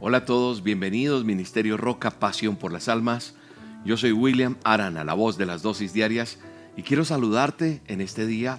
Hola 0.00 0.18
a 0.18 0.24
todos, 0.24 0.64
bienvenidos 0.64 1.24
Ministerio 1.24 1.76
Roca, 1.76 2.10
Pasión 2.10 2.56
por 2.56 2.72
las 2.72 2.88
Almas. 2.88 3.34
Yo 3.84 3.96
soy 3.96 4.10
William 4.10 4.56
Arana, 4.64 5.04
la 5.04 5.14
voz 5.14 5.38
de 5.38 5.46
las 5.46 5.62
dosis 5.62 5.92
diarias, 5.92 6.38
y 6.76 6.82
quiero 6.82 7.04
saludarte 7.04 7.80
en 7.86 8.00
este 8.00 8.26
día 8.26 8.58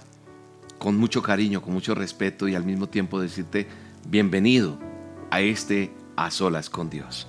con 0.78 0.96
mucho 0.96 1.22
cariño, 1.22 1.60
con 1.60 1.74
mucho 1.74 1.94
respeto 1.94 2.48
y 2.48 2.54
al 2.54 2.64
mismo 2.64 2.88
tiempo 2.88 3.20
decirte 3.20 3.68
bienvenido 4.08 4.78
a 5.30 5.42
este 5.42 5.92
A 6.16 6.30
Solas 6.30 6.70
con 6.70 6.88
Dios. 6.88 7.26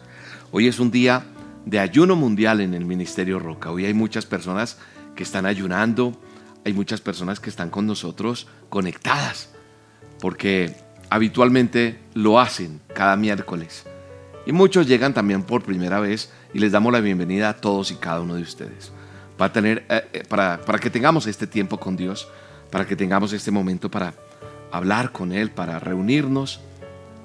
Hoy 0.51 0.67
es 0.67 0.79
un 0.79 0.91
día 0.91 1.25
de 1.65 1.79
ayuno 1.79 2.15
mundial 2.15 2.61
en 2.61 2.73
el 2.73 2.85
Ministerio 2.85 3.37
Roca. 3.37 3.69
Hoy 3.69 3.85
hay 3.85 3.93
muchas 3.93 4.25
personas 4.25 4.77
que 5.15 5.23
están 5.23 5.45
ayunando, 5.45 6.13
hay 6.63 6.71
muchas 6.71 7.01
personas 7.01 7.41
que 7.41 7.49
están 7.49 7.69
con 7.69 7.85
nosotros 7.85 8.47
conectadas, 8.69 9.49
porque 10.19 10.90
habitualmente 11.11 11.99
lo 12.13 12.39
hacen 12.39 12.79
cada 12.95 13.17
miércoles. 13.17 13.83
Y 14.45 14.53
muchos 14.53 14.87
llegan 14.87 15.13
también 15.13 15.43
por 15.43 15.61
primera 15.61 15.99
vez 15.99 16.31
y 16.53 16.59
les 16.59 16.71
damos 16.71 16.93
la 16.93 17.01
bienvenida 17.01 17.49
a 17.49 17.57
todos 17.57 17.91
y 17.91 17.95
cada 17.95 18.21
uno 18.21 18.35
de 18.35 18.41
ustedes. 18.41 18.93
Para, 19.37 19.51
tener, 19.51 19.85
eh, 19.89 20.07
eh, 20.13 20.23
para, 20.27 20.61
para 20.61 20.79
que 20.79 20.89
tengamos 20.89 21.27
este 21.27 21.47
tiempo 21.47 21.77
con 21.77 21.97
Dios, 21.97 22.29
para 22.71 22.87
que 22.87 22.95
tengamos 22.95 23.33
este 23.33 23.51
momento 23.51 23.91
para 23.91 24.13
hablar 24.71 25.11
con 25.11 25.33
Él, 25.33 25.51
para 25.51 25.79
reunirnos 25.79 26.61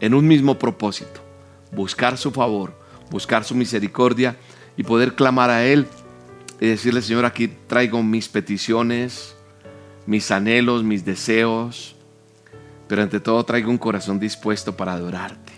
en 0.01 0.15
un 0.15 0.27
mismo 0.27 0.59
propósito, 0.59 1.21
buscar 1.71 2.19
su 2.19 2.33
favor, 2.33 2.77
buscar 3.09 3.45
su 3.45 3.55
misericordia 3.55 4.37
y 4.77 4.83
poder 4.83 5.15
clamar 5.15 5.49
a 5.49 5.65
Él 5.65 5.87
y 6.61 6.67
decirle, 6.67 7.03
Señor, 7.03 7.25
aquí 7.25 7.47
traigo 7.69 8.03
mis 8.03 8.29
peticiones, 8.29 9.37
mis 10.07 10.33
anhelos, 10.33 10.83
mis 10.83 11.05
deseos, 11.05 11.96
pero 12.89 13.03
ante 13.03 13.21
todo 13.21 13.45
traigo 13.45 13.71
un 13.71 13.79
corazón 13.79 14.19
dispuesto 14.19 14.77
para 14.77 14.93
adorarte. 14.93 15.53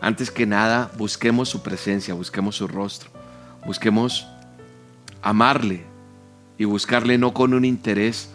Antes 0.00 0.30
que 0.30 0.46
nada, 0.46 0.90
busquemos 0.96 1.48
su 1.48 1.62
presencia, 1.62 2.14
busquemos 2.14 2.56
su 2.56 2.66
rostro, 2.66 3.10
busquemos 3.66 4.26
amarle 5.22 5.84
y 6.56 6.64
buscarle 6.64 7.18
no 7.18 7.34
con 7.34 7.54
un 7.54 7.64
interés 7.64 8.30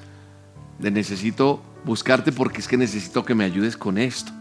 de 0.80 0.92
necesito 0.92 1.62
buscarte 1.84 2.32
porque 2.32 2.60
es 2.60 2.68
que 2.68 2.78
necesito 2.78 3.26
que 3.26 3.36
me 3.36 3.44
ayudes 3.44 3.78
con 3.78 3.98
esto. 3.98 4.32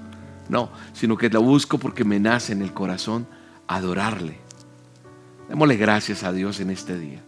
No, 0.49 0.71
sino 0.93 1.17
que 1.17 1.31
la 1.31 1.39
busco 1.39 1.79
porque 1.79 2.05
me 2.05 2.21
nace 2.21 2.53
en 2.53 2.61
el 2.61 2.75
corazón 2.75 3.27
adorarle. 3.67 4.39
Démosle 5.49 5.77
gracias 5.77 6.23
a 6.23 6.33
Dios 6.33 6.61
en 6.61 6.71
este 6.71 6.99
día. 6.99 7.23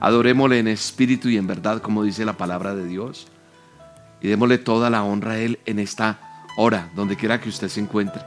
Adorémosle 0.00 0.58
en 0.58 0.68
espíritu 0.68 1.28
y 1.28 1.36
en 1.36 1.46
verdad, 1.46 1.80
como 1.80 2.02
dice 2.02 2.24
la 2.24 2.36
palabra 2.36 2.74
de 2.74 2.86
Dios 2.86 3.28
y 4.26 4.28
démosle 4.28 4.58
toda 4.58 4.90
la 4.90 5.04
honra 5.04 5.34
a 5.34 5.38
Él 5.38 5.60
en 5.66 5.78
esta 5.78 6.18
hora, 6.56 6.90
donde 6.96 7.14
quiera 7.14 7.40
que 7.40 7.48
usted 7.48 7.68
se 7.68 7.78
encuentre, 7.78 8.24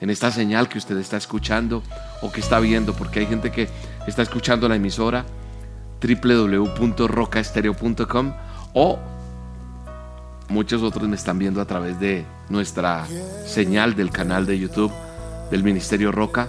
en 0.00 0.08
esta 0.08 0.30
señal 0.30 0.68
que 0.68 0.78
usted 0.78 0.96
está 0.98 1.16
escuchando 1.16 1.82
o 2.20 2.30
que 2.30 2.38
está 2.38 2.60
viendo, 2.60 2.94
porque 2.94 3.18
hay 3.18 3.26
gente 3.26 3.50
que 3.50 3.68
está 4.06 4.22
escuchando 4.22 4.68
la 4.68 4.76
emisora 4.76 5.24
www.rocaestereo.com 6.00 8.34
o 8.74 9.00
muchos 10.48 10.80
otros 10.80 11.08
me 11.08 11.16
están 11.16 11.40
viendo 11.40 11.60
a 11.60 11.64
través 11.64 11.98
de 11.98 12.24
nuestra 12.48 13.04
señal 13.44 13.96
del 13.96 14.12
canal 14.12 14.46
de 14.46 14.60
YouTube 14.60 14.92
del 15.50 15.64
Ministerio 15.64 16.12
Roca 16.12 16.46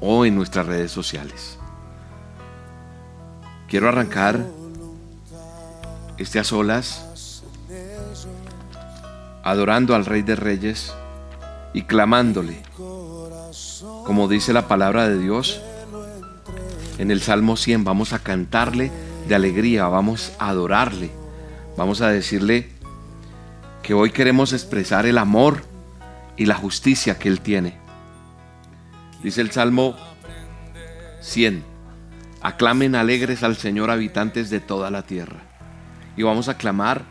o 0.00 0.24
en 0.24 0.34
nuestras 0.34 0.64
redes 0.64 0.92
sociales. 0.92 1.58
Quiero 3.68 3.90
arrancar 3.90 4.46
este 6.16 6.38
a 6.38 6.44
solas 6.44 7.09
adorando 9.42 9.94
al 9.94 10.06
Rey 10.06 10.22
de 10.22 10.36
Reyes 10.36 10.92
y 11.72 11.82
clamándole, 11.82 12.62
como 14.04 14.28
dice 14.28 14.52
la 14.52 14.68
palabra 14.68 15.08
de 15.08 15.18
Dios 15.18 15.60
en 16.98 17.10
el 17.10 17.22
Salmo 17.22 17.56
100, 17.56 17.84
vamos 17.84 18.12
a 18.12 18.18
cantarle 18.18 18.90
de 19.26 19.34
alegría, 19.34 19.86
vamos 19.86 20.32
a 20.38 20.48
adorarle, 20.48 21.10
vamos 21.76 22.00
a 22.00 22.08
decirle 22.08 22.68
que 23.82 23.94
hoy 23.94 24.10
queremos 24.10 24.52
expresar 24.52 25.06
el 25.06 25.18
amor 25.18 25.62
y 26.36 26.46
la 26.46 26.54
justicia 26.54 27.18
que 27.18 27.28
Él 27.28 27.40
tiene. 27.40 27.78
Dice 29.22 29.40
el 29.40 29.50
Salmo 29.50 29.96
100, 31.20 31.64
aclamen 32.40 32.94
alegres 32.94 33.42
al 33.42 33.56
Señor 33.56 33.90
habitantes 33.90 34.50
de 34.50 34.60
toda 34.60 34.90
la 34.90 35.02
tierra. 35.02 35.40
Y 36.16 36.22
vamos 36.22 36.48
a 36.48 36.56
clamar 36.56 37.04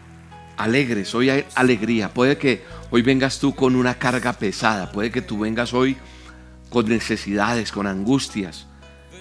alegres, 0.59 1.15
hoy 1.15 1.29
hay 1.29 1.45
alegría. 1.55 2.13
Puede 2.13 2.37
que 2.37 2.63
hoy 2.91 3.01
vengas 3.01 3.39
tú 3.39 3.55
con 3.55 3.75
una 3.75 3.95
carga 3.95 4.33
pesada, 4.33 4.91
puede 4.91 5.09
que 5.09 5.21
tú 5.21 5.39
vengas 5.39 5.73
hoy 5.73 5.97
con 6.69 6.87
necesidades, 6.87 7.71
con 7.71 7.87
angustias, 7.87 8.67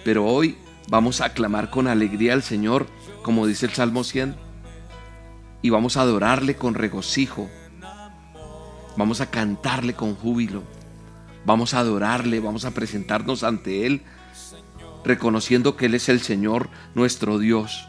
pero 0.04 0.26
hoy 0.26 0.59
vamos 0.88 1.21
a 1.21 1.32
clamar 1.32 1.71
con 1.71 1.87
alegría 1.87 2.34
al 2.34 2.43
Señor, 2.43 2.87
como 3.22 3.47
dice 3.47 3.66
el 3.66 3.72
Salmo 3.72 4.03
100, 4.03 4.34
y 5.62 5.71
vamos 5.71 5.97
a 5.97 6.03
adorarle 6.03 6.56
con 6.56 6.75
regocijo, 6.75 7.49
vamos 8.97 9.20
a 9.20 9.31
cantarle 9.31 9.94
con 9.94 10.16
júbilo, 10.16 10.65
vamos 11.47 11.72
a 11.72 11.78
adorarle, 11.78 12.41
vamos 12.41 12.65
a 12.65 12.72
presentarnos 12.72 13.44
ante 13.44 13.87
Él, 13.87 14.03
reconociendo 15.05 15.76
que 15.76 15.87
Él 15.87 15.94
es 15.94 16.09
el 16.09 16.20
Señor 16.20 16.69
nuestro 16.94 17.38
Dios 17.38 17.88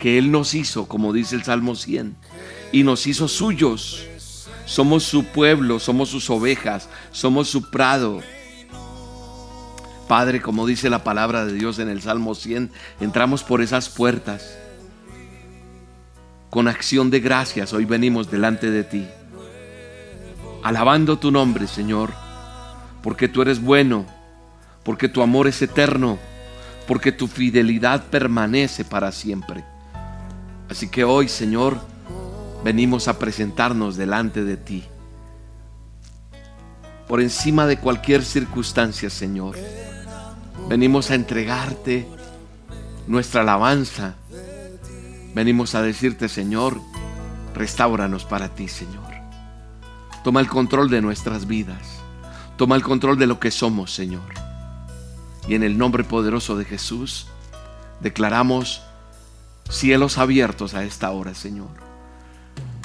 que 0.00 0.18
Él 0.18 0.32
nos 0.32 0.54
hizo, 0.54 0.88
como 0.88 1.12
dice 1.12 1.36
el 1.36 1.44
Salmo 1.44 1.76
100, 1.76 2.16
y 2.72 2.82
nos 2.82 3.06
hizo 3.06 3.28
suyos. 3.28 4.06
Somos 4.66 5.02
su 5.02 5.24
pueblo, 5.24 5.80
somos 5.80 6.08
sus 6.08 6.30
ovejas, 6.30 6.88
somos 7.10 7.48
su 7.48 7.70
prado. 7.70 8.20
Padre, 10.06 10.40
como 10.40 10.66
dice 10.66 10.90
la 10.90 11.04
palabra 11.04 11.44
de 11.44 11.52
Dios 11.52 11.78
en 11.78 11.88
el 11.88 12.02
Salmo 12.02 12.34
100, 12.34 12.70
entramos 13.00 13.42
por 13.42 13.62
esas 13.62 13.88
puertas. 13.88 14.56
Con 16.50 16.66
acción 16.66 17.10
de 17.10 17.20
gracias 17.20 17.72
hoy 17.72 17.84
venimos 17.84 18.30
delante 18.30 18.70
de 18.70 18.82
ti, 18.82 19.06
alabando 20.64 21.16
tu 21.16 21.30
nombre, 21.30 21.68
Señor, 21.68 22.12
porque 23.02 23.28
tú 23.28 23.42
eres 23.42 23.62
bueno, 23.62 24.04
porque 24.82 25.08
tu 25.08 25.22
amor 25.22 25.46
es 25.46 25.62
eterno, 25.62 26.18
porque 26.88 27.12
tu 27.12 27.28
fidelidad 27.28 28.04
permanece 28.06 28.84
para 28.84 29.12
siempre. 29.12 29.64
Así 30.68 30.88
que 30.88 31.04
hoy, 31.04 31.28
Señor, 31.28 31.78
venimos 32.64 33.08
a 33.08 33.18
presentarnos 33.18 33.96
delante 33.96 34.44
de 34.44 34.56
ti. 34.56 34.84
Por 37.08 37.20
encima 37.20 37.66
de 37.66 37.78
cualquier 37.78 38.24
circunstancia, 38.24 39.10
Señor. 39.10 39.56
Venimos 40.68 41.10
a 41.10 41.14
entregarte 41.14 42.06
nuestra 43.06 43.40
alabanza. 43.40 44.14
Venimos 45.34 45.74
a 45.74 45.82
decirte, 45.82 46.28
Señor, 46.28 46.80
restauranos 47.54 48.24
para 48.24 48.48
ti, 48.54 48.68
Señor. 48.68 49.10
Toma 50.22 50.40
el 50.40 50.48
control 50.48 50.90
de 50.90 51.00
nuestras 51.00 51.46
vidas. 51.46 52.00
Toma 52.56 52.76
el 52.76 52.82
control 52.82 53.18
de 53.18 53.26
lo 53.26 53.40
que 53.40 53.50
somos, 53.50 53.92
Señor. 53.92 54.34
Y 55.48 55.54
en 55.54 55.62
el 55.62 55.78
nombre 55.78 56.04
poderoso 56.04 56.56
de 56.56 56.64
Jesús, 56.64 57.26
declaramos 58.00 58.82
cielos 59.68 60.18
abiertos 60.18 60.74
a 60.74 60.84
esta 60.84 61.10
hora, 61.10 61.34
Señor. 61.34 61.89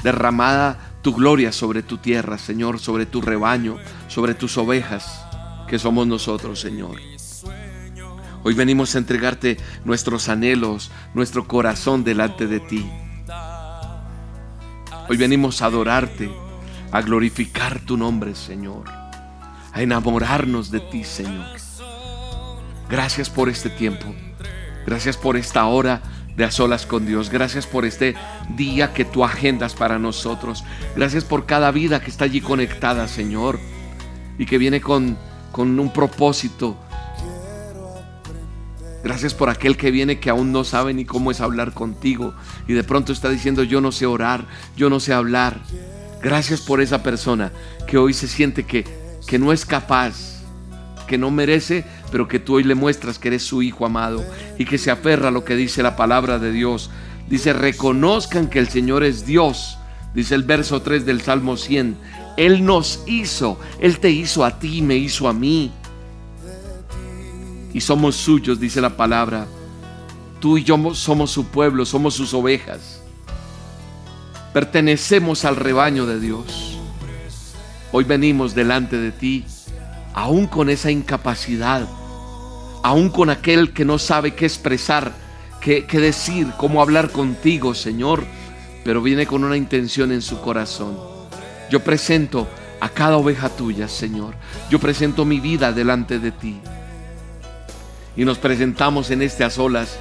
Derramada 0.05 0.77
tu 1.01 1.16
gloria 1.16 1.51
sobre 1.51 1.81
tu 1.81 1.97
tierra, 1.97 2.38
Señor, 2.38 2.79
sobre 2.79 3.07
tu 3.07 3.21
rebaño, 3.21 3.77
sobre 4.07 4.35
tus 4.35 4.55
ovejas, 4.55 5.25
que 5.67 5.79
somos 5.79 6.05
nosotros, 6.05 6.59
Señor. 6.59 6.97
Hoy 8.43 8.53
venimos 8.53 8.93
a 8.93 8.99
entregarte 8.99 9.57
nuestros 9.83 10.29
anhelos, 10.29 10.91
nuestro 11.16 11.47
corazón 11.47 12.03
delante 12.03 12.45
de 12.45 12.59
ti. 12.59 12.88
Hoy 15.09 15.17
venimos 15.17 15.63
a 15.63 15.66
adorarte, 15.66 16.31
a 16.91 17.01
glorificar 17.01 17.79
tu 17.79 17.97
nombre, 17.97 18.35
Señor, 18.35 18.84
a 19.73 19.81
enamorarnos 19.81 20.69
de 20.69 20.81
ti, 20.81 21.03
Señor. 21.03 21.47
Gracias 22.91 23.31
por 23.31 23.49
este 23.49 23.72
tiempo. 23.72 24.05
Gracias 24.85 25.17
por 25.17 25.35
esta 25.35 25.66
hora 25.66 26.03
de 26.35 26.43
a 26.43 26.52
solas 26.52 26.85
con 26.85 27.05
Dios. 27.05 27.29
Gracias 27.29 27.67
por 27.67 27.85
este 27.85 28.16
día 28.55 28.93
que 28.93 29.05
tú 29.05 29.23
agendas 29.23 29.73
para 29.73 29.99
nosotros. 29.99 30.64
Gracias 30.96 31.23
por 31.23 31.46
cada 31.46 31.72
vida 31.72 32.02
que 32.02 32.09
está 32.09 32.26
allí 32.26 32.41
conectada, 32.41 33.08
Señor, 33.08 33.59
y 34.37 34.46
que 34.46 34.58
viene 34.58 34.82
con, 34.82 35.17
con 35.52 35.79
un 35.79 35.91
propósito. 35.91 36.78
Gracias 39.03 39.35
por 39.35 39.49
aquel 39.49 39.78
que 39.78 39.91
viene 39.91 40.20
que 40.20 40.32
aún 40.32 40.52
no 40.52 40.64
sabe 40.64 40.93
ni 40.93 41.05
cómo 41.05 41.29
es 41.29 41.40
hablar 41.40 41.73
contigo 41.73 42.34
y 42.67 42.73
de 42.73 42.84
pronto 42.84 43.14
está 43.14 43.29
diciendo 43.29 43.61
yo 43.61 43.79
no 43.79 43.91
sé 43.91 44.08
orar, 44.08 44.46
yo 44.76 44.90
no 44.90 44.99
sé 44.99 45.14
hablar. 45.14 45.59
Gracias 46.23 46.61
por 46.61 46.81
esa 46.81 47.03
persona 47.03 47.52
que 47.85 47.99
hoy 47.99 48.14
se 48.14 48.28
siente 48.28 48.64
que, 48.64 48.84
que 49.28 49.38
no 49.38 49.53
es 49.53 49.64
capaz 49.64 50.35
que 51.05 51.17
no 51.17 51.31
merece, 51.31 51.85
pero 52.16 52.29
que 52.29 52.40
tú 52.40 52.56
hoy 52.56 52.64
le 52.64 52.76
muestras 52.76 53.20
que 53.20 53.28
eres 53.28 53.44
su 53.44 53.62
hijo 53.62 53.85
amado 53.85 54.23
y 54.58 54.64
que 54.64 54.78
se 54.78 54.90
aferra 54.90 55.28
a 55.28 55.32
lo 55.32 55.44
que 55.44 55.58
dice 55.58 55.84
la 55.84 55.97
palabra 55.97 56.40
de 56.40 56.53
Dios. 56.53 56.90
Dice, 57.28 57.52
reconozcan 57.52 58.47
que 58.47 58.58
el 58.58 58.70
Señor 58.70 59.03
es 59.03 59.26
Dios. 59.26 59.78
Dice 60.14 60.34
el 60.34 60.44
verso 60.44 60.82
3 60.82 61.06
del 61.06 61.20
Salmo 61.20 61.58
100, 61.58 61.97
Él 62.38 62.64
nos 62.64 63.03
hizo, 63.06 63.59
Él 63.82 64.00
te 64.00 64.12
hizo 64.12 64.46
a 64.46 64.59
ti, 64.59 64.82
me 64.82 64.96
hizo 64.96 65.28
a 65.28 65.34
mí. 65.34 65.73
Y 67.73 67.82
somos 67.82 68.16
suyos, 68.16 68.62
dice 68.62 68.79
la 68.79 68.96
palabra. 68.96 69.46
Tú 70.40 70.58
y 70.58 70.64
yo 70.64 70.96
somos 70.96 71.32
su 71.32 71.47
pueblo, 71.47 71.85
somos 71.85 72.14
sus 72.14 72.34
ovejas. 72.34 73.02
Pertenecemos 74.53 75.44
al 75.44 75.58
rebaño 75.58 76.06
de 76.06 76.22
Dios. 76.22 76.79
Hoy 77.91 78.06
venimos 78.06 78.56
delante 78.56 78.97
de 78.97 79.12
ti, 79.12 79.44
aún 80.14 80.47
con 80.47 80.70
esa 80.70 80.91
incapacidad, 80.91 81.85
aún 82.85 83.09
con 83.09 83.32
aquel 83.32 83.73
que 83.73 83.84
no 83.84 83.97
sabe 83.97 84.35
qué 84.35 84.46
expresar, 84.46 85.11
qué, 85.59 85.87
qué 85.87 85.99
decir, 85.99 86.52
cómo 86.55 86.84
hablar 86.84 87.09
contigo, 87.09 87.73
Señor, 87.73 88.23
pero 88.84 89.02
viene 89.02 89.26
con 89.26 89.43
una 89.43 89.58
intención 89.58 90.11
en 90.11 90.22
su 90.22 90.40
corazón. 90.40 90.96
Yo 91.72 91.84
presento 91.84 92.47
a 92.79 92.90
cada 92.90 93.17
oveja 93.17 93.49
tuya, 93.49 93.87
Señor. 93.87 94.35
Yo 94.70 94.79
presento 94.79 95.26
mi 95.26 95.40
vida 95.40 95.72
delante 95.72 96.20
de 96.20 96.29
ti. 96.29 96.59
Y 98.16 98.23
nos 98.23 98.37
presentamos 98.37 99.09
en 99.09 99.23
estas 99.23 99.58
olas, 99.58 99.97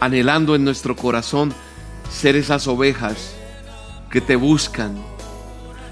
anhelando 0.00 0.56
en 0.56 0.64
nuestro 0.64 0.96
corazón 0.96 1.54
ser 2.10 2.34
esas 2.34 2.66
ovejas 2.66 3.36
que 4.10 4.20
te 4.20 4.34
buscan, 4.34 4.96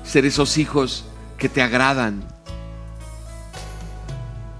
ser 0.02 0.26
esos 0.26 0.58
hijos 0.58 1.04
que 1.38 1.48
te 1.48 1.62
agradan. 1.62 2.33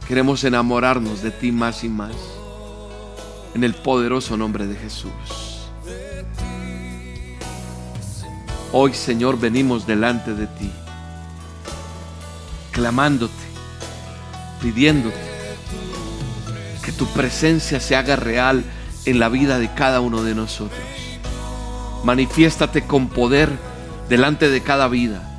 Queremos 0.07 0.45
enamorarnos 0.45 1.23
de 1.23 1.31
ti 1.31 1.51
más 1.51 1.83
y 1.83 1.89
más. 1.89 2.15
En 3.55 3.65
el 3.65 3.75
poderoso 3.75 4.37
nombre 4.37 4.67
de 4.67 4.77
Jesús. 4.77 5.13
Hoy, 8.73 8.93
Señor, 8.93 9.39
venimos 9.39 9.87
delante 9.87 10.35
de 10.35 10.49
ti, 10.49 10.71
clamándote, 12.73 13.33
pidiéndote 14.61 15.17
que 16.85 16.93
tu 16.93 17.07
presencia 17.07 17.79
se 17.81 17.97
haga 17.97 18.17
real 18.17 18.65
en 19.07 19.19
la 19.21 19.29
vida 19.29 19.59
de 19.59 19.73
cada 19.73 20.01
uno 20.01 20.23
de 20.23 20.35
nosotros. 20.35 20.81
Manifiéstate 22.03 22.83
con 22.83 23.09
poder 23.09 23.49
delante 24.09 24.51
de 24.51 24.61
cada 24.61 24.89
vida, 24.89 25.34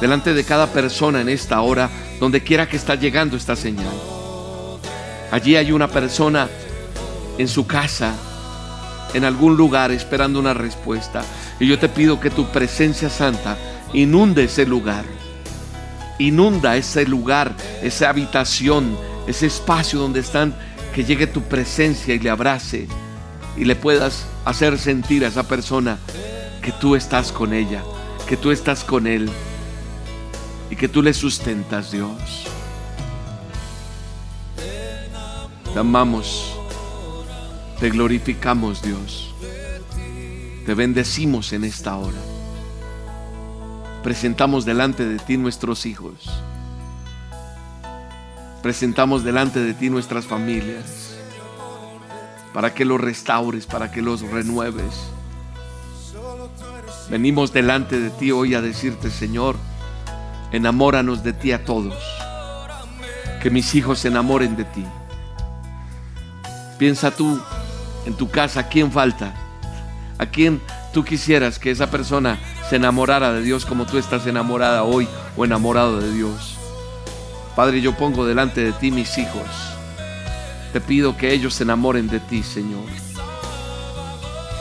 delante 0.00 0.34
de 0.34 0.44
cada 0.44 0.68
persona 0.68 1.20
en 1.20 1.28
esta 1.28 1.60
hora, 1.60 1.90
donde 2.20 2.42
quiera 2.42 2.68
que 2.68 2.76
está 2.76 2.94
llegando 2.94 3.36
esta 3.36 3.56
señal. 3.56 3.94
Allí 5.30 5.56
hay 5.56 5.72
una 5.72 5.88
persona 5.88 6.48
en 7.36 7.48
su 7.48 7.66
casa, 7.66 8.14
en 9.14 9.24
algún 9.24 9.56
lugar, 9.56 9.90
esperando 9.90 10.38
una 10.38 10.54
respuesta. 10.54 11.22
Y 11.60 11.66
yo 11.66 11.78
te 11.78 11.88
pido 11.88 12.20
que 12.20 12.30
tu 12.30 12.46
presencia 12.46 13.10
santa 13.10 13.56
inunde 13.92 14.44
ese 14.44 14.66
lugar. 14.66 15.04
Inunda 16.18 16.76
ese 16.76 17.06
lugar, 17.06 17.54
esa 17.82 18.08
habitación, 18.08 18.96
ese 19.26 19.46
espacio 19.46 19.98
donde 19.98 20.20
están, 20.20 20.54
que 20.94 21.04
llegue 21.04 21.26
tu 21.26 21.42
presencia 21.42 22.14
y 22.14 22.18
le 22.18 22.30
abrace 22.30 22.88
y 23.56 23.64
le 23.64 23.76
puedas 23.76 24.26
hacer 24.44 24.78
sentir 24.78 25.24
a 25.24 25.28
esa 25.28 25.46
persona 25.46 25.98
que 26.62 26.72
tú 26.72 26.96
estás 26.96 27.30
con 27.30 27.52
ella, 27.52 27.82
que 28.28 28.36
tú 28.36 28.50
estás 28.50 28.84
con 28.84 29.06
él 29.06 29.30
y 30.70 30.76
que 30.76 30.88
tú 30.88 31.02
le 31.02 31.14
sustentas, 31.14 31.90
Dios. 31.90 32.46
Te 35.72 35.78
amamos, 35.78 36.54
te 37.78 37.90
glorificamos, 37.90 38.82
Dios. 38.82 39.34
Te 40.66 40.74
bendecimos 40.74 41.52
en 41.52 41.64
esta 41.64 41.96
hora. 41.96 42.18
Presentamos 44.02 44.64
delante 44.64 45.06
de 45.06 45.18
ti 45.18 45.36
nuestros 45.36 45.86
hijos. 45.86 46.30
Presentamos 48.62 49.24
delante 49.24 49.60
de 49.60 49.74
ti 49.74 49.88
nuestras 49.88 50.26
familias. 50.26 51.14
Para 52.52 52.74
que 52.74 52.84
los 52.84 53.00
restaures, 53.00 53.66
para 53.66 53.90
que 53.90 54.02
los 54.02 54.22
renueves. 54.22 54.94
Venimos 57.08 57.52
delante 57.52 58.00
de 58.00 58.10
ti 58.10 58.32
hoy 58.32 58.54
a 58.54 58.60
decirte, 58.60 59.10
Señor, 59.10 59.56
enamóranos 60.52 61.22
de 61.22 61.32
ti 61.32 61.52
a 61.52 61.64
todos. 61.64 61.96
Que 63.42 63.50
mis 63.50 63.74
hijos 63.74 64.00
se 64.00 64.08
enamoren 64.08 64.56
de 64.56 64.64
ti. 64.64 64.84
Piensa 66.78 67.10
tú 67.10 67.40
en 68.06 68.14
tu 68.14 68.30
casa, 68.30 68.68
¿quién 68.68 68.90
falta? 68.92 69.34
¿A 70.18 70.26
quién 70.26 70.60
tú 70.92 71.04
quisieras 71.04 71.58
que 71.58 71.70
esa 71.70 71.90
persona 71.90 72.38
se 72.68 72.76
enamorara 72.76 73.32
de 73.32 73.42
Dios 73.42 73.64
como 73.64 73.86
tú 73.86 73.98
estás 73.98 74.26
enamorada 74.26 74.82
hoy 74.82 75.06
o 75.36 75.44
enamorado 75.44 76.00
de 76.00 76.12
Dios? 76.12 76.56
Padre, 77.54 77.80
yo 77.80 77.96
pongo 77.96 78.24
delante 78.24 78.62
de 78.62 78.72
ti 78.72 78.90
mis 78.90 79.18
hijos. 79.18 79.46
Te 80.72 80.80
pido 80.80 81.16
que 81.16 81.32
ellos 81.32 81.54
se 81.54 81.64
enamoren 81.64 82.08
de 82.08 82.20
ti, 82.20 82.42
Señor. 82.42 82.86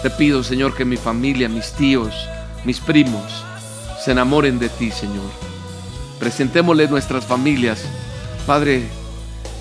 Te 0.02 0.10
pido, 0.10 0.44
Señor, 0.44 0.76
que 0.76 0.86
mi 0.86 0.98
familia, 0.98 1.50
mis 1.50 1.72
tíos, 1.74 2.14
mis 2.64 2.80
primos, 2.80 3.44
se 4.04 4.12
enamoren 4.12 4.58
de 4.60 4.70
ti, 4.70 4.92
Señor. 4.92 5.47
Presentémosle 6.20 6.88
nuestras 6.88 7.26
familias. 7.26 7.84
Padre, 8.46 8.84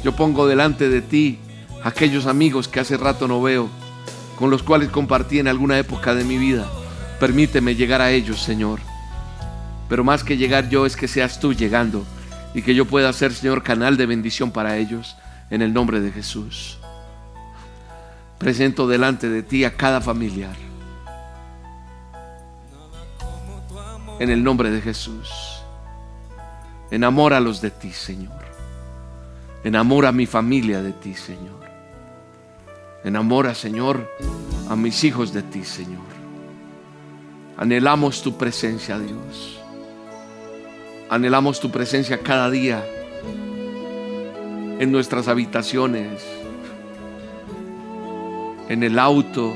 yo 0.02 0.14
pongo 0.14 0.46
delante 0.46 0.88
de 0.88 1.02
ti 1.02 1.38
aquellos 1.82 2.26
amigos 2.26 2.68
que 2.68 2.80
hace 2.80 2.96
rato 2.96 3.28
no 3.28 3.42
veo 3.42 3.68
con 4.38 4.50
los 4.50 4.62
cuales 4.62 4.90
compartí 4.90 5.38
en 5.38 5.48
alguna 5.48 5.78
época 5.78 6.14
de 6.14 6.24
mi 6.24 6.38
vida. 6.38 6.66
Permíteme 7.18 7.74
llegar 7.74 8.00
a 8.00 8.10
ellos, 8.10 8.42
Señor. 8.42 8.80
Pero 9.88 10.04
más 10.04 10.24
que 10.24 10.36
llegar 10.36 10.68
yo 10.68 10.86
es 10.86 10.96
que 10.96 11.08
seas 11.08 11.40
tú 11.40 11.54
llegando 11.54 12.04
y 12.54 12.62
que 12.62 12.74
yo 12.74 12.84
pueda 12.84 13.12
ser, 13.12 13.32
Señor, 13.32 13.62
canal 13.62 13.96
de 13.96 14.06
bendición 14.06 14.50
para 14.50 14.76
ellos 14.76 15.16
en 15.50 15.62
el 15.62 15.72
nombre 15.72 16.00
de 16.00 16.12
Jesús. 16.12 16.78
Presento 18.38 18.86
delante 18.86 19.28
de 19.28 19.42
ti 19.42 19.64
a 19.64 19.76
cada 19.76 20.00
familiar. 20.00 20.56
En 24.18 24.30
el 24.30 24.42
nombre 24.42 24.70
de 24.70 24.80
Jesús. 24.80 25.55
Enamóralos 26.90 27.60
de 27.60 27.70
ti, 27.70 27.92
Señor. 27.92 28.46
Enamora 29.64 30.10
a 30.10 30.12
mi 30.12 30.26
familia 30.26 30.82
de 30.82 30.92
ti, 30.92 31.14
Señor. 31.14 31.66
Enamora, 33.02 33.54
Señor, 33.54 34.08
a 34.68 34.76
mis 34.76 35.02
hijos 35.04 35.32
de 35.32 35.42
ti, 35.42 35.64
Señor. 35.64 36.06
Anhelamos 37.56 38.22
tu 38.22 38.36
presencia, 38.36 38.98
Dios. 38.98 39.60
Anhelamos 41.08 41.60
tu 41.60 41.70
presencia 41.70 42.18
cada 42.20 42.50
día 42.50 42.84
en 44.78 44.92
nuestras 44.92 45.28
habitaciones, 45.28 46.22
en 48.68 48.82
el 48.82 48.98
auto, 48.98 49.54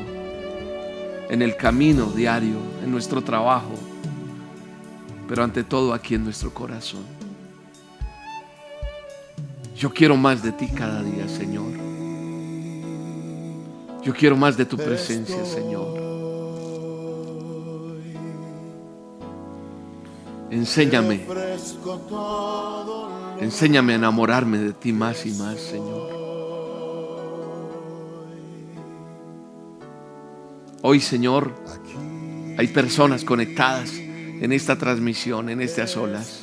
en 1.28 1.42
el 1.42 1.56
camino 1.56 2.06
diario, 2.06 2.56
en 2.82 2.90
nuestro 2.90 3.22
trabajo, 3.22 3.74
pero 5.30 5.44
ante 5.44 5.62
todo 5.62 5.94
aquí 5.94 6.16
en 6.16 6.24
nuestro 6.24 6.52
corazón. 6.52 7.04
Yo 9.76 9.94
quiero 9.94 10.16
más 10.16 10.42
de 10.42 10.50
ti 10.50 10.66
cada 10.66 11.04
día, 11.04 11.28
Señor. 11.28 11.70
Yo 14.02 14.12
quiero 14.12 14.36
más 14.36 14.56
de 14.56 14.64
tu 14.64 14.76
presencia, 14.76 15.44
Señor. 15.44 16.00
Enséñame. 20.50 21.24
Enséñame 23.40 23.92
a 23.92 23.96
enamorarme 23.96 24.58
de 24.58 24.72
ti 24.72 24.92
más 24.92 25.24
y 25.26 25.30
más, 25.30 25.60
Señor. 25.60 26.10
Hoy, 30.82 30.98
Señor, 30.98 31.52
hay 32.58 32.66
personas 32.66 33.22
conectadas 33.24 33.99
en 34.40 34.52
esta 34.52 34.76
transmisión, 34.76 35.50
en 35.50 35.60
estas 35.60 35.96
olas, 35.98 36.40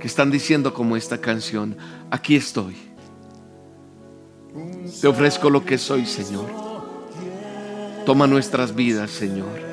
que 0.00 0.08
están 0.08 0.30
diciendo 0.30 0.74
como 0.74 0.96
esta 0.96 1.18
canción, 1.18 1.76
aquí 2.10 2.34
estoy. 2.34 2.76
Te 5.00 5.06
ofrezco 5.06 5.50
lo 5.50 5.64
que 5.64 5.78
soy, 5.78 6.04
Señor. 6.04 6.46
Toma 8.04 8.26
nuestras 8.26 8.74
vidas, 8.74 9.10
Señor. 9.12 9.70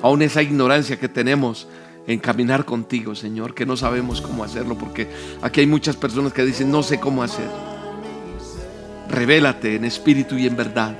Aún 0.00 0.22
esa 0.22 0.42
ignorancia 0.42 0.98
que 0.98 1.08
tenemos 1.08 1.66
en 2.06 2.20
caminar 2.20 2.64
contigo, 2.64 3.16
Señor, 3.16 3.52
que 3.52 3.66
no 3.66 3.76
sabemos 3.76 4.20
cómo 4.20 4.44
hacerlo, 4.44 4.78
porque 4.78 5.08
aquí 5.42 5.60
hay 5.60 5.66
muchas 5.66 5.96
personas 5.96 6.32
que 6.32 6.44
dicen, 6.44 6.70
no 6.70 6.84
sé 6.84 7.00
cómo 7.00 7.24
hacer. 7.24 7.50
Revélate 9.08 9.74
en 9.74 9.84
espíritu 9.84 10.36
y 10.36 10.46
en 10.46 10.56
verdad. 10.56 10.96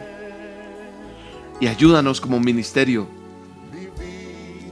Y 1.60 1.68
ayúdanos 1.68 2.20
como 2.20 2.40
ministerio 2.40 3.17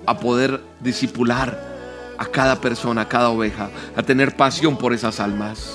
a 0.07 0.19
poder 0.19 0.61
disipular 0.81 1.77
a 2.19 2.27
cada 2.27 2.61
persona, 2.61 3.03
a 3.03 3.09
cada 3.09 3.29
oveja, 3.29 3.71
a 3.97 4.03
tener 4.03 4.37
pasión 4.37 4.77
por 4.77 4.93
esas 4.93 5.21
almas. 5.21 5.73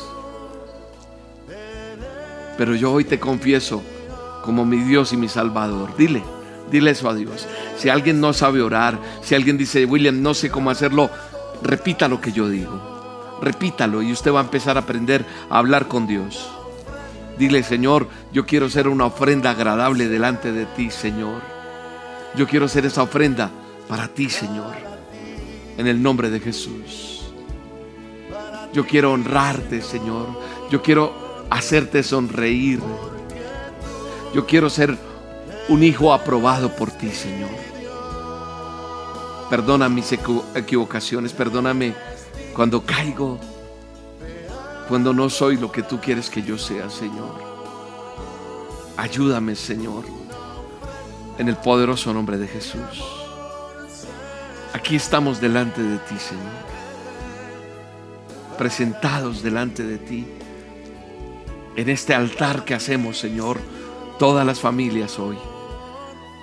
Pero 2.58 2.76
yo 2.76 2.92
hoy 2.92 3.04
te 3.04 3.20
confieso 3.20 3.82
como 4.44 4.66
mi 4.66 4.78
Dios 4.78 5.14
y 5.14 5.18
mi 5.18 5.28
Salvador. 5.28 5.96
Dile, 5.98 6.24
Dile 6.72 6.92
eso 6.92 7.10
a 7.10 7.14
Dios. 7.14 7.48
Si 7.78 7.90
alguien 7.90 8.22
no 8.22 8.32
sabe 8.32 8.62
orar, 8.62 8.98
si 9.22 9.36
alguien 9.36 9.58
dice, 9.58 9.86
William, 9.86 10.22
no 10.22 10.34
sé 10.34 10.50
cómo 10.50 10.70
hacerlo, 10.70 11.10
repita 11.62 12.08
lo 12.08 12.22
que 12.22 12.32
yo 12.32 12.48
digo. 12.48 13.38
Repítalo 13.42 14.02
y 14.02 14.14
usted 14.14 14.34
va 14.34 14.40
a 14.40 14.44
empezar 14.44 14.78
a 14.78 14.82
aprender 14.82 15.26
a 15.50 15.58
hablar 15.58 15.88
con 15.88 16.08
Dios. 16.08 16.50
Dile, 17.38 17.64
Señor, 17.64 18.08
yo 18.32 18.46
quiero 18.46 18.70
ser 18.70 18.88
una 18.88 19.06
ofrenda 19.06 19.52
agradable 19.52 20.08
delante 20.08 20.54
de 20.54 20.66
ti, 20.66 20.90
Señor. 20.92 21.42
Yo 22.36 22.48
quiero 22.48 22.70
ser 22.70 22.86
esa 22.86 23.04
ofrenda 23.04 23.52
para 23.88 24.08
ti, 24.08 24.30
Señor. 24.30 24.76
En 25.78 25.88
el 25.88 26.02
nombre 26.02 26.30
de 26.30 26.40
Jesús. 26.40 27.34
Yo 28.74 28.86
quiero 28.86 29.12
honrarte, 29.12 29.82
Señor. 29.82 30.28
Yo 30.70 30.82
quiero 30.82 31.46
hacerte 31.50 32.04
sonreír. 32.04 32.80
Yo 34.34 34.46
quiero 34.46 34.70
ser 34.70 34.98
un 35.68 35.84
hijo 35.84 36.14
aprobado 36.14 36.76
por 36.76 36.92
ti, 36.92 37.10
Señor. 37.12 37.50
Perdona 39.50 39.90
mis 39.90 40.14
equivocaciones, 40.56 41.34
perdóname 41.34 41.94
cuando 42.56 42.86
caigo, 42.86 43.38
cuando 44.88 45.14
no 45.14 45.30
soy 45.30 45.58
lo 45.58 45.72
que 45.72 45.84
tú 45.84 46.00
quieres 46.00 46.30
que 46.30 46.42
yo 46.42 46.58
sea, 46.58 46.90
Señor. 46.90 47.52
Ayúdame, 48.96 49.56
Señor, 49.56 50.06
en 51.38 51.50
el 51.50 51.58
poderoso 51.58 52.14
nombre 52.14 52.38
de 52.38 52.48
Jesús. 52.48 53.21
Aquí 54.74 54.96
estamos 54.96 55.42
delante 55.42 55.84
de 55.84 55.98
ti, 55.98 56.16
Señor. 56.18 56.46
Presentados 58.58 59.44
delante 59.44 59.84
de 59.84 59.98
ti. 59.98 60.26
En 61.76 61.90
este 61.90 62.14
altar 62.14 62.64
que 62.64 62.74
hacemos, 62.74 63.18
Señor, 63.18 63.60
todas 64.18 64.46
las 64.46 64.62
familias 64.62 65.20
hoy. 65.20 65.38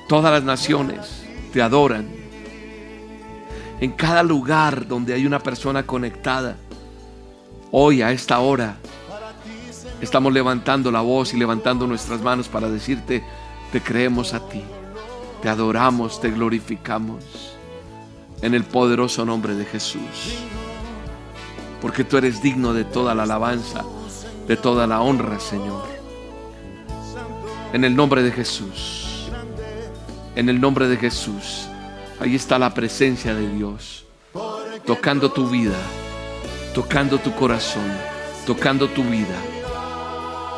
Todas 0.09 0.31
las 0.31 0.43
naciones 0.43 1.25
te 1.55 1.63
adoran. 1.63 2.07
En 3.81 3.93
cada 3.93 4.23
lugar 4.23 4.87
donde 4.87 5.15
hay 5.15 5.25
una 5.25 5.39
persona 5.39 5.87
conectada, 5.87 6.57
hoy 7.71 8.03
a 8.03 8.13
esta 8.13 8.41
hora, 8.41 8.77
estamos 10.03 10.35
levantando 10.35 10.91
la 10.91 11.01
voz 11.01 11.33
y 11.33 11.39
levantando 11.39 11.87
nuestras 11.87 12.21
manos 12.21 12.49
para 12.49 12.69
decirte, 12.69 13.25
te 13.73 13.81
creemos 13.81 14.35
a 14.35 14.47
ti, 14.49 14.63
te 15.41 15.49
adoramos, 15.49 16.21
te 16.21 16.31
glorificamos 16.31 17.58
en 18.43 18.55
el 18.55 18.65
poderoso 18.65 19.25
nombre 19.25 19.55
de 19.55 19.65
Jesús. 19.65 20.39
Porque 21.81 22.05
tú 22.05 22.17
eres 22.17 22.43
digno 22.43 22.75
de 22.75 22.85
toda 22.85 23.15
la 23.15 23.23
alabanza, 23.25 23.85
de 24.47 24.57
toda 24.57 24.87
la 24.87 25.01
honra, 25.01 25.39
Señor. 25.39 25.85
En 27.73 27.85
el 27.85 27.95
nombre 27.95 28.23
de 28.23 28.33
Jesús 28.33 29.09
en 30.39 30.49
el 30.49 30.61
nombre 30.61 30.87
de 30.87 30.97
Jesús. 30.97 31.67
Ahí 32.21 32.37
está 32.37 32.61
la 32.61 32.73
presencia 32.73 33.35
de 33.35 33.49
Dios, 33.49 34.05
tocando 34.87 35.33
tu 35.33 35.49
vida, 35.49 35.77
tocando 36.75 37.19
tu 37.19 37.35
corazón, 37.35 37.91
tocando 38.47 38.89
tu 38.89 39.03
vida. 39.03 39.35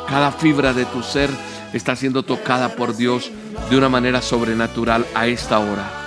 Cada 0.07 0.31
fibra 0.31 0.73
de 0.73 0.85
tu 0.85 1.01
ser 1.01 1.31
está 1.73 1.95
siendo 1.95 2.21
tocada 2.21 2.75
por 2.75 2.95
Dios 2.95 3.31
de 3.71 3.77
una 3.77 3.89
manera 3.89 4.21
sobrenatural 4.21 5.03
a 5.15 5.25
esta 5.25 5.57
hora. 5.57 6.00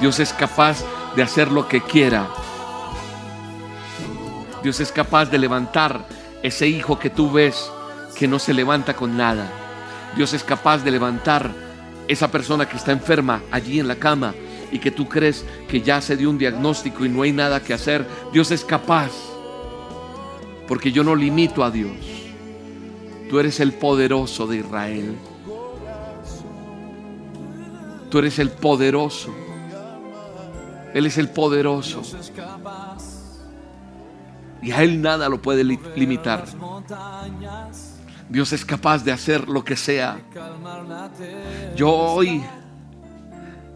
Dios 0.00 0.20
es 0.20 0.32
capaz 0.32 0.84
de 1.16 1.22
hacer 1.22 1.50
lo 1.50 1.68
que 1.68 1.80
quiera. 1.80 2.28
Dios 4.62 4.80
es 4.80 4.90
capaz 4.90 5.26
de 5.26 5.38
levantar 5.38 6.06
ese 6.42 6.66
hijo 6.66 6.98
que 6.98 7.10
tú 7.10 7.30
ves 7.30 7.70
que 8.16 8.26
no 8.26 8.38
se 8.38 8.54
levanta 8.54 8.94
con 8.94 9.16
nada. 9.16 9.50
Dios 10.16 10.32
es 10.32 10.42
capaz 10.42 10.78
de 10.84 10.90
levantar 10.90 11.50
esa 12.08 12.30
persona 12.30 12.68
que 12.68 12.76
está 12.76 12.92
enferma 12.92 13.42
allí 13.50 13.80
en 13.80 13.88
la 13.88 13.96
cama 13.96 14.34
y 14.70 14.78
que 14.78 14.90
tú 14.90 15.08
crees 15.08 15.44
que 15.68 15.80
ya 15.80 16.00
se 16.00 16.16
dio 16.16 16.30
un 16.30 16.38
diagnóstico 16.38 17.04
y 17.04 17.08
no 17.08 17.22
hay 17.22 17.32
nada 17.32 17.62
que 17.62 17.74
hacer, 17.74 18.06
Dios 18.32 18.50
es 18.50 18.64
capaz. 18.64 19.12
Porque 20.66 20.92
yo 20.92 21.04
no 21.04 21.14
limito 21.14 21.62
a 21.62 21.70
Dios. 21.70 21.96
Tú 23.28 23.38
eres 23.38 23.60
el 23.60 23.72
poderoso 23.72 24.46
de 24.46 24.58
Israel. 24.58 25.14
Tú 28.10 28.18
eres 28.18 28.38
el 28.38 28.50
poderoso. 28.50 29.43
Él 30.94 31.06
es 31.06 31.18
el 31.18 31.28
poderoso. 31.28 32.02
Y 34.62 34.70
a 34.70 34.82
Él 34.82 35.02
nada 35.02 35.28
lo 35.28 35.42
puede 35.42 35.64
limitar. 35.64 36.46
Dios 38.30 38.52
es 38.52 38.64
capaz 38.64 39.04
de 39.04 39.12
hacer 39.12 39.48
lo 39.48 39.64
que 39.64 39.76
sea. 39.76 40.22
Yo 41.76 41.90
hoy, 41.90 42.42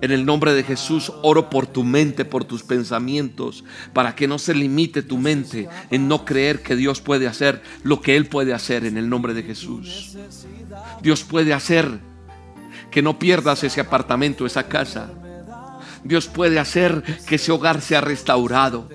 en 0.00 0.10
el 0.12 0.24
nombre 0.24 0.54
de 0.54 0.62
Jesús, 0.62 1.12
oro 1.22 1.50
por 1.50 1.66
tu 1.66 1.82
mente, 1.82 2.24
por 2.24 2.44
tus 2.44 2.62
pensamientos, 2.62 3.64
para 3.92 4.14
que 4.14 4.28
no 4.28 4.38
se 4.38 4.54
limite 4.54 5.02
tu 5.02 5.18
mente 5.18 5.68
en 5.90 6.06
no 6.06 6.24
creer 6.24 6.62
que 6.62 6.76
Dios 6.76 7.00
puede 7.00 7.26
hacer 7.26 7.62
lo 7.82 8.00
que 8.00 8.16
Él 8.16 8.26
puede 8.26 8.54
hacer 8.54 8.86
en 8.86 8.96
el 8.96 9.10
nombre 9.10 9.34
de 9.34 9.42
Jesús. 9.42 10.16
Dios 11.02 11.24
puede 11.24 11.52
hacer 11.52 11.98
que 12.92 13.02
no 13.02 13.18
pierdas 13.18 13.64
ese 13.64 13.80
apartamento, 13.80 14.46
esa 14.46 14.68
casa. 14.68 15.10
Dios 16.04 16.26
puede 16.26 16.58
hacer 16.58 17.02
que 17.26 17.36
ese 17.36 17.52
hogar 17.52 17.80
sea 17.80 18.00
restaurado. 18.00 18.88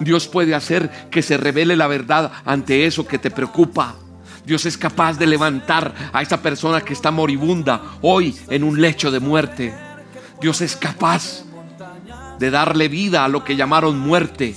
Dios 0.00 0.28
puede 0.28 0.54
hacer 0.54 0.90
que 1.10 1.22
se 1.22 1.36
revele 1.36 1.76
la 1.76 1.86
verdad 1.86 2.32
ante 2.44 2.86
eso 2.86 3.06
que 3.06 3.18
te 3.18 3.30
preocupa. 3.30 3.96
Dios 4.44 4.64
es 4.64 4.78
capaz 4.78 5.18
de 5.18 5.26
levantar 5.26 5.94
a 6.12 6.22
esa 6.22 6.40
persona 6.40 6.80
que 6.80 6.94
está 6.94 7.10
moribunda 7.10 7.82
hoy 8.00 8.34
en 8.48 8.64
un 8.64 8.80
lecho 8.80 9.10
de 9.10 9.20
muerte. 9.20 9.74
Dios 10.40 10.60
es 10.60 10.76
capaz 10.76 11.44
de 12.38 12.50
darle 12.50 12.88
vida 12.88 13.24
a 13.24 13.28
lo 13.28 13.44
que 13.44 13.56
llamaron 13.56 13.98
muerte. 13.98 14.54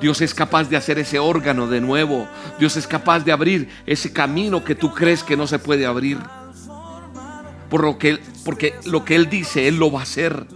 Dios 0.00 0.20
es 0.20 0.34
capaz 0.34 0.64
de 0.64 0.76
hacer 0.76 0.98
ese 0.98 1.20
órgano 1.20 1.68
de 1.68 1.80
nuevo. 1.80 2.26
Dios 2.58 2.76
es 2.76 2.88
capaz 2.88 3.20
de 3.20 3.30
abrir 3.30 3.68
ese 3.86 4.12
camino 4.12 4.64
que 4.64 4.74
tú 4.74 4.92
crees 4.92 5.22
que 5.22 5.36
no 5.36 5.46
se 5.46 5.60
puede 5.60 5.86
abrir. 5.86 6.18
Por 7.70 7.84
lo 7.84 7.98
que, 7.98 8.18
porque 8.44 8.74
lo 8.84 9.04
que 9.04 9.14
Él 9.14 9.30
dice, 9.30 9.68
Él 9.68 9.76
lo 9.76 9.92
va 9.92 10.00
a 10.00 10.02
hacer. 10.02 10.46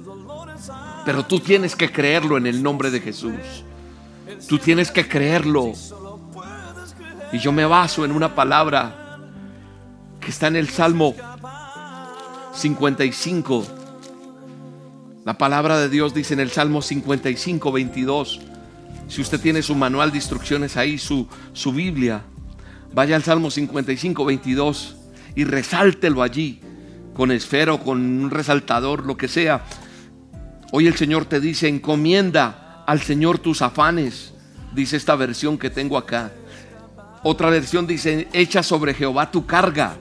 Pero 1.06 1.25
tú 1.25 1.38
tienes 1.38 1.76
que 1.76 1.90
creerlo 1.90 2.36
en 2.36 2.46
el 2.46 2.62
nombre 2.62 2.90
de 2.90 3.00
Jesús. 3.00 3.32
Tú 4.48 4.58
tienes 4.58 4.90
que 4.90 5.06
creerlo. 5.08 5.72
Y 7.32 7.38
yo 7.38 7.52
me 7.52 7.64
baso 7.64 8.04
en 8.04 8.10
una 8.10 8.34
palabra 8.34 9.20
que 10.20 10.30
está 10.30 10.48
en 10.48 10.56
el 10.56 10.68
Salmo 10.68 11.14
55. 12.52 13.64
La 15.25 15.38
palabra 15.38 15.78
de 15.78 15.88
Dios 15.88 16.12
dice 16.12 16.34
en 16.34 16.40
el 16.40 16.50
Salmo 16.50 16.82
55, 16.82 17.70
22. 17.70 18.40
Si 19.06 19.20
usted 19.20 19.40
tiene 19.40 19.62
su 19.62 19.76
manual 19.76 20.10
de 20.10 20.16
instrucciones 20.16 20.76
ahí, 20.76 20.98
su, 20.98 21.28
su 21.52 21.72
Biblia, 21.72 22.22
vaya 22.92 23.14
al 23.14 23.22
Salmo 23.22 23.52
55, 23.52 24.25
22 24.25 24.96
y 25.36 25.44
resáltelo 25.44 26.22
allí 26.22 26.60
con 27.14 27.30
esfero, 27.30 27.78
con 27.78 28.00
un 28.00 28.30
resaltador, 28.30 29.06
lo 29.06 29.16
que 29.16 29.28
sea. 29.28 29.64
Hoy 30.73 30.88
el 30.88 30.96
Señor 30.96 31.26
te 31.26 31.40
dice, 31.40 31.68
encomienda 31.68 32.82
al 32.87 33.00
Señor 33.00 33.38
tus 33.38 33.62
afanes, 33.62 34.35
dice 34.75 34.96
esta 34.96 35.14
versión 35.14 35.58
que 35.58 35.70
tengo 35.70 35.96
acá. 35.96 36.32
Otra 37.23 37.50
versión 37.50 37.87
dice, 37.87 38.28
echa 38.32 38.62
sobre 38.62 38.94
Jehová 38.94 39.30
tu 39.30 39.46
carga. 39.46 39.96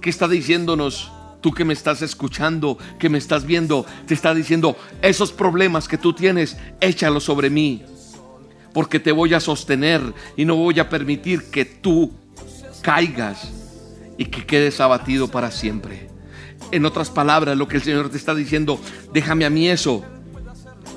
¿Qué 0.00 0.10
está 0.10 0.28
diciéndonos? 0.28 1.12
Tú 1.40 1.52
que 1.52 1.64
me 1.64 1.72
estás 1.72 2.02
escuchando, 2.02 2.78
que 2.98 3.08
me 3.08 3.18
estás 3.18 3.44
viendo, 3.46 3.86
te 4.06 4.14
está 4.14 4.34
diciendo, 4.34 4.76
esos 5.02 5.32
problemas 5.32 5.86
que 5.86 5.98
tú 5.98 6.12
tienes, 6.12 6.56
échalos 6.80 7.24
sobre 7.24 7.50
mí. 7.50 7.84
Porque 8.72 8.98
te 8.98 9.12
voy 9.12 9.34
a 9.34 9.40
sostener 9.40 10.02
y 10.36 10.44
no 10.44 10.56
voy 10.56 10.80
a 10.80 10.88
permitir 10.88 11.50
que 11.50 11.64
tú 11.64 12.12
caigas 12.82 13.52
y 14.18 14.26
que 14.26 14.44
quedes 14.44 14.80
abatido 14.80 15.28
para 15.28 15.50
siempre. 15.50 16.15
En 16.72 16.84
otras 16.84 17.10
palabras, 17.10 17.56
lo 17.56 17.68
que 17.68 17.76
el 17.76 17.82
Señor 17.82 18.10
te 18.10 18.16
está 18.16 18.34
diciendo, 18.34 18.80
déjame 19.12 19.44
a 19.44 19.50
mí 19.50 19.68
eso, 19.68 20.04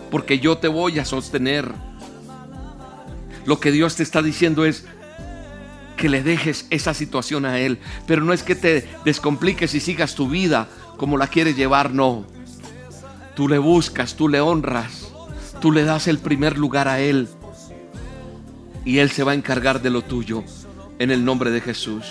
porque 0.09 0.39
yo 0.39 0.57
te 0.57 0.67
voy 0.67 0.99
a 0.99 1.05
sostener. 1.05 1.71
Lo 3.45 3.59
que 3.59 3.71
Dios 3.71 3.95
te 3.95 4.03
está 4.03 4.21
diciendo 4.21 4.65
es, 4.65 4.85
que 5.99 6.09
le 6.09 6.23
dejes 6.23 6.65
esa 6.69 6.93
situación 6.93 7.45
a 7.45 7.59
Él. 7.59 7.77
Pero 8.07 8.23
no 8.23 8.33
es 8.33 8.41
que 8.41 8.55
te 8.55 8.87
descompliques 9.05 9.75
y 9.75 9.79
sigas 9.79 10.15
tu 10.15 10.29
vida 10.29 10.67
como 10.97 11.17
la 11.17 11.27
quieres 11.27 11.55
llevar, 11.55 11.93
no. 11.93 12.25
Tú 13.35 13.47
le 13.47 13.57
buscas, 13.57 14.15
tú 14.15 14.27
le 14.29 14.39
honras, 14.41 15.11
tú 15.61 15.71
le 15.71 15.83
das 15.83 16.07
el 16.07 16.19
primer 16.19 16.57
lugar 16.57 16.87
a 16.87 16.99
Él. 16.99 17.27
Y 18.85 18.99
Él 18.99 19.11
se 19.11 19.23
va 19.23 19.33
a 19.33 19.35
encargar 19.35 19.81
de 19.81 19.89
lo 19.89 20.01
tuyo 20.01 20.43
en 20.99 21.11
el 21.11 21.23
nombre 21.23 21.51
de 21.51 21.61
Jesús. 21.61 22.05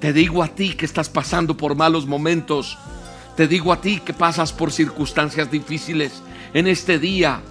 Te 0.00 0.14
digo 0.14 0.42
a 0.42 0.48
ti 0.48 0.72
que 0.72 0.86
estás 0.86 1.10
pasando 1.10 1.56
por 1.56 1.76
malos 1.76 2.06
momentos. 2.06 2.78
Te 3.36 3.46
digo 3.46 3.72
a 3.72 3.80
ti 3.82 4.00
que 4.00 4.14
pasas 4.14 4.52
por 4.52 4.72
circunstancias 4.72 5.50
difíciles 5.50 6.22
en 6.54 6.66
este 6.66 6.98
día 6.98 7.42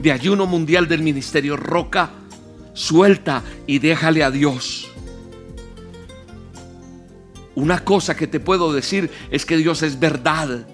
de 0.00 0.10
ayuno 0.10 0.46
mundial 0.46 0.88
del 0.88 1.02
Ministerio 1.02 1.56
Roca 1.56 2.10
Suelta 2.74 3.42
y 3.66 3.78
déjale 3.78 4.24
a 4.24 4.30
Dios. 4.30 4.88
Una 7.54 7.84
cosa 7.84 8.16
que 8.16 8.26
te 8.26 8.40
puedo 8.40 8.72
decir 8.72 9.10
es 9.30 9.44
que 9.44 9.56
Dios 9.56 9.82
es 9.82 10.00
verdad 10.00 10.66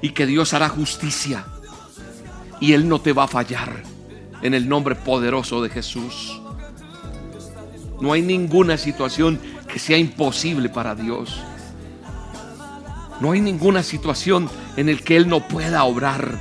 y 0.00 0.10
que 0.10 0.26
Dios 0.26 0.54
hará 0.54 0.68
justicia. 0.68 1.44
Y 2.58 2.72
Él 2.72 2.88
no 2.88 3.00
te 3.00 3.12
va 3.12 3.24
a 3.24 3.28
fallar 3.28 3.82
en 4.40 4.54
el 4.54 4.68
nombre 4.68 4.96
poderoso 4.96 5.62
de 5.62 5.68
Jesús. 5.68 6.40
No 8.00 8.12
hay 8.14 8.22
ninguna 8.22 8.78
situación 8.78 9.38
que 9.72 9.78
sea 9.78 9.96
imposible 9.96 10.68
para 10.68 10.94
Dios. 10.94 11.40
No 13.20 13.32
hay 13.32 13.40
ninguna 13.40 13.82
situación 13.82 14.50
en 14.76 14.90
el 14.90 15.02
que 15.02 15.16
Él 15.16 15.28
no 15.28 15.48
pueda 15.48 15.84
obrar. 15.84 16.38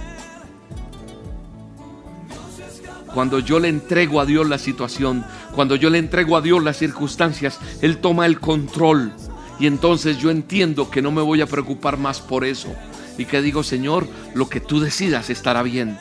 Cuando 3.13 3.39
yo 3.39 3.59
le 3.59 3.69
entrego 3.69 4.19
a 4.19 4.25
Dios 4.25 4.49
la 4.49 4.57
situación, 4.57 5.23
cuando 5.55 5.77
yo 5.77 5.89
le 5.89 5.97
entrego 5.97 6.35
a 6.35 6.41
Dios 6.41 6.61
las 6.61 6.77
circunstancias, 6.77 7.59
Él 7.81 7.99
toma 7.99 8.25
el 8.25 8.39
control. 8.39 9.13
Y 9.59 9.67
entonces 9.67 10.17
yo 10.17 10.29
entiendo 10.29 10.89
que 10.89 11.01
no 11.01 11.11
me 11.11 11.21
voy 11.21 11.39
a 11.41 11.47
preocupar 11.47 11.97
más 11.97 12.19
por 12.19 12.43
eso. 12.43 12.73
Y 13.17 13.25
que 13.25 13.41
digo, 13.41 13.63
Señor, 13.63 14.07
lo 14.33 14.49
que 14.49 14.59
tú 14.59 14.81
decidas 14.81 15.29
estará 15.29 15.63
bien. 15.63 15.97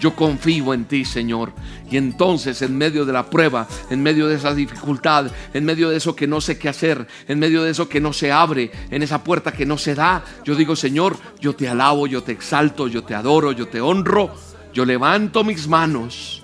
Yo 0.00 0.14
confío 0.14 0.74
en 0.74 0.84
ti, 0.84 1.04
Señor. 1.04 1.52
Y 1.90 1.96
entonces 1.96 2.60
en 2.62 2.76
medio 2.76 3.04
de 3.04 3.12
la 3.12 3.30
prueba, 3.30 3.66
en 3.90 4.02
medio 4.02 4.26
de 4.26 4.36
esa 4.36 4.54
dificultad, 4.54 5.30
en 5.52 5.64
medio 5.64 5.90
de 5.90 5.96
eso 5.96 6.16
que 6.16 6.26
no 6.26 6.40
sé 6.40 6.58
qué 6.58 6.68
hacer, 6.68 7.06
en 7.28 7.38
medio 7.38 7.62
de 7.62 7.70
eso 7.70 7.88
que 7.88 8.00
no 8.00 8.12
se 8.12 8.32
abre, 8.32 8.70
en 8.90 9.02
esa 9.02 9.22
puerta 9.22 9.52
que 9.52 9.66
no 9.66 9.78
se 9.78 9.94
da, 9.94 10.24
yo 10.44 10.54
digo, 10.56 10.76
Señor, 10.76 11.16
yo 11.40 11.54
te 11.54 11.68
alabo, 11.68 12.06
yo 12.06 12.22
te 12.22 12.32
exalto, 12.32 12.88
yo 12.88 13.04
te 13.04 13.14
adoro, 13.14 13.52
yo 13.52 13.68
te 13.68 13.80
honro, 13.80 14.34
yo 14.72 14.84
levanto 14.84 15.44
mis 15.44 15.68
manos 15.68 16.42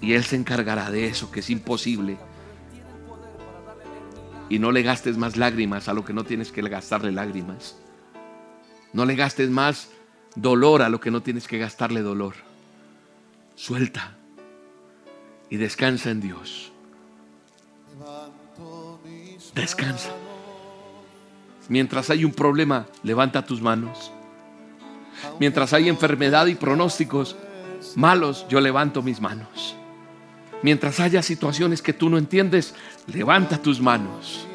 y 0.00 0.14
Él 0.14 0.24
se 0.24 0.36
encargará 0.36 0.90
de 0.90 1.06
eso 1.06 1.30
que 1.30 1.40
es 1.40 1.50
imposible. 1.50 2.16
Y 4.48 4.58
no 4.58 4.72
le 4.72 4.82
gastes 4.82 5.16
más 5.16 5.36
lágrimas 5.36 5.88
a 5.88 5.94
lo 5.94 6.04
que 6.04 6.12
no 6.12 6.24
tienes 6.24 6.52
que 6.52 6.62
gastarle 6.62 7.12
lágrimas. 7.12 7.76
No 8.92 9.04
le 9.04 9.16
gastes 9.16 9.50
más 9.50 9.90
dolor 10.36 10.82
a 10.82 10.88
lo 10.88 11.00
que 11.00 11.10
no 11.10 11.22
tienes 11.22 11.48
que 11.48 11.58
gastarle 11.58 12.02
dolor. 12.02 12.34
Suelta 13.54 14.16
y 15.50 15.56
descansa 15.56 16.10
en 16.10 16.20
Dios. 16.20 16.72
Descansa. 19.54 20.10
Mientras 21.68 22.10
hay 22.10 22.24
un 22.24 22.32
problema, 22.32 22.86
levanta 23.02 23.44
tus 23.44 23.62
manos. 23.62 24.12
Mientras 25.38 25.72
hay 25.72 25.88
enfermedad 25.88 26.46
y 26.46 26.54
pronósticos 26.54 27.36
malos, 27.94 28.46
yo 28.48 28.60
levanto 28.60 29.02
mis 29.02 29.20
manos. 29.20 29.76
Mientras 30.62 30.98
haya 31.00 31.22
situaciones 31.22 31.82
que 31.82 31.92
tú 31.92 32.08
no 32.08 32.18
entiendes, 32.18 32.74
levanta 33.06 33.58
tus 33.58 33.80
manos. 33.80 34.46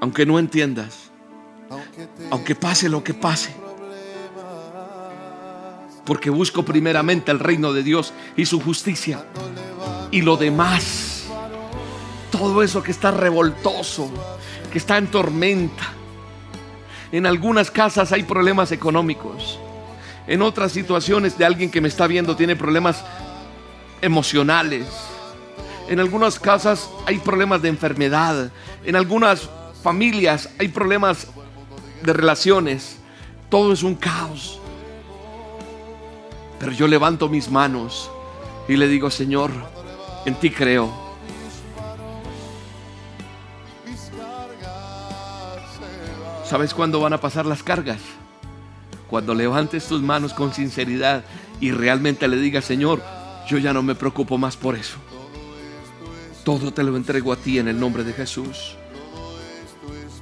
Aunque 0.00 0.24
no 0.24 0.38
entiendas, 0.38 1.10
aunque 2.30 2.54
pase 2.54 2.88
lo 2.88 3.02
que 3.02 3.14
pase, 3.14 3.54
porque 6.08 6.30
busco 6.30 6.64
primeramente 6.64 7.30
el 7.30 7.38
reino 7.38 7.74
de 7.74 7.82
Dios 7.82 8.14
y 8.34 8.46
su 8.46 8.62
justicia. 8.62 9.26
Y 10.10 10.22
lo 10.22 10.38
demás, 10.38 11.24
todo 12.30 12.62
eso 12.62 12.82
que 12.82 12.92
está 12.92 13.10
revoltoso, 13.10 14.10
que 14.72 14.78
está 14.78 14.96
en 14.96 15.08
tormenta. 15.08 15.92
En 17.12 17.26
algunas 17.26 17.70
casas 17.70 18.10
hay 18.10 18.22
problemas 18.22 18.72
económicos. 18.72 19.58
En 20.26 20.40
otras 20.40 20.72
situaciones 20.72 21.36
de 21.36 21.44
alguien 21.44 21.70
que 21.70 21.82
me 21.82 21.88
está 21.88 22.06
viendo 22.06 22.34
tiene 22.34 22.56
problemas 22.56 23.04
emocionales. 24.00 24.86
En 25.90 26.00
algunas 26.00 26.38
casas 26.38 26.88
hay 27.04 27.18
problemas 27.18 27.60
de 27.60 27.68
enfermedad. 27.68 28.50
En 28.82 28.96
algunas 28.96 29.50
familias 29.82 30.48
hay 30.58 30.68
problemas 30.68 31.26
de 32.02 32.14
relaciones. 32.14 32.96
Todo 33.50 33.74
es 33.74 33.82
un 33.82 33.94
caos. 33.94 34.57
Pero 36.58 36.72
yo 36.72 36.88
levanto 36.88 37.28
mis 37.28 37.50
manos 37.50 38.10
y 38.68 38.76
le 38.76 38.88
digo, 38.88 39.10
Señor, 39.10 39.50
en 40.24 40.34
ti 40.34 40.50
creo. 40.50 40.92
¿Sabes 46.44 46.72
cuándo 46.72 47.00
van 47.00 47.12
a 47.12 47.20
pasar 47.20 47.46
las 47.46 47.62
cargas? 47.62 48.00
Cuando 49.08 49.34
levantes 49.34 49.86
tus 49.86 50.02
manos 50.02 50.32
con 50.32 50.52
sinceridad 50.52 51.24
y 51.60 51.72
realmente 51.72 52.26
le 52.26 52.36
digas, 52.36 52.64
Señor, 52.64 53.02
yo 53.48 53.58
ya 53.58 53.72
no 53.72 53.82
me 53.82 53.94
preocupo 53.94 54.38
más 54.38 54.56
por 54.56 54.74
eso. 54.74 54.96
Todo 56.44 56.72
te 56.72 56.82
lo 56.82 56.96
entrego 56.96 57.32
a 57.32 57.36
ti 57.36 57.58
en 57.58 57.68
el 57.68 57.78
nombre 57.78 58.04
de 58.04 58.12
Jesús. 58.12 58.76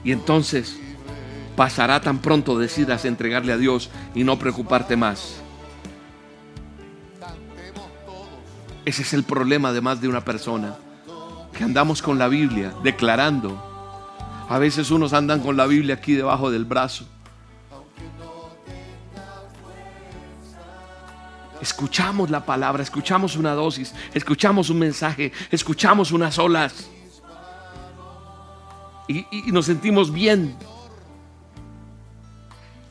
Y 0.05 0.13
entonces 0.13 0.77
pasará 1.57 2.01
tan 2.01 2.21
pronto 2.21 2.59
decidas 2.59 3.05
entregarle 3.05 3.53
a 3.53 3.59
Dios 3.59 3.91
y 4.15 4.25
no 4.25 4.39
preocuparte 4.39 4.97
más. 4.97 5.41
Ese 8.87 9.03
es 9.03 9.13
el 9.15 9.25
problema 9.25 9.73
de 9.73 9.81
más 9.81 10.01
de 10.01 10.07
una 10.07 10.25
persona. 10.25 10.77
Que 11.53 11.65
andamos 11.65 12.01
con 12.01 12.19
la 12.19 12.29
Biblia 12.29 12.73
declarando. 12.85 13.61
A 14.49 14.59
veces 14.59 14.93
unos 14.93 15.13
andan 15.13 15.41
con 15.41 15.57
la 15.57 15.67
Biblia 15.67 15.97
aquí 15.97 16.15
debajo 16.15 16.53
del 16.53 16.65
brazo. 16.65 17.05
Escuchamos 21.61 22.31
la 22.31 22.47
palabra, 22.47 22.85
escuchamos 22.85 23.35
una 23.35 23.55
dosis, 23.55 23.93
escuchamos 24.15 24.71
un 24.71 24.79
mensaje, 24.79 25.33
escuchamos 25.51 26.13
unas 26.13 26.39
olas. 26.39 26.89
Y, 29.09 29.27
y 29.33 29.51
nos 29.51 29.67
sentimos 29.67 30.13
bien. 30.13 30.57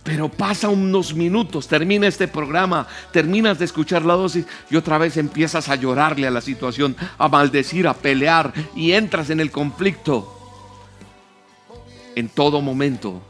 Pero 0.05 0.29
pasa 0.29 0.69
unos 0.69 1.15
minutos, 1.15 1.67
termina 1.67 2.05
este 2.05 2.27
programa, 2.27 2.87
terminas 3.11 3.57
de 3.57 3.65
escuchar 3.65 4.05
la 4.05 4.13
dosis 4.13 4.45
y 4.69 4.75
otra 4.75 4.99
vez 4.99 5.17
empiezas 5.17 5.67
a 5.67 5.73
llorarle 5.73 6.27
a 6.27 6.31
la 6.31 6.41
situación, 6.41 6.95
a 7.17 7.27
maldecir, 7.27 7.87
a 7.87 7.95
pelear 7.95 8.53
y 8.75 8.91
entras 8.91 9.31
en 9.31 9.39
el 9.39 9.49
conflicto. 9.49 10.31
En 12.13 12.29
todo 12.29 12.61
momento, 12.61 13.23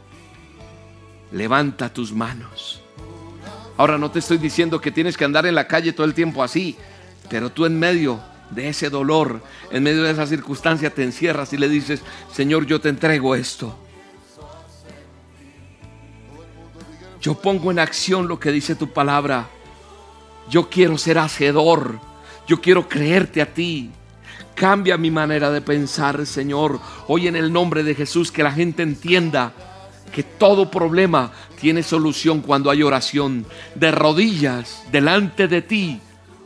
levanta 1.32 1.88
tus 1.90 2.12
manos. 2.12 2.82
Ahora 3.78 3.96
no 3.96 4.10
te 4.10 4.18
estoy 4.18 4.36
diciendo 4.36 4.78
que 4.78 4.90
tienes 4.90 5.16
que 5.16 5.24
andar 5.24 5.46
en 5.46 5.54
la 5.54 5.66
calle 5.66 5.94
todo 5.94 6.04
el 6.04 6.12
tiempo 6.12 6.42
así, 6.42 6.76
pero 7.30 7.48
tú 7.48 7.64
en 7.64 7.78
medio 7.78 8.20
de 8.50 8.68
ese 8.68 8.90
dolor, 8.90 9.40
en 9.70 9.82
medio 9.82 10.02
de 10.02 10.10
esa 10.10 10.26
circunstancia, 10.26 10.90
te 10.90 11.04
encierras 11.04 11.54
y 11.54 11.56
le 11.56 11.70
dices, 11.70 12.02
Señor, 12.34 12.66
yo 12.66 12.82
te 12.82 12.90
entrego 12.90 13.34
esto. 13.34 13.78
Yo 17.26 17.34
pongo 17.34 17.72
en 17.72 17.80
acción 17.80 18.28
lo 18.28 18.38
que 18.38 18.52
dice 18.52 18.76
tu 18.76 18.92
palabra. 18.92 19.48
Yo 20.48 20.70
quiero 20.70 20.96
ser 20.96 21.18
hacedor. 21.18 21.98
Yo 22.46 22.60
quiero 22.60 22.88
creerte 22.88 23.42
a 23.42 23.52
ti. 23.52 23.90
Cambia 24.54 24.96
mi 24.96 25.10
manera 25.10 25.50
de 25.50 25.60
pensar, 25.60 26.24
Señor. 26.24 26.78
Hoy 27.08 27.26
en 27.26 27.34
el 27.34 27.52
nombre 27.52 27.82
de 27.82 27.96
Jesús, 27.96 28.30
que 28.30 28.44
la 28.44 28.52
gente 28.52 28.84
entienda 28.84 29.52
que 30.12 30.22
todo 30.22 30.70
problema 30.70 31.32
tiene 31.60 31.82
solución 31.82 32.42
cuando 32.42 32.70
hay 32.70 32.84
oración. 32.84 33.44
De 33.74 33.90
rodillas 33.90 34.84
delante 34.92 35.48
de 35.48 35.62
ti 35.62 36.00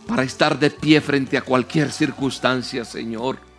para 0.09 0.23
estar 0.23 0.59
de 0.59 0.71
pie 0.71 1.03
frente 1.03 1.37
a 1.37 1.43
cualquier 1.43 1.93
circunstancia, 1.93 2.87
Señor. 2.87 3.50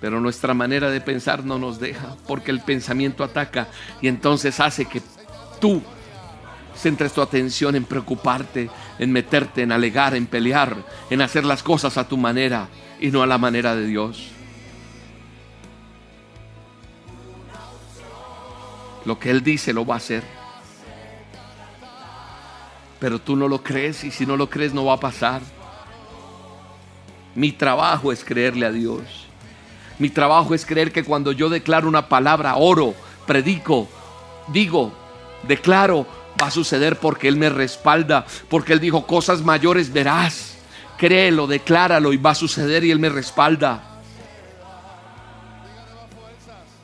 Pero 0.00 0.20
nuestra 0.20 0.54
manera 0.54 0.90
de 0.90 1.00
pensar 1.00 1.44
no 1.44 1.58
nos 1.58 1.80
deja, 1.80 2.16
porque 2.26 2.50
el 2.50 2.60
pensamiento 2.60 3.24
ataca 3.24 3.68
y 4.00 4.08
entonces 4.08 4.60
hace 4.60 4.84
que 4.84 5.02
tú 5.60 5.82
centres 6.74 7.12
tu 7.12 7.20
atención 7.20 7.74
en 7.74 7.84
preocuparte, 7.84 8.70
en 8.98 9.12
meterte, 9.12 9.62
en 9.62 9.72
alegar, 9.72 10.14
en 10.14 10.26
pelear, 10.26 10.76
en 11.10 11.20
hacer 11.20 11.44
las 11.44 11.62
cosas 11.62 11.98
a 11.98 12.06
tu 12.06 12.16
manera 12.16 12.68
y 13.00 13.10
no 13.10 13.22
a 13.22 13.26
la 13.26 13.38
manera 13.38 13.74
de 13.74 13.86
Dios. 13.86 14.28
Lo 19.04 19.18
que 19.18 19.30
Él 19.30 19.42
dice 19.42 19.72
lo 19.72 19.84
va 19.84 19.94
a 19.94 19.98
hacer. 19.98 20.22
Pero 23.00 23.20
tú 23.20 23.36
no 23.36 23.48
lo 23.48 23.62
crees 23.62 24.04
y 24.04 24.10
si 24.10 24.26
no 24.26 24.36
lo 24.36 24.50
crees 24.50 24.74
no 24.74 24.84
va 24.84 24.94
a 24.94 25.00
pasar. 25.00 25.40
Mi 27.34 27.52
trabajo 27.52 28.12
es 28.12 28.24
creerle 28.24 28.66
a 28.66 28.72
Dios. 28.72 29.27
Mi 29.98 30.10
trabajo 30.10 30.54
es 30.54 30.64
creer 30.64 30.92
que 30.92 31.04
cuando 31.04 31.32
yo 31.32 31.48
declaro 31.48 31.88
una 31.88 32.08
palabra, 32.08 32.56
oro, 32.56 32.94
predico, 33.26 33.88
digo, 34.48 34.92
declaro, 35.42 36.06
va 36.40 36.46
a 36.46 36.50
suceder 36.50 36.98
porque 36.98 37.28
Él 37.28 37.36
me 37.36 37.50
respalda, 37.50 38.24
porque 38.48 38.72
Él 38.72 38.80
dijo, 38.80 39.06
cosas 39.06 39.42
mayores 39.42 39.92
verás. 39.92 40.56
Créelo, 40.96 41.46
decláralo 41.46 42.12
y 42.12 42.16
va 42.16 42.30
a 42.30 42.34
suceder 42.34 42.84
y 42.84 42.90
Él 42.90 42.98
me 42.98 43.08
respalda. 43.08 44.00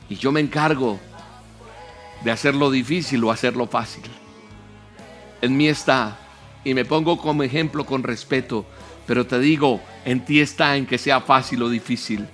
Y 0.09 0.15
yo 0.15 0.31
me 0.31 0.39
encargo 0.39 0.99
de 2.23 2.31
hacerlo 2.31 2.69
difícil 2.71 3.23
o 3.23 3.31
hacerlo 3.31 3.67
fácil. 3.67 4.03
En 5.41 5.55
mí 5.55 5.67
está, 5.67 6.17
y 6.63 6.73
me 6.73 6.85
pongo 6.85 7.17
como 7.17 7.43
ejemplo 7.43 7.85
con 7.85 8.03
respeto, 8.03 8.65
Pero 9.05 9.27
te 9.27 9.37
digo, 9.37 9.79
en 10.03 10.25
ti 10.25 10.41
está 10.41 10.75
en 10.75 10.87
que 10.87 10.97
sea 10.97 11.21
fácil 11.21 11.61
o 11.61 11.69
difícil. 11.69 12.27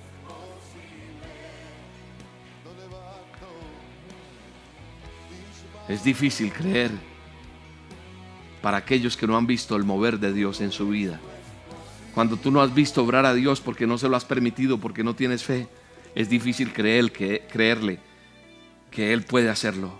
Es 5.88 6.04
difícil 6.04 6.52
creer 6.52 6.90
para 8.60 8.76
aquellos 8.76 9.16
que 9.16 9.26
no 9.26 9.36
han 9.36 9.46
visto 9.46 9.76
el 9.76 9.84
mover 9.84 10.18
de 10.18 10.32
Dios 10.32 10.60
en 10.60 10.72
su 10.72 10.88
vida. 10.88 11.20
Cuando 12.14 12.36
tú 12.36 12.50
no 12.50 12.60
has 12.60 12.72
visto 12.74 13.02
obrar 13.02 13.26
a 13.26 13.34
Dios 13.34 13.60
porque 13.60 13.86
no 13.86 13.98
se 13.98 14.08
lo 14.08 14.16
has 14.16 14.24
permitido, 14.24 14.78
porque 14.78 15.02
no 15.02 15.16
tienes 15.16 15.42
fe, 15.42 15.66
es 16.14 16.28
difícil 16.28 16.72
creerle 16.72 17.98
que 18.90 19.12
Él 19.12 19.22
puede 19.22 19.48
hacerlo, 19.48 19.98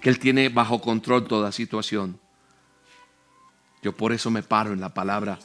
que 0.00 0.10
Él 0.10 0.18
tiene 0.18 0.50
bajo 0.50 0.80
control 0.80 1.26
toda 1.26 1.50
situación. 1.50 2.20
Yo 3.82 3.96
por 3.96 4.12
eso 4.12 4.30
me 4.30 4.42
paro 4.42 4.72
en 4.72 4.80
la 4.80 4.94
palabra 4.94 5.38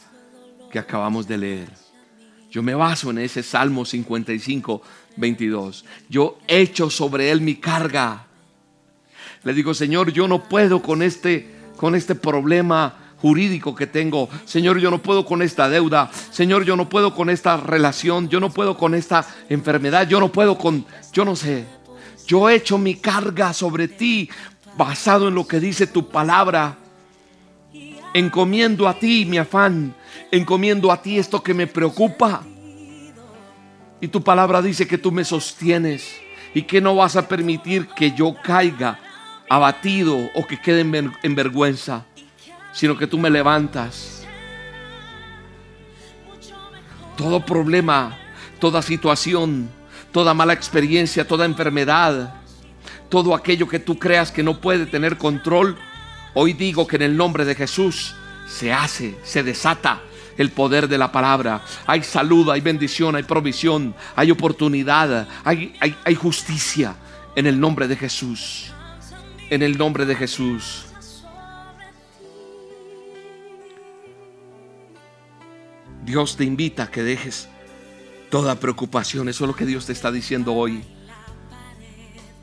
que 0.69 0.77
acabamos 0.77 1.27
de 1.27 1.37
leer. 1.37 1.69
Yo 2.51 2.61
me 2.61 2.75
baso 2.75 3.09
en 3.09 3.17
ese 3.17 3.41
Salmo 3.41 3.83
55, 3.83 4.81
22. 5.15 5.85
Yo 6.09 6.37
echo 6.47 6.89
sobre 6.89 7.31
Él 7.31 7.41
mi 7.41 7.55
carga. 7.55 8.26
Le 9.47 9.53
digo, 9.53 9.73
Señor, 9.73 10.11
yo 10.11 10.27
no 10.27 10.43
puedo 10.43 10.81
con 10.81 11.01
este, 11.01 11.49
con 11.77 11.95
este 11.95 12.15
problema 12.15 12.95
jurídico 13.21 13.73
que 13.73 13.87
tengo. 13.87 14.27
Señor, 14.43 14.77
yo 14.77 14.91
no 14.91 15.01
puedo 15.01 15.23
con 15.25 15.41
esta 15.41 15.69
deuda. 15.69 16.11
Señor, 16.31 16.65
yo 16.65 16.75
no 16.75 16.89
puedo 16.89 17.15
con 17.15 17.29
esta 17.29 17.55
relación. 17.55 18.27
Yo 18.27 18.41
no 18.41 18.49
puedo 18.49 18.75
con 18.75 18.93
esta 18.93 19.25
enfermedad. 19.47 20.05
Yo 20.05 20.19
no 20.19 20.33
puedo 20.33 20.57
con, 20.57 20.85
yo 21.13 21.23
no 21.23 21.37
sé. 21.37 21.63
Yo 22.27 22.49
echo 22.49 22.77
mi 22.77 22.95
carga 22.95 23.53
sobre 23.53 23.87
ti 23.87 24.29
basado 24.75 25.29
en 25.29 25.35
lo 25.35 25.47
que 25.47 25.61
dice 25.61 25.87
tu 25.87 26.09
palabra. 26.09 26.75
Encomiendo 28.13 28.85
a 28.85 28.99
ti 28.99 29.23
mi 29.23 29.37
afán. 29.37 29.95
Encomiendo 30.29 30.91
a 30.91 31.01
ti 31.01 31.17
esto 31.17 31.41
que 31.41 31.53
me 31.53 31.67
preocupa. 31.67 32.43
Y 34.01 34.09
tu 34.09 34.21
palabra 34.21 34.61
dice 34.61 34.85
que 34.85 34.97
tú 34.97 35.13
me 35.13 35.23
sostienes 35.23 36.17
y 36.53 36.63
que 36.63 36.81
no 36.81 36.97
vas 36.97 37.15
a 37.15 37.29
permitir 37.29 37.87
que 37.95 38.11
yo 38.11 38.35
caiga 38.43 38.99
abatido 39.49 40.29
o 40.33 40.45
que 40.45 40.59
quede 40.59 40.81
en, 40.81 41.35
vergüenza, 41.35 42.05
sino 42.73 42.97
que 42.97 43.07
tú 43.07 43.17
me 43.17 43.29
levantas. 43.29 44.25
Todo 47.15 47.45
problema, 47.45 48.17
toda 48.59 48.81
situación, 48.81 49.69
toda 50.11 50.33
mala 50.33 50.53
experiencia, 50.53 51.27
toda 51.27 51.45
enfermedad, 51.45 52.35
todo 53.09 53.33
aquello 53.33 53.67
que 53.67 53.79
tú 53.79 53.97
creas 53.97 54.31
que 54.31 54.43
no 54.43 54.59
puede 54.59 54.85
tener 54.85 55.17
control, 55.17 55.77
hoy 56.33 56.53
digo 56.53 56.85
que 56.85 56.97
en 56.97 57.03
el 57.03 57.17
nombre 57.17 57.45
de 57.45 57.55
Jesús 57.55 58.15
se 58.47 58.71
hace, 58.71 59.17
se 59.23 59.43
desata 59.43 60.01
el 60.37 60.51
poder 60.51 60.87
de 60.87 60.99
la 60.99 61.11
palabra. 61.11 61.63
Hay 61.87 62.03
salud, 62.03 62.51
hay 62.51 62.61
bendición, 62.61 63.15
hay 63.15 63.23
provisión, 63.23 63.95
hay 64.15 64.29
oportunidad, 64.29 65.27
hay, 65.43 65.75
hay, 65.79 65.97
hay 66.03 66.15
justicia 66.15 66.95
en 67.35 67.47
el 67.47 67.59
nombre 67.59 67.87
de 67.87 67.95
Jesús 67.95 68.71
en 69.49 69.61
el 69.61 69.77
nombre 69.77 70.05
de 70.05 70.15
Jesús. 70.15 70.85
Dios 76.03 76.37
te 76.37 76.45
invita 76.45 76.83
a 76.83 76.91
que 76.91 77.03
dejes 77.03 77.49
toda 78.29 78.59
preocupación. 78.59 79.29
Eso 79.29 79.43
es 79.43 79.47
lo 79.49 79.55
que 79.55 79.65
Dios 79.65 79.85
te 79.85 79.93
está 79.93 80.11
diciendo 80.11 80.53
hoy. 80.53 80.83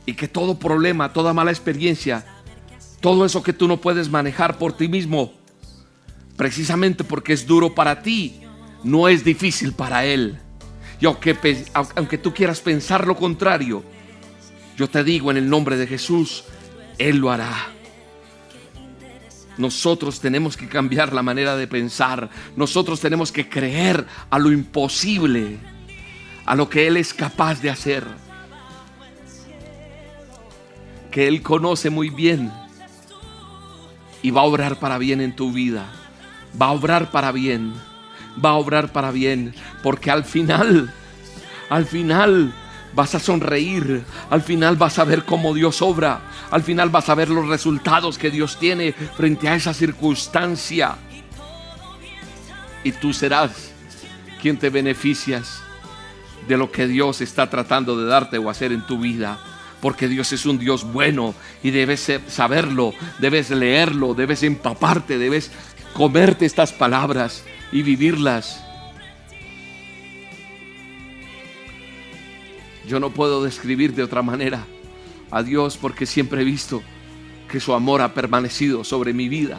Y 0.06 0.14
que 0.14 0.28
todo 0.28 0.58
problema, 0.58 1.12
toda 1.12 1.32
mala 1.32 1.50
experiencia, 1.50 2.26
todo 3.00 3.24
eso 3.24 3.42
que 3.42 3.54
tú 3.54 3.66
no 3.66 3.80
puedes 3.80 4.10
manejar 4.10 4.58
por 4.58 4.76
ti 4.76 4.88
mismo, 4.88 5.32
precisamente 6.36 7.04
porque 7.04 7.32
es 7.32 7.46
duro 7.46 7.74
para 7.74 8.02
ti, 8.02 8.40
no 8.82 9.08
es 9.08 9.24
difícil 9.24 9.72
para 9.72 10.04
Él. 10.04 10.38
Y 11.00 11.06
aunque, 11.06 11.36
aunque 11.72 12.18
tú 12.18 12.34
quieras 12.34 12.60
pensar 12.60 13.06
lo 13.06 13.16
contrario, 13.16 13.82
yo 14.76 14.88
te 14.88 15.02
digo 15.04 15.30
en 15.30 15.38
el 15.38 15.48
nombre 15.48 15.76
de 15.76 15.86
Jesús, 15.86 16.44
él 16.98 17.18
lo 17.18 17.30
hará. 17.30 17.74
Nosotros 19.56 20.20
tenemos 20.20 20.56
que 20.56 20.68
cambiar 20.68 21.12
la 21.12 21.22
manera 21.22 21.56
de 21.56 21.68
pensar. 21.68 22.28
Nosotros 22.56 23.00
tenemos 23.00 23.30
que 23.30 23.48
creer 23.48 24.04
a 24.30 24.38
lo 24.38 24.50
imposible, 24.50 25.58
a 26.44 26.54
lo 26.54 26.68
que 26.68 26.86
Él 26.86 26.96
es 26.96 27.14
capaz 27.14 27.60
de 27.60 27.70
hacer. 27.70 28.04
Que 31.10 31.28
Él 31.28 31.42
conoce 31.42 31.90
muy 31.90 32.10
bien 32.10 32.52
y 34.22 34.30
va 34.30 34.40
a 34.40 34.44
obrar 34.44 34.78
para 34.80 34.98
bien 34.98 35.20
en 35.20 35.36
tu 35.36 35.52
vida. 35.52 35.86
Va 36.60 36.66
a 36.66 36.72
obrar 36.72 37.12
para 37.12 37.30
bien. 37.30 37.74
Va 38.44 38.50
a 38.50 38.54
obrar 38.54 38.92
para 38.92 39.12
bien. 39.12 39.54
Porque 39.84 40.10
al 40.10 40.24
final, 40.24 40.92
al 41.68 41.86
final 41.86 42.52
vas 42.94 43.14
a 43.14 43.20
sonreír. 43.20 44.04
Al 44.30 44.42
final 44.42 44.76
vas 44.76 44.98
a 44.98 45.04
ver 45.04 45.24
cómo 45.24 45.54
Dios 45.54 45.82
obra. 45.82 46.20
Al 46.50 46.62
final 46.62 46.90
vas 46.90 47.08
a 47.08 47.14
ver 47.14 47.28
los 47.28 47.48
resultados 47.48 48.18
que 48.18 48.30
Dios 48.30 48.58
tiene 48.58 48.92
frente 48.92 49.48
a 49.48 49.56
esa 49.56 49.74
circunstancia. 49.74 50.96
Y 52.82 52.92
tú 52.92 53.12
serás 53.12 53.72
quien 54.40 54.58
te 54.58 54.70
beneficias 54.70 55.62
de 56.46 56.56
lo 56.56 56.70
que 56.70 56.86
Dios 56.86 57.20
está 57.20 57.48
tratando 57.48 57.96
de 57.96 58.06
darte 58.06 58.38
o 58.38 58.50
hacer 58.50 58.72
en 58.72 58.86
tu 58.86 58.98
vida. 58.98 59.38
Porque 59.80 60.08
Dios 60.08 60.32
es 60.32 60.46
un 60.46 60.58
Dios 60.58 60.84
bueno 60.92 61.34
y 61.62 61.70
debes 61.70 62.10
saberlo, 62.28 62.94
debes 63.18 63.50
leerlo, 63.50 64.14
debes 64.14 64.42
empaparte, 64.42 65.18
debes 65.18 65.50
comerte 65.92 66.46
estas 66.46 66.72
palabras 66.72 67.44
y 67.70 67.82
vivirlas. 67.82 68.63
Yo 72.86 73.00
no 73.00 73.10
puedo 73.10 73.42
describir 73.42 73.94
de 73.94 74.02
otra 74.02 74.22
manera 74.22 74.66
a 75.30 75.42
Dios 75.42 75.76
porque 75.76 76.06
siempre 76.06 76.42
he 76.42 76.44
visto 76.44 76.82
que 77.50 77.60
su 77.60 77.72
amor 77.72 78.02
ha 78.02 78.14
permanecido 78.14 78.84
sobre 78.84 79.12
mi 79.12 79.28
vida. 79.28 79.58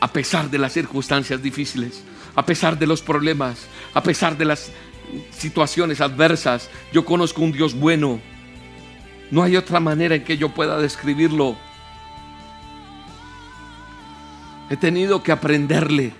A 0.00 0.12
pesar 0.12 0.50
de 0.50 0.58
las 0.58 0.72
circunstancias 0.72 1.42
difíciles, 1.42 2.02
a 2.34 2.46
pesar 2.46 2.78
de 2.78 2.86
los 2.86 3.02
problemas, 3.02 3.66
a 3.94 4.02
pesar 4.02 4.38
de 4.38 4.44
las 4.44 4.70
situaciones 5.30 6.00
adversas, 6.00 6.70
yo 6.92 7.04
conozco 7.04 7.42
un 7.42 7.52
Dios 7.52 7.74
bueno. 7.74 8.20
No 9.30 9.42
hay 9.42 9.56
otra 9.56 9.80
manera 9.80 10.14
en 10.14 10.24
que 10.24 10.38
yo 10.38 10.50
pueda 10.50 10.78
describirlo. 10.78 11.56
He 14.70 14.76
tenido 14.76 15.22
que 15.22 15.32
aprenderle 15.32 16.12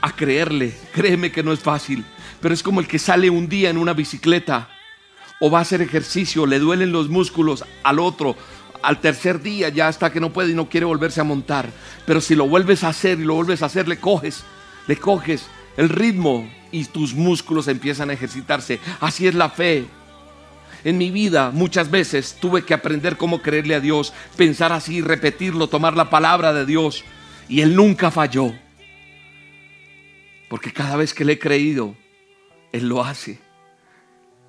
a 0.00 0.14
creerle. 0.14 0.74
Créeme 0.92 1.32
que 1.32 1.42
no 1.42 1.52
es 1.52 1.60
fácil 1.60 2.04
pero 2.40 2.54
es 2.54 2.62
como 2.62 2.80
el 2.80 2.88
que 2.88 2.98
sale 2.98 3.30
un 3.30 3.48
día 3.48 3.70
en 3.70 3.78
una 3.78 3.92
bicicleta 3.92 4.68
o 5.40 5.50
va 5.50 5.58
a 5.58 5.62
hacer 5.62 5.80
ejercicio, 5.80 6.46
le 6.46 6.58
duelen 6.58 6.92
los 6.92 7.08
músculos 7.08 7.64
al 7.82 7.98
otro, 7.98 8.36
al 8.82 9.00
tercer 9.00 9.42
día 9.42 9.68
ya 9.68 9.88
hasta 9.88 10.12
que 10.12 10.20
no 10.20 10.32
puede 10.32 10.50
y 10.50 10.54
no 10.54 10.68
quiere 10.68 10.86
volverse 10.86 11.20
a 11.20 11.24
montar. 11.24 11.70
Pero 12.06 12.20
si 12.20 12.34
lo 12.34 12.48
vuelves 12.48 12.84
a 12.84 12.88
hacer 12.88 13.18
y 13.18 13.24
lo 13.24 13.34
vuelves 13.34 13.62
a 13.62 13.66
hacer, 13.66 13.88
le 13.88 13.98
coges, 13.98 14.44
le 14.86 14.96
coges 14.96 15.46
el 15.76 15.88
ritmo 15.88 16.48
y 16.72 16.84
tus 16.84 17.14
músculos 17.14 17.68
empiezan 17.68 18.10
a 18.10 18.12
ejercitarse. 18.12 18.80
Así 19.00 19.26
es 19.26 19.34
la 19.34 19.48
fe. 19.48 19.86
En 20.84 20.96
mi 20.98 21.10
vida 21.10 21.50
muchas 21.50 21.90
veces 21.90 22.36
tuve 22.40 22.64
que 22.64 22.74
aprender 22.74 23.16
cómo 23.16 23.42
creerle 23.42 23.74
a 23.74 23.80
Dios, 23.80 24.12
pensar 24.36 24.72
así, 24.72 25.00
repetirlo, 25.02 25.68
tomar 25.68 25.96
la 25.96 26.10
palabra 26.10 26.52
de 26.52 26.66
Dios. 26.66 27.04
Y 27.48 27.60
Él 27.60 27.74
nunca 27.74 28.10
falló. 28.10 28.52
Porque 30.48 30.72
cada 30.72 30.96
vez 30.96 31.14
que 31.14 31.24
le 31.24 31.34
he 31.34 31.38
creído, 31.38 31.94
él 32.72 32.88
lo 32.88 33.04
hace. 33.04 33.38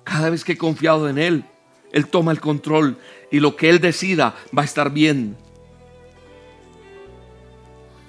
Cada 0.04 0.30
vez 0.30 0.44
que 0.44 0.52
he 0.52 0.58
confiado 0.58 1.08
en 1.08 1.18
Él, 1.18 1.44
Él 1.92 2.06
toma 2.06 2.32
el 2.32 2.40
control 2.40 2.98
y 3.30 3.40
lo 3.40 3.56
que 3.56 3.68
Él 3.68 3.80
decida 3.80 4.34
va 4.56 4.62
a 4.62 4.64
estar 4.64 4.92
bien. 4.92 5.36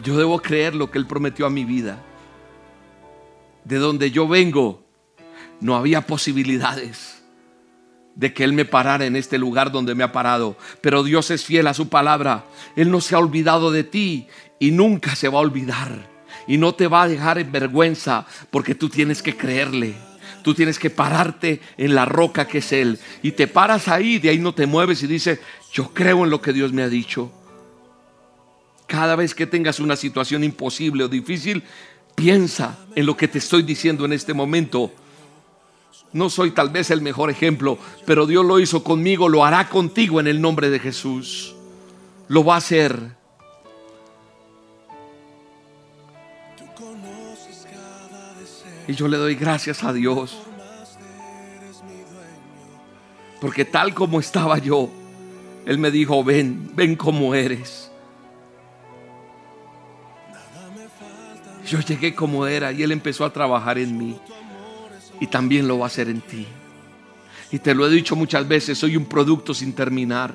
Yo 0.04 0.18
debo 0.18 0.42
creer 0.42 0.76
lo 0.76 0.92
que 0.92 0.98
Él 0.98 1.06
prometió 1.06 1.46
a 1.46 1.50
mi 1.50 1.66
vida. 1.66 2.02
De 3.64 3.78
donde 3.78 4.12
yo 4.12 4.28
vengo, 4.28 4.84
no 5.62 5.76
había 5.76 6.06
posibilidades 6.06 7.24
de 8.16 8.34
que 8.34 8.44
Él 8.44 8.54
me 8.54 8.66
parara 8.66 9.06
en 9.06 9.16
este 9.16 9.38
lugar 9.38 9.72
donde 9.72 9.96
me 9.96 10.04
ha 10.04 10.12
parado. 10.12 10.58
Pero 10.82 11.04
Dios 11.04 11.32
es 11.32 11.46
fiel 11.46 11.68
a 11.68 11.74
su 11.74 11.90
palabra. 11.90 12.46
Él 12.76 12.92
no 12.92 13.02
se 13.02 13.16
ha 13.16 13.20
olvidado 13.20 13.72
de 13.72 13.84
ti 13.84 14.28
y 14.60 14.72
nunca 14.72 15.16
se 15.16 15.30
va 15.30 15.40
a 15.40 15.42
olvidar 15.42 16.13
y 16.48 16.58
no 16.58 16.74
te 16.76 16.88
va 16.88 17.04
a 17.04 17.08
dejar 17.08 17.38
en 17.38 17.52
vergüenza 17.52 18.26
porque 18.52 18.76
tú 18.76 18.90
tienes 18.90 19.22
que 19.22 19.36
creerle. 19.36 19.96
Tú 20.44 20.54
tienes 20.54 20.78
que 20.78 20.90
pararte 20.90 21.62
en 21.78 21.96
la 21.96 22.06
roca 22.06 22.48
que 22.48 22.58
es 22.58 22.72
Él. 22.74 23.00
Y 23.22 23.32
te 23.32 23.48
paras 23.48 23.88
ahí, 23.88 24.20
de 24.20 24.30
ahí 24.30 24.40
no 24.40 24.54
te 24.54 24.66
mueves 24.66 25.02
y 25.02 25.08
dices, 25.08 25.40
yo 25.72 25.94
creo 25.94 26.26
en 26.26 26.30
lo 26.30 26.42
que 26.42 26.52
Dios 26.52 26.74
me 26.74 26.84
ha 26.84 26.90
dicho. 26.90 27.32
Cada 28.88 29.16
vez 29.16 29.34
que 29.34 29.48
tengas 29.48 29.80
una 29.80 29.96
situación 29.96 30.44
imposible 30.44 31.06
o 31.06 31.08
difícil, 31.08 31.64
piensa 32.14 32.78
en 32.96 33.06
lo 33.06 33.16
que 33.16 33.30
te 33.30 33.38
estoy 33.38 33.64
diciendo 33.64 34.04
en 34.06 34.14
este 34.14 34.34
momento. 34.34 34.92
No 36.12 36.30
soy 36.30 36.52
tal 36.52 36.70
vez 36.70 36.92
el 36.92 37.02
mejor 37.02 37.32
ejemplo, 37.32 37.80
pero 38.06 38.28
Dios 38.28 38.46
lo 38.46 38.60
hizo 38.60 38.84
conmigo, 38.84 39.30
lo 39.30 39.46
hará 39.46 39.70
contigo 39.70 40.20
en 40.20 40.28
el 40.28 40.42
nombre 40.42 40.70
de 40.70 40.80
Jesús. 40.80 41.56
Lo 42.28 42.44
va 42.44 42.56
a 42.56 42.58
hacer. 42.58 43.23
Y 48.88 48.94
yo 48.94 49.08
le 49.08 49.18
doy 49.18 49.36
gracias 49.36 49.84
a 49.84 49.94
Dios. 49.94 50.38
Porque 53.40 53.66
tal 53.66 53.94
como 53.94 54.20
estaba 54.20 54.58
yo, 54.58 54.90
Él 55.66 55.78
me 55.78 55.92
dijo, 55.92 56.24
ven, 56.24 56.72
ven 56.76 56.96
como 56.96 57.36
eres. 57.36 57.92
Yo 61.66 61.80
llegué 61.80 62.14
como 62.14 62.46
era 62.46 62.72
y 62.72 62.84
Él 62.84 62.92
empezó 62.92 63.26
a 63.26 63.34
trabajar 63.34 63.78
en 63.78 63.98
mí. 63.98 64.20
Y 65.20 65.28
también 65.28 65.68
lo 65.68 65.80
va 65.80 65.86
a 65.86 65.88
hacer 65.88 66.10
en 66.10 66.22
ti. 66.22 66.48
Y 67.52 67.60
te 67.60 67.76
lo 67.76 67.86
he 67.86 67.90
dicho 67.90 68.16
muchas 68.16 68.48
veces, 68.48 68.78
soy 68.78 68.98
un 68.98 69.06
producto 69.06 69.54
sin 69.54 69.74
terminar. 69.74 70.34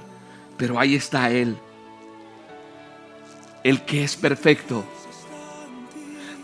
Pero 0.56 0.78
ahí 0.78 0.94
está 0.94 1.30
Él. 1.30 1.56
El 3.64 3.82
que 3.82 4.04
es 4.04 4.16
perfecto. 4.16 4.84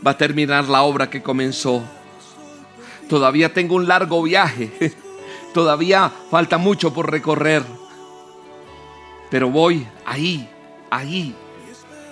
Va 0.07 0.13
a 0.13 0.19
terminar 0.19 0.69
la 0.69 0.83
obra 0.83 1.09
que 1.09 1.23
comenzó. 1.23 1.83
Todavía 3.09 3.53
tengo 3.53 3.77
un 3.77 3.89
largo 3.89 4.23
viaje. 4.23 4.95
Todavía 5.55 6.11
falta 6.31 6.59
mucho 6.59 6.93
por 6.93 7.11
recorrer. 7.11 7.63
Pero 9.31 9.51
voy 9.51 9.87
ahí, 10.05 10.49
ahí, 10.91 11.35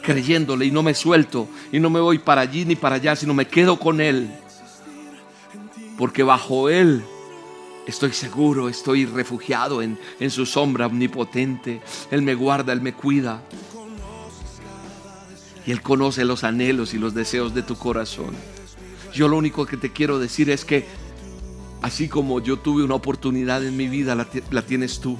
creyéndole 0.02 0.66
y 0.66 0.70
no 0.70 0.83
me 0.83 0.94
suelto 0.94 1.48
y 1.70 1.81
no 1.81 1.90
me 1.90 2.00
voy 2.00 2.18
para 2.18 2.40
allí 2.40 2.64
ni 2.64 2.76
para 2.76 2.96
allá, 2.96 3.14
sino 3.16 3.35
me 3.35 3.46
quedo 3.46 3.78
con 3.78 4.00
Él. 4.00 4.31
Porque 5.98 6.22
bajo 6.22 6.68
Él 6.68 7.05
estoy 7.87 8.12
seguro, 8.12 8.68
estoy 8.68 9.07
refugiado 9.07 9.83
en, 9.83 9.98
en 10.20 10.31
su 10.31 10.46
sombra 10.46 10.87
omnipotente. 10.87 11.81
Él 12.11 12.22
me 12.22 12.35
guarda, 12.35 12.72
Él 12.72 12.81
me 12.81 12.92
cuida. 12.92 13.42
Y 15.66 15.72
Él 15.72 15.83
conoce 15.83 16.25
los 16.25 16.44
anhelos 16.44 16.94
y 16.94 16.98
los 16.98 17.14
deseos 17.14 17.55
de 17.55 17.62
tu 17.62 17.77
corazón. 17.77 18.35
Yo 19.12 19.29
lo 19.29 19.37
único 19.37 19.66
que 19.66 19.77
te 19.77 19.92
quiero 19.92 20.18
decir 20.18 20.51
es 20.51 20.64
que 20.64 20.87
así 21.83 22.09
como 22.09 22.40
yo 22.40 22.59
tuve 22.59 22.83
una 22.83 22.94
oportunidad 22.94 23.64
en 23.64 23.77
mi 23.77 23.88
vida, 23.88 24.14
la, 24.14 24.27
la 24.51 24.62
tienes 24.62 25.01
tú. 25.01 25.18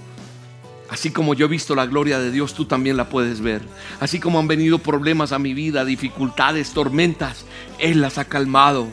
Así 0.89 1.11
como 1.11 1.33
yo 1.33 1.47
he 1.47 1.49
visto 1.49 1.75
la 1.75 1.87
gloria 1.87 2.19
de 2.19 2.31
Dios, 2.31 2.53
tú 2.53 2.67
también 2.67 2.97
la 2.97 3.09
puedes 3.09 3.41
ver. 3.41 3.63
Así 3.99 4.21
como 4.21 4.39
han 4.39 4.47
venido 4.47 4.79
problemas 4.79 5.33
a 5.33 5.39
mi 5.39 5.55
vida, 5.55 5.85
dificultades, 5.85 6.73
tormentas, 6.73 7.47
Él 7.79 8.01
las 8.01 8.19
ha 8.19 8.27
calmado. 8.27 8.89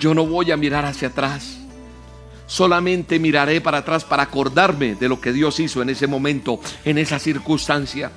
Yo 0.00 0.12
no 0.12 0.26
voy 0.26 0.50
a 0.50 0.56
mirar 0.56 0.84
hacia 0.84 1.08
atrás. 1.08 1.58
Solamente 2.46 3.18
miraré 3.18 3.60
para 3.60 3.78
atrás 3.78 4.04
para 4.04 4.24
acordarme 4.24 4.94
de 4.94 5.08
lo 5.08 5.20
que 5.20 5.32
Dios 5.32 5.58
hizo 5.60 5.82
en 5.82 5.90
ese 5.90 6.06
momento, 6.06 6.60
en 6.84 6.98
esa 6.98 7.18
circunstancia. 7.18 8.10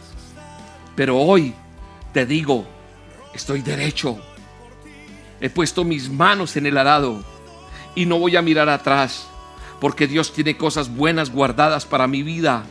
Pero 0.96 1.18
hoy 1.18 1.54
te 2.14 2.26
digo, 2.26 2.66
estoy 3.34 3.62
derecho. 3.62 4.20
He 5.42 5.50
puesto 5.50 5.84
mis 5.84 6.10
manos 6.10 6.58
en 6.58 6.66
el 6.66 6.78
arado 6.78 7.24
y 7.96 8.06
no 8.06 8.20
voy 8.20 8.36
a 8.36 8.42
mirar 8.42 8.70
atrás, 8.70 9.28
porque 9.80 10.08
Dios 10.08 10.34
tiene 10.34 10.58
cosas 10.58 10.94
buenas 10.94 11.32
guardadas 11.32 11.86
para 11.86 12.08
mi 12.08 12.24
vida. 12.24 12.66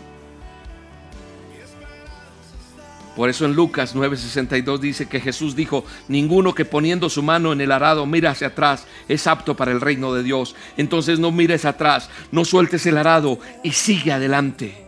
Por 3.19 3.29
eso 3.29 3.45
en 3.47 3.55
Lucas 3.55 3.97
9:62 3.97 4.79
dice 4.79 5.09
que 5.09 5.19
Jesús 5.19 5.57
dijo, 5.57 5.85
ninguno 6.07 6.55
que 6.55 6.65
poniendo 6.65 7.11
su 7.11 7.21
mano 7.21 7.53
en 7.53 7.61
el 7.61 7.73
arado 7.73 8.07
mira 8.07 8.31
hacia 8.31 8.47
atrás 8.47 8.87
es 9.09 9.27
apto 9.27 9.57
para 9.57 9.73
el 9.73 9.81
reino 9.81 10.15
de 10.15 10.23
Dios. 10.23 10.55
Entonces 10.77 11.19
no 11.19 11.33
mires 11.33 11.65
atrás, 11.65 12.11
no 12.31 12.45
sueltes 12.45 12.87
el 12.87 12.97
arado 12.97 13.41
y 13.65 13.73
sigue 13.73 14.13
adelante. 14.13 14.87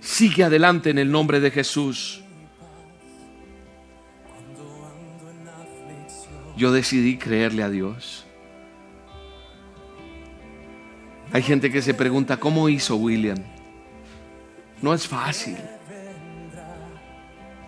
Sigue 0.00 0.42
adelante 0.42 0.90
en 0.90 0.98
el 0.98 1.12
nombre 1.12 1.38
de 1.38 1.52
Jesús. 1.52 2.19
Yo 6.60 6.72
decidí 6.72 7.16
creerle 7.16 7.62
a 7.62 7.70
Dios. 7.70 8.26
Hay 11.32 11.42
gente 11.42 11.72
que 11.72 11.80
se 11.80 11.94
pregunta, 11.94 12.36
¿cómo 12.36 12.68
hizo 12.68 12.96
William? 12.96 13.38
No 14.82 14.92
es 14.92 15.08
fácil. 15.08 15.56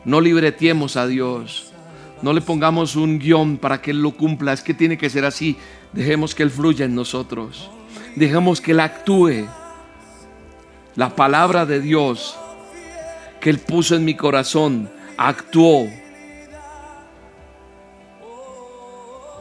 No 0.05 0.21
libretemos 0.21 0.99
a 0.99 1.07
Dios. 1.07 1.73
No 2.21 2.35
le 2.35 2.43
pongamos 2.43 2.95
un 2.95 3.19
guion 3.19 3.57
para 3.57 3.81
que 3.81 3.93
Él 3.93 4.03
lo 4.03 4.11
cumpla. 4.11 4.53
Es 4.53 4.61
que 4.61 4.75
tiene 4.75 4.99
que 4.99 5.09
ser 5.09 5.25
así. 5.25 5.57
Dejemos 5.95 6.35
que 6.35 6.43
Él 6.43 6.51
fluya 6.51 6.85
en 6.85 6.95
nosotros. 6.95 7.71
Dejemos 8.15 8.61
que 8.61 8.73
Él 8.73 8.81
actúe. 8.81 9.49
La 10.97 11.17
palabra 11.17 11.65
de 11.65 11.81
Dios 11.81 12.37
que 13.41 13.49
Él 13.49 13.59
puso 13.59 13.97
en 13.97 14.05
mi 14.05 14.17
corazón 14.17 14.91
actuó. 15.17 15.89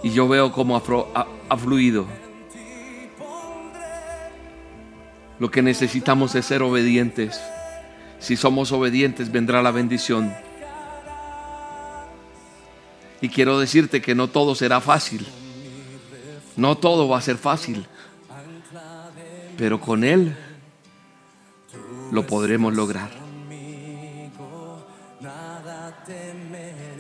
Y 0.04 0.12
yo 0.12 0.28
veo 0.28 0.52
cómo 0.52 0.76
ha, 0.76 1.58
fluido. 1.58 2.06
Lo 5.40 5.52
que 5.52 5.62
necesitamos 5.62 6.34
es 6.36 6.46
ser 6.46 6.64
obedientes. 6.64 7.40
Si 8.20 8.36
somos 8.36 8.72
obedientes 8.72 9.32
vendrá 9.32 9.62
la 9.62 9.72
bendición. 9.72 10.34
Y 13.22 13.30
quiero 13.30 13.60
decirte 13.60 14.02
que 14.02 14.16
no 14.16 14.28
todo 14.28 14.56
será 14.56 14.82
fácil. 14.82 15.28
No 16.58 16.78
todo 16.78 17.08
va 17.08 17.20
a 17.20 17.22
ser 17.22 17.38
fácil. 17.38 17.86
Pero 19.58 19.80
con 19.80 20.04
Él 20.04 20.36
lo 22.12 22.26
podremos 22.26 22.74
lograr. 22.74 23.10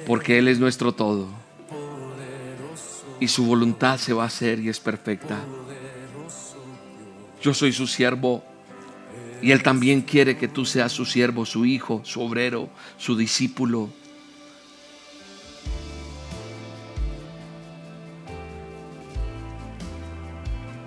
Porque 0.05 0.37
Él 0.37 0.47
es 0.47 0.59
nuestro 0.59 0.93
todo. 0.93 1.40
Y 3.21 3.27
su 3.27 3.45
voluntad 3.45 3.99
se 3.99 4.13
va 4.13 4.23
a 4.23 4.25
hacer 4.25 4.59
y 4.59 4.67
es 4.67 4.79
perfecta. 4.79 5.37
Yo 7.39 7.53
soy 7.53 7.71
su 7.71 7.85
siervo 7.85 8.43
y 9.43 9.51
Él 9.51 9.61
también 9.61 10.01
quiere 10.01 10.37
que 10.37 10.47
tú 10.47 10.65
seas 10.65 10.91
su 10.91 11.05
siervo, 11.05 11.45
su 11.45 11.63
hijo, 11.63 12.01
su 12.03 12.19
obrero, 12.19 12.69
su 12.97 13.15
discípulo. 13.15 13.89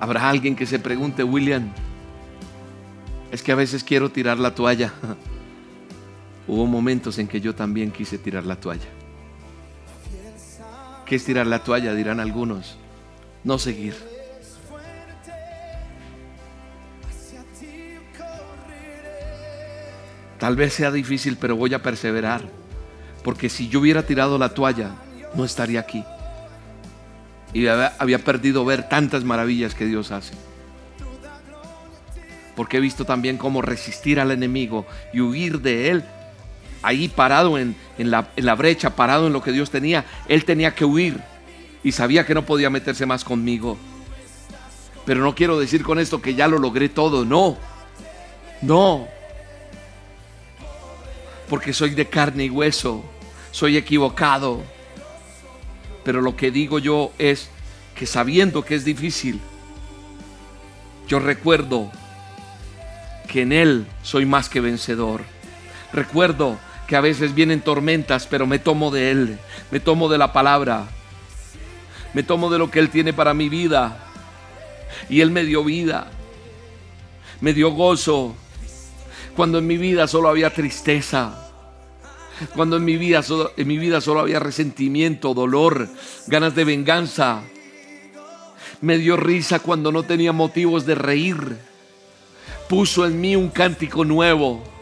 Habrá 0.01 0.29
alguien 0.29 0.57
que 0.57 0.67
se 0.67 0.81
pregunte, 0.81 1.23
William, 1.23 1.71
es 3.31 3.45
que 3.45 3.53
a 3.53 3.55
veces 3.55 3.85
quiero 3.85 4.11
tirar 4.11 4.41
la 4.41 4.53
toalla. 4.57 4.93
Hubo 6.49 6.67
momentos 6.67 7.17
en 7.19 7.29
que 7.29 7.41
yo 7.41 7.55
también 7.55 7.93
quise 7.93 8.19
tirar 8.19 8.45
la 8.45 8.57
toalla. 8.57 9.04
¿Qué 11.07 11.17
es 11.17 11.25
tirar 11.25 11.47
la 11.47 11.61
toalla? 11.61 11.95
Dirán 11.95 12.21
algunos. 12.21 12.77
No 13.43 13.59
seguir. 13.59 13.95
Tal 20.39 20.57
vez 20.57 20.75
sea 20.75 20.91
difícil, 20.91 21.37
pero 21.41 21.57
voy 21.57 21.73
a 21.75 21.83
perseverar. 21.83 22.43
Porque 23.23 23.49
si 23.49 23.69
yo 23.69 23.81
hubiera 23.81 24.03
tirado 24.03 24.37
la 24.37 24.51
toalla, 24.51 24.91
no 25.35 25.45
estaría 25.45 25.81
aquí. 25.81 26.05
Y 27.53 27.67
había, 27.69 28.19
perdido 28.19 28.65
ver 28.65 28.89
tantas 28.89 29.25
maravillas 29.25 29.75
que 29.75 29.87
Dios 29.87 30.11
hace. 30.11 30.35
Porque 32.57 32.77
he 32.77 32.81
visto 32.81 33.05
también 33.05 33.39
cómo 33.39 33.63
resistir 33.63 34.21
al 34.21 34.33
enemigo 34.33 34.87
y 35.13 35.21
huir 35.21 35.61
de 35.61 35.91
él. 35.91 36.05
Ahí 36.85 37.09
parado 37.09 37.59
en, 37.59 37.77
la, 37.99 38.29
en 38.37 38.47
la 38.47 38.55
brecha, 38.55 38.95
parado 38.95 39.27
en 39.27 39.33
lo 39.33 39.43
que 39.43 39.53
Dios 39.53 39.71
tenía. 39.71 40.05
Él 40.29 40.45
tenía 40.45 40.75
que 40.75 40.85
huir. 40.85 41.21
Y 41.83 41.93
sabía 41.93 42.25
que 42.25 42.35
no 42.35 42.45
podía 42.47 42.71
meterse 42.71 43.07
más 43.07 43.25
conmigo. 43.25 43.77
Pero 45.05 45.23
no 45.23 45.35
quiero 45.35 45.59
decir 45.59 45.83
con 45.83 45.99
esto 45.99 46.23
que 46.23 46.35
ya 46.35 46.49
lo 46.49 46.59
logré 46.59 46.89
todo. 46.89 47.25
No. 47.25 47.59
No 48.63 49.15
porque 51.49 51.73
soy 51.73 51.91
de 51.91 52.07
carne 52.07 52.47
y 52.47 52.51
hueso, 52.51 53.05
soy 53.51 53.77
equivocado. 53.77 54.63
Pero 56.05 56.21
lo 56.21 56.37
que 56.37 56.51
digo 56.51 56.79
yo 56.79 57.13
es 57.19 57.49
que 57.95 58.07
sabiendo 58.07 58.65
que 58.65 58.75
es 58.75 58.85
difícil, 58.85 59.41
yo 61.07 61.19
recuerdo 61.19 61.91
que 63.29 63.43
en 63.43 63.53
Él 63.53 63.87
soy 64.03 64.27
más 64.27 64.49
que 64.49 64.61
vencedor. 64.61 65.23
Recuerdo 65.93 66.59
que 66.87 66.97
a 66.97 67.01
veces 67.01 67.35
vienen 67.35 67.61
tormentas, 67.61 68.27
pero 68.27 68.47
me 68.47 68.59
tomo 68.59 68.91
de 68.91 69.11
Él, 69.11 69.39
me 69.71 69.81
tomo 69.81 70.09
de 70.09 70.19
la 70.19 70.33
palabra, 70.33 70.85
me 72.13 72.23
tomo 72.23 72.51
de 72.51 72.59
lo 72.59 72.71
que 72.71 72.79
Él 72.79 72.91
tiene 72.91 73.13
para 73.13 73.35
mi 73.35 73.49
vida. 73.49 74.01
Y 75.09 75.21
Él 75.21 75.31
me 75.31 75.45
dio 75.45 75.65
vida, 75.65 76.07
me 77.41 77.53
dio 77.53 77.71
gozo, 77.71 78.37
cuando 79.37 79.59
en 79.59 79.67
mi 79.67 79.77
vida 79.77 80.07
solo 80.07 80.29
había 80.29 80.51
tristeza. 80.51 81.41
Cuando 82.55 82.77
en 82.77 82.85
mi 82.85 82.97
vida 82.97 83.23
solo, 83.23 83.53
en 83.57 83.69
mi 83.69 83.79
vida 83.79 84.01
solo 84.01 84.21
había 84.21 84.41
resentimiento, 84.41 85.35
dolor, 85.35 85.89
ganas 86.27 86.55
de 86.55 86.65
venganza. 86.65 87.43
Me 88.81 88.99
dio 88.99 89.17
risa 89.17 89.61
cuando 89.61 89.93
no 89.93 90.03
tenía 90.03 90.33
motivos 90.33 90.85
de 90.85 90.95
reír. 90.95 91.57
Puso 92.69 93.07
en 93.07 93.21
mí 93.21 93.37
un 93.37 93.51
cántico 93.51 94.05
nuevo. 94.05 94.74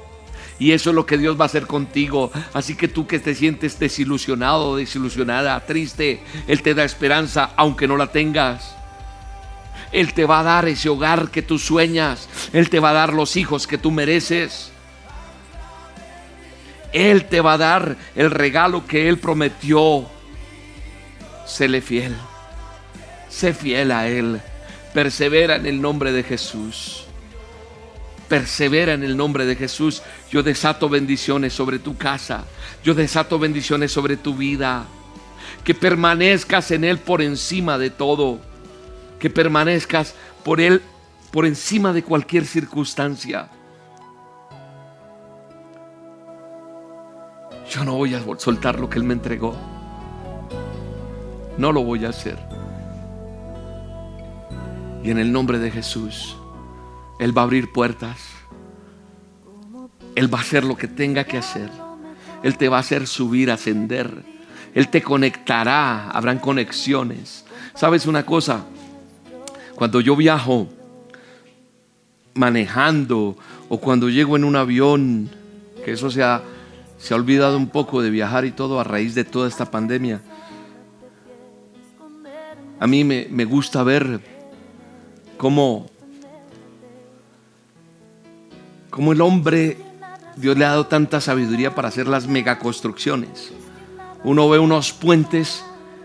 Y 0.63 0.71
eso 0.71 0.91
es 0.91 0.95
lo 0.95 1.07
que 1.07 1.19
Dios 1.19 1.37
va 1.37 1.47
a 1.47 1.47
hacer 1.47 1.67
contigo. 1.67 2.31
Así 2.55 2.77
que 2.77 2.87
tú 2.87 3.05
que 3.05 3.19
te 3.19 3.35
sientes 3.35 3.81
desilusionado, 3.81 4.77
desilusionada, 4.77 5.59
triste, 5.67 6.23
Él 6.47 6.63
te 6.63 6.73
da 6.73 6.85
esperanza 6.85 7.51
aunque 7.57 7.89
no 7.89 7.97
la 7.97 8.13
tengas. 8.13 8.77
Él 9.91 10.15
te 10.15 10.25
va 10.25 10.39
a 10.39 10.45
dar 10.45 10.69
ese 10.69 10.89
hogar 10.89 11.33
que 11.33 11.43
tú 11.43 11.59
sueñas. 11.59 12.29
Él 12.53 12.71
te 12.71 12.79
va 12.79 12.91
a 12.91 12.93
dar 12.93 13.13
los 13.13 13.37
hijos 13.37 13.67
que 13.67 13.77
tú 13.77 13.91
mereces. 13.91 14.71
Él 16.93 17.25
te 17.25 17.41
va 17.41 17.55
a 17.55 17.59
dar 17.59 17.97
el 18.15 18.31
regalo 18.31 18.87
que 18.87 19.09
Él 19.09 19.19
prometió. 19.19 20.07
Séle 21.45 21.81
fiel. 21.81 22.15
Sé 23.29 23.53
fiel 23.53 23.91
a 23.91 24.07
Él. 24.07 24.41
Persevera 24.95 25.57
en 25.57 25.67
el 25.67 25.83
nombre 25.83 26.13
de 26.13 26.23
Jesús. 26.23 27.07
Persevera 28.33 28.95
en 28.95 29.03
el 29.03 29.15
nombre 29.15 29.45
de 29.45 29.57
Jesús. 29.57 30.03
Yo 30.31 30.43
desato 30.43 30.89
bendiciones 30.89 31.53
sobre 31.53 31.79
tu 31.79 31.99
casa. 31.99 32.47
Yo 32.83 32.95
desato 32.95 33.39
bendiciones 33.39 33.93
sobre 33.93 34.17
tu 34.17 34.35
vida. 34.35 34.87
Que 35.65 35.75
permanezcas 35.75 36.71
en 36.71 36.85
Él 36.85 36.97
por 36.97 37.21
encima 37.21 37.77
de 37.77 37.91
todo. 37.91 38.39
Que 39.19 39.29
permanezcas 39.29 40.15
por 40.45 40.63
Él 40.63 40.81
por 41.31 41.45
encima 41.45 41.93
de 41.93 42.03
cualquier 42.05 42.47
circunstancia. 42.47 43.51
Yo 47.71 47.85
no 47.85 47.97
voy 47.97 48.15
a 48.15 48.23
soltar 48.39 48.81
lo 48.81 48.89
que 48.89 48.99
Él 48.99 49.05
me 49.05 49.13
entregó. 49.13 49.55
No 51.59 51.71
lo 51.71 51.85
voy 51.85 52.07
a 52.07 52.09
hacer. 52.09 52.39
Y 55.05 55.11
en 55.11 55.19
el 55.19 55.31
nombre 55.31 55.59
de 55.59 55.71
Jesús, 55.71 56.39
Él 57.23 57.39
va 57.39 57.43
a 57.43 57.45
abrir 57.45 57.71
puertas. 57.71 58.19
Él 60.17 60.35
va 60.35 60.39
a 60.39 60.41
hacer 60.41 60.65
lo 60.65 60.77
que 60.77 60.89
tenga 60.89 61.23
que 61.23 61.39
hacer. 61.39 61.71
Él 62.43 62.59
te 62.59 62.69
va 62.69 62.79
a 62.79 62.81
hacer 62.81 63.07
subir, 63.07 63.49
ascender. 63.53 64.25
Él 64.75 64.89
te 64.89 65.03
conectará. 65.03 66.11
Habrán 66.11 66.41
conexiones. 66.41 67.45
¿Sabes 67.77 68.07
una 68.07 68.27
cosa? 68.27 68.65
Cuando 69.77 70.01
yo 70.01 70.17
viajo 70.17 70.67
manejando 72.35 73.37
o 73.69 73.79
cuando 73.79 74.09
llego 74.11 74.35
en 74.35 74.43
un 74.43 74.57
avión, 74.57 75.31
que 75.85 75.93
eso 75.93 76.11
se 76.11 76.25
ha, 76.25 76.43
se 76.99 77.15
ha 77.15 77.17
olvidado 77.17 77.57
un 77.57 77.69
poco 77.69 78.03
de 78.03 78.11
viajar 78.11 78.45
y 78.47 78.51
todo 78.51 78.81
a 78.81 78.85
raíz 78.85 79.15
de 79.15 79.23
toda 79.23 79.47
esta 79.47 79.71
pandemia. 79.71 80.21
A 82.81 82.87
mí 82.89 83.05
me, 83.05 83.29
me 83.31 83.45
gusta 83.45 83.85
ver 83.85 84.19
cómo, 85.37 85.92
cómo 88.93 89.13
el 89.13 89.23
hombre, 89.23 89.79
Dios 90.37 90.57
le 90.57 90.67
ha 90.67 90.69
dado 90.69 90.87
tanta 90.87 91.23
sabiduría 91.23 91.75
para 91.75 91.89
hacer 91.89 92.07
las 92.07 92.29
megaconstrucciones. 92.29 93.51
Uno 94.23 94.49
ve 94.51 94.59
unos 94.59 94.93
puentes 94.93 95.65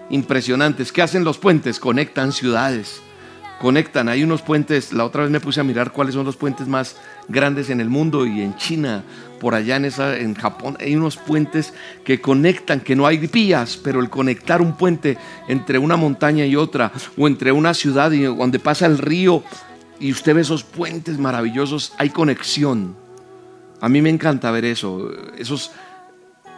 impresionantes. 0.10 0.93
¿Qué 0.93 1.02
hacen 1.02 1.26
los 1.26 1.38
puentes? 1.38 1.82
Conectan 1.82 2.32
ciudades. 2.32 3.02
Conectan. 3.60 4.08
Hay 4.08 4.23
unos 4.23 4.41
puentes. 4.41 4.93
La 4.93 5.04
otra 5.04 5.23
vez 5.23 5.32
me 5.32 5.41
puse 5.41 5.60
a 5.60 5.65
mirar 5.65 5.91
cuáles 5.91 6.13
son 6.13 6.26
los 6.26 6.38
puentes 6.38 6.65
más 6.69 6.95
grandes 7.28 7.69
en 7.69 7.82
el 7.82 7.89
mundo 7.89 8.26
y 8.26 8.41
en 8.41 8.56
China, 8.56 9.04
por 9.41 9.54
allá 9.54 9.76
en, 9.76 9.84
esa, 9.84 10.17
en 10.17 10.34
Japón, 10.34 10.78
hay 10.80 10.95
unos 10.95 11.17
puentes 11.17 11.73
que 12.06 12.21
conectan, 12.21 12.80
que 12.80 12.95
no 12.95 13.06
hay 13.06 13.17
vías, 13.17 13.78
pero 13.84 14.00
el 14.00 14.10
conectar 14.10 14.62
un 14.62 14.78
puente 14.78 15.17
entre 15.50 15.78
una 15.78 15.97
montaña 15.97 16.45
y 16.45 16.56
otra, 16.56 16.93
o 17.17 17.28
entre 17.28 17.52
una 17.52 17.73
ciudad 17.73 18.12
y 18.12 18.21
donde 18.21 18.60
pasa 18.60 18.86
el 18.86 18.97
río, 18.97 19.43
y 19.99 20.12
usted 20.12 20.36
ve 20.36 20.41
esos 20.41 20.63
puentes 20.63 21.17
maravillosos, 21.17 21.93
hay 21.97 22.10
conexión. 22.10 22.95
A 23.81 23.89
mí 23.89 24.01
me 24.01 24.10
encanta 24.10 24.51
ver 24.51 24.65
eso, 24.65 25.12
esos, 25.38 25.71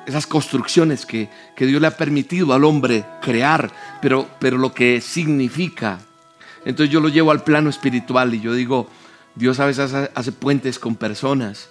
esas 0.06 0.28
construcciones 0.28 1.06
que, 1.06 1.30
que 1.56 1.66
Dios 1.66 1.82
le 1.82 1.88
ha 1.88 1.98
permitido 1.98 2.54
al 2.54 2.64
hombre 2.64 3.06
crear, 3.22 3.72
pero, 4.02 4.28
pero 4.40 4.58
lo 4.58 4.74
que 4.74 5.02
significa. 5.02 6.00
Entonces 6.66 6.92
yo 6.92 7.00
lo 7.00 7.10
llevo 7.10 7.32
al 7.32 7.44
plano 7.44 7.70
espiritual 7.70 8.34
y 8.34 8.42
yo 8.42 8.54
digo, 8.54 8.90
Dios 9.36 9.60
a 9.60 9.66
veces 9.66 9.94
hace, 9.94 10.32
puentes 10.32 10.80
con 10.80 10.96
personas. 10.96 11.70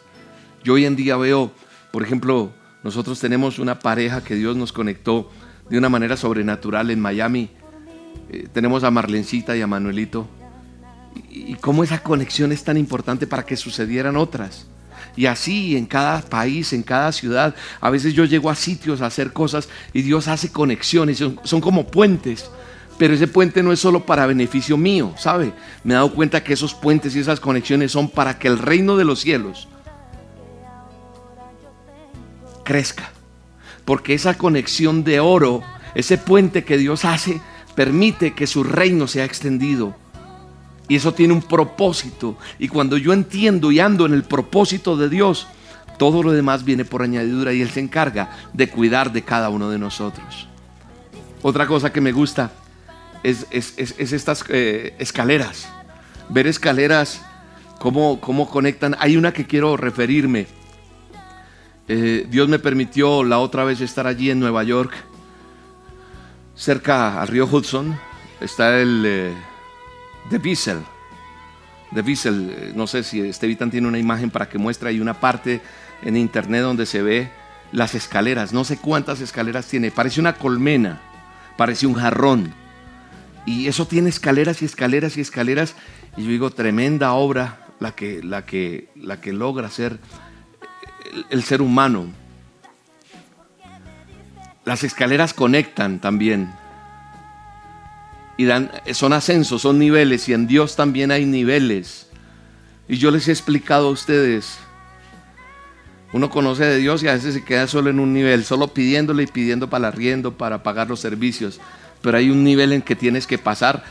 Yo 0.65 0.75
hoy 0.75 0.87
en 0.87 0.97
día 0.97 1.17
veo, 1.17 1.53
por 1.93 2.03
ejemplo, 2.03 2.51
nosotros 2.83 3.21
tenemos 3.21 3.59
una 3.59 3.79
pareja 3.79 4.25
que 4.25 4.35
Dios 4.35 4.57
nos 4.57 4.73
conectó 4.73 5.31
de 5.69 5.79
una 5.79 5.89
manera 5.89 6.17
sobrenatural 6.17 6.91
en 6.91 7.01
Miami. 7.01 7.51
Eh, 8.31 8.49
tenemos 8.53 8.85
a 8.85 8.91
Marlencita 8.91 9.57
y 9.57 9.61
a 9.61 9.67
Manuelito. 9.67 10.29
Y, 11.31 11.55
cómo 11.57 11.85
esa 11.85 12.03
conexión 12.03 12.53
es 12.53 12.65
tan 12.65 12.77
importante 12.77 13.27
para 13.27 13.45
que 13.45 13.57
sucedieran 13.57 14.17
otras. 14.17 14.67
Y 15.17 15.27
así 15.27 15.77
en 15.77 15.87
cada 15.87 16.23
país, 16.23 16.73
en 16.73 16.83
cada 16.83 17.11
ciudad, 17.13 17.55
a 17.81 17.91
veces 17.91 18.15
yo 18.15 18.25
llego 18.25 18.51
a 18.51 18.55
sitios 18.55 19.01
a 19.01 19.07
hacer 19.07 19.33
cosas 19.33 19.69
y 19.93 20.03
Dios 20.03 20.29
hace 20.29 20.53
conexiones, 20.53 21.19
son 21.19 21.61
como 21.61 21.87
puentes 21.87 22.51
pero 22.99 23.15
ese 23.15 23.29
puente 23.29 23.63
no 23.63 23.73
es 23.73 23.79
solo 23.79 24.05
para 24.05 24.27
beneficio 24.27 24.77
mío, 24.77 25.15
¿sabe? 25.17 25.53
Me 25.85 25.95
he 25.95 25.95
dado 25.95 26.13
cuenta 26.13 26.43
que 26.43 26.53
esos 26.53 26.75
puentes 26.75 27.15
y 27.15 27.21
esas 27.21 27.39
conexiones 27.39 27.93
son 27.93 28.11
para 28.11 28.39
que 28.41 28.49
el 28.49 28.59
reino 28.59 28.97
de 28.97 29.05
los 29.05 29.21
cielos 29.21 29.69
crezca. 32.65 33.13
Porque 33.85 34.15
esa 34.15 34.37
conexión 34.37 35.05
de 35.05 35.21
oro, 35.21 35.63
ese 35.95 36.19
puente 36.19 36.65
que 36.65 36.77
Dios 36.77 37.05
hace, 37.05 37.41
permite 37.77 38.35
que 38.35 38.49
su 38.49 38.65
reino 38.65 39.07
sea 39.07 39.25
extendido. 39.25 39.97
Y 40.89 40.97
eso 40.97 41.13
tiene 41.13 41.35
un 41.35 41.43
propósito. 41.43 42.37
Y 42.59 42.69
cuando 42.69 42.97
yo 42.97 43.13
entiendo 43.13 43.71
y 43.71 43.79
ando 43.79 44.07
en 44.07 44.15
el 44.15 44.25
propósito 44.25 44.97
de 44.97 45.11
Dios, 45.11 45.47
todo 45.99 46.23
lo 46.23 46.33
demás 46.33 46.65
viene 46.65 46.85
por 46.85 47.03
añadidura 47.03 47.53
y 47.53 47.61
Él 47.61 47.71
se 47.71 47.81
encarga 47.81 48.31
de 48.55 48.69
cuidar 48.71 49.13
de 49.13 49.23
cada 49.23 49.51
uno 49.51 49.69
de 49.69 49.79
nosotros. 49.79 50.49
Otra 51.43 51.67
cosa 51.67 51.93
que 51.93 52.01
me 52.01 52.13
gusta 52.13 52.53
es, 53.23 53.47
estas 53.51 54.45
eh, 54.49 54.95
escaleras. 54.99 55.69
Ver 56.31 56.47
escaleras, 56.47 57.23
cómo, 57.79 58.21
cómo, 58.21 58.49
conectan. 58.49 58.97
Hay 58.99 59.17
una 59.17 59.33
que 59.33 59.47
quiero 59.47 59.77
referirme. 59.77 60.47
Eh, 61.89 62.27
Dios 62.31 62.49
me 62.49 62.59
permitió 62.59 63.25
la 63.25 63.39
otra 63.39 63.65
vez 63.65 63.81
estar 63.81 64.07
allí 64.07 64.31
en 64.31 64.41
Nueva 64.41 64.63
York, 64.63 64.93
cerca 66.55 67.21
al 67.21 67.29
río 67.29 67.47
Hudson. 67.47 67.99
Está 68.41 68.79
el 68.79 69.35
de 70.31 70.37
eh, 70.37 70.41
Wiesel. 70.43 70.79
De 71.91 72.01
Wiesel, 72.03 72.73
no 72.75 72.87
sé 72.87 73.03
si 73.03 73.21
Estevitan 73.21 73.71
tiene 73.71 73.89
una 73.89 73.99
imagen 73.99 74.31
para 74.31 74.49
que 74.49 74.59
muestre. 74.59 74.91
Hay 74.91 75.01
una 75.01 75.15
parte 75.15 75.61
en 76.03 76.17
internet 76.17 76.63
donde 76.63 76.87
se 76.87 77.03
ve 77.03 77.31
las 77.73 77.95
escaleras. 77.95 78.53
No 78.53 78.65
sé 78.65 78.77
cuántas 78.77 79.21
escaleras 79.21 79.67
tiene. 79.67 79.91
Parece 79.91 80.21
una 80.21 80.35
colmena, 80.35 81.01
parece 81.57 81.87
un 81.87 81.95
jarrón 81.95 82.55
y 83.49 83.67
eso 83.67 83.87
tiene 83.87 84.11
escaleras 84.11 84.61
y 84.61 84.67
escaleras 84.67 85.17
y 85.17 85.23
escaleras. 85.23 85.75
Y 86.19 86.25
yo 86.25 86.29
digo, 86.29 86.51
tremenda 86.51 87.15
obra 87.15 87.67
la 87.81 87.93
que, 87.93 88.23
la 88.23 88.45
que, 88.45 88.91
la 88.95 89.23
que 89.23 89.33
logra 89.33 89.71
ser 89.71 89.99
el, 91.31 91.43
ser 91.43 91.63
humano. 91.63 92.09
Las 94.67 94.85
escaleras 94.85 95.33
conectan 95.33 95.99
también. 95.99 96.53
Y 98.39 98.47
dan, 98.47 98.71
son 98.93 99.13
ascensos, 99.13 99.61
son 99.61 99.79
niveles. 99.79 100.27
Y 100.31 100.33
en 100.33 100.47
Dios 100.47 100.77
también 100.77 101.11
hay 101.11 101.27
niveles. 101.27 102.07
Y 102.89 102.97
yo 102.97 103.11
les 103.11 103.29
he 103.29 103.33
explicado 103.33 103.89
a 103.89 103.91
ustedes. 103.91 104.57
Uno 106.15 106.31
conoce 106.31 106.65
de 106.65 106.79
Dios 106.79 107.03
y 107.03 107.09
a 107.09 107.13
veces 107.13 107.35
se 107.35 107.45
queda 107.45 107.67
solo 107.67 107.91
en 107.91 108.01
un 108.01 108.15
nivel, 108.15 108.47
solo 108.47 108.69
pidiéndole 108.69 109.25
y 109.25 109.27
pidiendo 109.27 109.69
para 109.69 109.89
el 109.89 109.93
arriendo, 109.93 110.39
para 110.39 110.63
pagar 110.63 110.89
los 110.89 111.01
servicios 111.01 111.61
pero 112.01 112.19
hay 112.19 112.31
un 112.31 112.45
nivel 112.45 112.73
en 112.73 112.83
que 112.83 112.97
tienes 112.97 113.27
que 113.27 113.39
pasar 113.39 113.83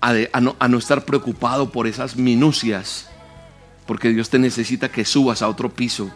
a, 0.00 0.40
no, 0.40 0.78
estar 0.78 1.04
preocupado 1.04 1.70
por 1.70 1.86
esas 1.86 2.16
minucias, 2.16 3.08
porque 3.86 4.08
Dios 4.08 4.30
te 4.30 4.38
necesita 4.38 4.90
que 4.90 5.04
subas 5.04 5.42
a 5.42 5.48
otro 5.48 5.72
piso, 5.72 6.10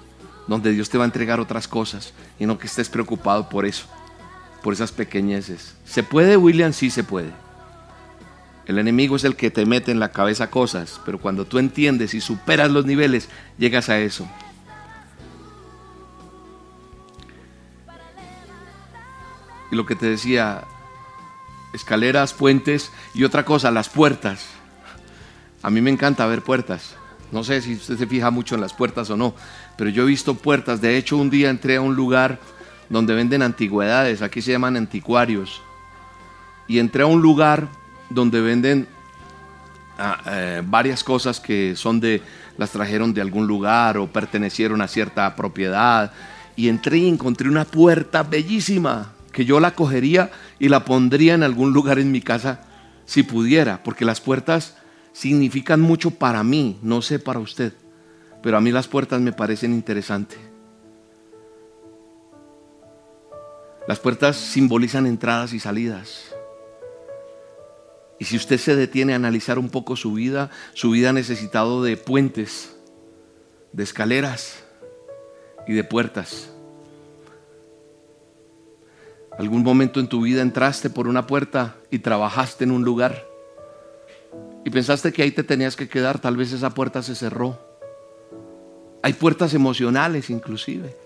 donde 0.49 0.73
Dios 0.73 0.91
te 0.91 0.99
va 0.99 1.05
a 1.05 1.07
entregar 1.07 1.39
otras 1.39 1.69
cosas, 1.69 2.13
y 2.39 2.47
no 2.47 2.59
que 2.59 2.67
estés 2.67 2.89
preocupado 2.89 3.49
por 3.49 3.65
eso, 3.65 3.87
por 4.67 4.75
esas 4.75 4.91
pequeñeces. 4.91 5.77
¿Se 5.85 6.03
puede, 6.03 6.37
William? 6.37 6.73
Sí 6.73 6.91
se 6.91 7.05
puede. 7.05 7.31
El 8.67 8.81
enemigo 8.81 9.15
es 9.15 9.23
el 9.23 9.37
que 9.37 9.53
te 9.53 9.65
mete 9.65 9.93
en 9.93 10.01
la 10.01 10.11
cabeza 10.11 10.51
cosas, 10.51 11.01
pero 11.05 11.21
cuando 11.21 11.45
tú 11.45 11.61
entiendes 11.61 12.15
y 12.15 12.21
superas 12.21 12.69
los 12.73 12.85
niveles, 12.85 13.29
llegas 13.59 13.89
a 13.91 14.01
eso. 14.01 14.29
Y 19.71 19.77
lo 19.77 19.87
que 19.87 19.95
te 19.95 20.07
decía, 20.07 20.65
escaleras, 21.73 22.33
puentes 22.33 22.91
y 23.15 23.23
otra 23.23 23.45
cosa, 23.45 23.71
las 23.71 23.89
puertas. 23.89 24.47
A 25.63 25.71
mí 25.71 25.81
me 25.81 25.93
encanta 25.93 26.27
ver 26.27 26.43
puertas. 26.43 26.97
No 27.31 27.45
sé 27.45 27.63
si 27.63 27.75
usted 27.75 27.99
se 27.99 28.07
fija 28.09 28.33
mucho 28.33 28.57
en 28.57 28.63
las 28.63 28.75
puertas 28.75 29.11
o 29.11 29.17
no, 29.17 29.33
pero 29.77 29.91
yo 29.91 30.03
he 30.03 30.07
visto 30.07 30.35
puertas. 30.35 30.81
De 30.81 30.97
hecho, 30.97 31.17
un 31.17 31.31
día 31.31 31.51
entré 31.51 31.77
a 31.77 31.81
un 31.81 31.95
lugar 31.95 32.41
donde 32.89 33.15
venden 33.15 33.43
antigüedades, 33.43 34.23
aquí 34.23 34.43
se 34.43 34.53
llaman 34.53 34.77
anticuarios. 34.77 35.63
Y 36.69 36.79
entré 36.79 37.03
a 37.03 37.07
un 37.07 37.21
lugar 37.21 37.69
donde 38.11 38.41
venden 38.41 38.89
ah, 39.99 40.21
eh, 40.27 40.63
varias 40.65 41.05
cosas 41.05 41.41
que 41.41 41.75
son 41.77 42.01
de 42.01 42.23
las 42.57 42.71
trajeron 42.71 43.13
de 43.13 43.21
algún 43.21 43.47
lugar 43.47 43.99
o 43.99 44.07
pertenecieron 44.07 44.81
a 44.81 44.89
cierta 44.89 45.35
propiedad. 45.37 46.13
Y 46.57 46.69
entré 46.69 46.99
y 46.99 47.09
encontré 47.09 47.49
una 47.49 47.65
puerta 47.65 48.23
bellísima 48.23 49.13
que 49.33 49.45
yo 49.45 49.61
la 49.61 49.73
cogería 49.73 50.31
y 50.59 50.69
la 50.69 50.85
pondría 50.85 51.35
en 51.35 51.43
algún 51.43 51.73
lugar 51.73 51.99
en 51.99 52.11
mi 52.11 52.23
casa 52.23 52.63
si 53.05 53.23
pudiera, 53.23 53.83
porque 53.83 54.05
las 54.05 54.21
puertas 54.21 54.77
significan 55.13 55.81
mucho 55.81 56.11
para 56.11 56.43
mí, 56.43 56.79
no 56.83 57.03
sé 57.03 57.19
para 57.19 57.39
usted, 57.39 57.75
pero 58.43 58.57
a 58.57 58.61
mí 58.61 58.73
las 58.73 58.89
puertas 58.89 59.21
me 59.21 59.33
parecen 59.33 59.73
interesantes. 59.73 60.39
Las 63.87 64.01
puertas 64.01 64.37
simbolizan 64.37 65.07
entradas 65.07 65.53
y 65.53 65.61
salidas. 65.61 66.35
Y 68.19 68.25
si 68.25 68.37
usted 68.37 68.59
se 68.59 68.75
detiene 68.75 69.13
a 69.13 69.17
analizar 69.17 69.59
un 69.59 69.69
poco 69.69 69.95
su 69.95 70.15
vida, 70.15 70.51
su 70.75 70.91
vida 70.91 71.11
ha 71.11 71.13
necesitado 71.13 71.83
de 71.83 71.97
puentes, 71.97 72.75
de 73.73 73.85
escaleras 73.85 74.65
y 75.69 75.75
de 75.75 75.85
puertas. 75.85 76.51
¿Algún 79.39 79.63
momento 79.63 80.01
en 80.01 80.09
tu 80.09 80.23
vida 80.23 80.41
entraste 80.41 80.89
por 80.89 81.07
una 81.07 81.27
puerta 81.27 81.77
y 81.91 81.99
trabajaste 81.99 82.65
en 82.65 82.71
un 82.71 82.85
lugar? 82.85 83.27
Y 84.65 84.71
pensaste 84.71 85.13
que 85.13 85.23
ahí 85.23 85.31
te 85.31 85.45
tenías 85.45 85.77
que 85.77 85.89
quedar, 85.89 86.19
tal 86.19 86.37
vez 86.37 86.53
esa 86.53 86.71
puerta 86.71 87.03
se 87.03 87.15
cerró. 87.15 87.61
Hay 89.03 89.13
puertas 89.13 89.55
emocionales 89.55 90.31
inclusive, 90.31 90.97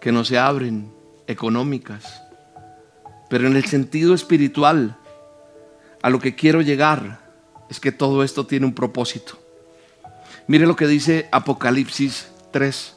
que 0.00 0.12
no 0.12 0.24
se 0.24 0.38
abren, 0.38 0.99
económicas. 1.30 2.22
Pero 3.28 3.46
en 3.46 3.56
el 3.56 3.64
sentido 3.64 4.14
espiritual, 4.14 4.96
a 6.02 6.10
lo 6.10 6.18
que 6.18 6.34
quiero 6.34 6.62
llegar 6.62 7.20
es 7.68 7.80
que 7.80 7.92
todo 7.92 8.24
esto 8.24 8.46
tiene 8.46 8.66
un 8.66 8.74
propósito. 8.74 9.38
Mire 10.46 10.66
lo 10.66 10.74
que 10.74 10.88
dice 10.88 11.28
Apocalipsis 11.30 12.28
3, 12.50 12.94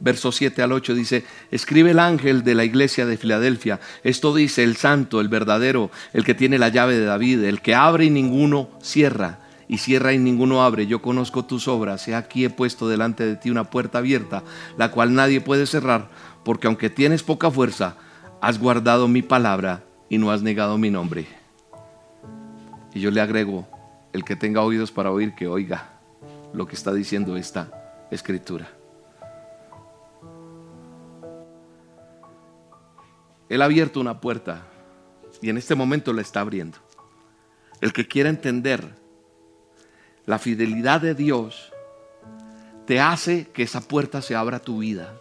verso 0.00 0.32
7 0.32 0.62
al 0.62 0.72
8. 0.72 0.94
Dice, 0.94 1.24
escribe 1.50 1.92
el 1.92 1.98
ángel 1.98 2.44
de 2.44 2.54
la 2.54 2.64
iglesia 2.64 3.06
de 3.06 3.16
Filadelfia. 3.16 3.80
Esto 4.04 4.34
dice 4.34 4.64
el 4.64 4.76
santo, 4.76 5.20
el 5.20 5.28
verdadero, 5.28 5.90
el 6.12 6.24
que 6.24 6.34
tiene 6.34 6.58
la 6.58 6.68
llave 6.68 6.98
de 6.98 7.06
David, 7.06 7.44
el 7.44 7.62
que 7.62 7.74
abre 7.74 8.04
y 8.04 8.10
ninguno 8.10 8.68
cierra, 8.82 9.40
y 9.68 9.78
cierra 9.78 10.12
y 10.12 10.18
ninguno 10.18 10.62
abre. 10.62 10.86
Yo 10.86 11.00
conozco 11.00 11.44
tus 11.44 11.68
obras. 11.68 12.06
He 12.08 12.14
aquí 12.14 12.44
he 12.44 12.50
puesto 12.50 12.88
delante 12.88 13.24
de 13.24 13.36
ti 13.36 13.50
una 13.50 13.70
puerta 13.70 13.98
abierta, 13.98 14.42
la 14.76 14.90
cual 14.90 15.14
nadie 15.14 15.40
puede 15.40 15.66
cerrar, 15.66 16.08
porque 16.48 16.66
aunque 16.66 16.88
tienes 16.88 17.22
poca 17.22 17.50
fuerza, 17.50 17.96
has 18.40 18.58
guardado 18.58 19.06
mi 19.06 19.20
palabra 19.20 19.84
y 20.08 20.16
no 20.16 20.30
has 20.30 20.40
negado 20.40 20.78
mi 20.78 20.88
nombre. 20.88 21.26
Y 22.94 23.00
yo 23.00 23.10
le 23.10 23.20
agrego, 23.20 23.68
el 24.14 24.24
que 24.24 24.34
tenga 24.34 24.62
oídos 24.62 24.90
para 24.90 25.10
oír, 25.10 25.34
que 25.34 25.46
oiga 25.46 26.00
lo 26.54 26.66
que 26.66 26.74
está 26.74 26.94
diciendo 26.94 27.36
esta 27.36 28.08
escritura. 28.10 28.66
Él 33.50 33.60
ha 33.60 33.66
abierto 33.66 34.00
una 34.00 34.18
puerta 34.18 34.62
y 35.42 35.50
en 35.50 35.58
este 35.58 35.74
momento 35.74 36.14
la 36.14 36.22
está 36.22 36.40
abriendo. 36.40 36.78
El 37.82 37.92
que 37.92 38.08
quiera 38.08 38.30
entender 38.30 38.88
la 40.24 40.38
fidelidad 40.38 41.02
de 41.02 41.14
Dios 41.14 41.74
te 42.86 43.00
hace 43.00 43.48
que 43.48 43.64
esa 43.64 43.82
puerta 43.82 44.22
se 44.22 44.34
abra 44.34 44.56
a 44.56 44.60
tu 44.60 44.78
vida 44.78 45.17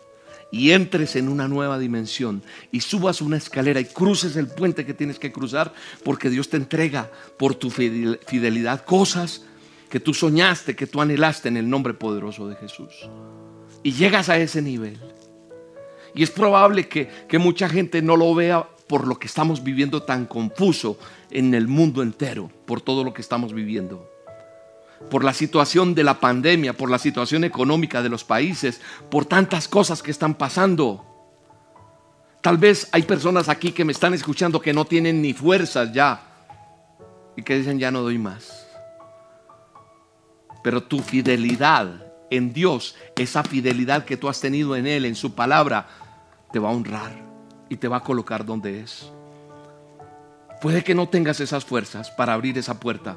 y 0.51 0.71
entres 0.71 1.15
en 1.15 1.29
una 1.29 1.47
nueva 1.47 1.77
dimensión 1.77 2.43
y 2.71 2.81
subas 2.81 3.21
una 3.21 3.37
escalera 3.37 3.79
y 3.79 3.85
cruces 3.85 4.35
el 4.35 4.47
puente 4.47 4.85
que 4.85 4.93
tienes 4.93 5.19
que 5.19 5.31
cruzar 5.31 5.73
porque 6.03 6.29
Dios 6.29 6.49
te 6.49 6.57
entrega 6.57 7.11
por 7.37 7.55
tu 7.55 7.69
fidelidad 7.69 8.85
cosas 8.85 9.43
que 9.89 9.99
tú 9.99 10.13
soñaste, 10.13 10.75
que 10.75 10.87
tú 10.87 11.01
anhelaste 11.01 11.47
en 11.47 11.57
el 11.57 11.69
nombre 11.69 11.93
poderoso 11.93 12.47
de 12.47 12.55
Jesús. 12.55 13.09
Y 13.83 13.93
llegas 13.93 14.27
a 14.27 14.37
ese 14.37 14.61
nivel. 14.61 14.99
Y 16.13 16.23
es 16.23 16.31
probable 16.31 16.89
que, 16.89 17.09
que 17.29 17.37
mucha 17.37 17.69
gente 17.69 18.01
no 18.01 18.17
lo 18.17 18.33
vea 18.35 18.67
por 18.87 19.07
lo 19.07 19.17
que 19.19 19.27
estamos 19.27 19.63
viviendo 19.63 20.03
tan 20.03 20.25
confuso 20.25 20.97
en 21.29 21.53
el 21.53 21.67
mundo 21.67 22.01
entero, 22.01 22.51
por 22.65 22.81
todo 22.81 23.03
lo 23.03 23.13
que 23.13 23.21
estamos 23.21 23.53
viviendo 23.53 24.16
por 25.09 25.23
la 25.23 25.33
situación 25.33 25.95
de 25.95 26.03
la 26.03 26.19
pandemia, 26.19 26.73
por 26.73 26.89
la 26.89 26.99
situación 26.99 27.43
económica 27.43 28.01
de 28.01 28.09
los 28.09 28.23
países, 28.23 28.81
por 29.09 29.25
tantas 29.25 29.67
cosas 29.67 30.03
que 30.03 30.11
están 30.11 30.35
pasando. 30.35 31.05
Tal 32.41 32.57
vez 32.57 32.87
hay 32.91 33.03
personas 33.03 33.49
aquí 33.49 33.71
que 33.71 33.85
me 33.85 33.91
están 33.91 34.13
escuchando 34.13 34.61
que 34.61 34.73
no 34.73 34.85
tienen 34.85 35.21
ni 35.21 35.33
fuerzas 35.33 35.91
ya 35.93 36.21
y 37.35 37.43
que 37.43 37.57
dicen 37.57 37.79
ya 37.79 37.91
no 37.91 38.01
doy 38.01 38.17
más. 38.17 38.67
Pero 40.63 40.83
tu 40.83 40.99
fidelidad 40.99 42.05
en 42.29 42.51
Dios, 42.51 42.95
esa 43.15 43.43
fidelidad 43.43 44.03
que 44.03 44.17
tú 44.17 44.27
has 44.27 44.41
tenido 44.41 44.75
en 44.75 44.87
Él, 44.87 45.05
en 45.05 45.15
su 45.15 45.33
palabra, 45.33 45.87
te 46.51 46.59
va 46.59 46.69
a 46.69 46.73
honrar 46.73 47.13
y 47.69 47.77
te 47.77 47.87
va 47.87 47.97
a 47.97 48.03
colocar 48.03 48.45
donde 48.45 48.81
es. 48.81 49.09
Puede 50.61 50.83
que 50.83 50.95
no 50.95 51.07
tengas 51.07 51.39
esas 51.39 51.63
fuerzas 51.63 52.09
para 52.11 52.33
abrir 52.33 52.57
esa 52.57 52.79
puerta 52.79 53.15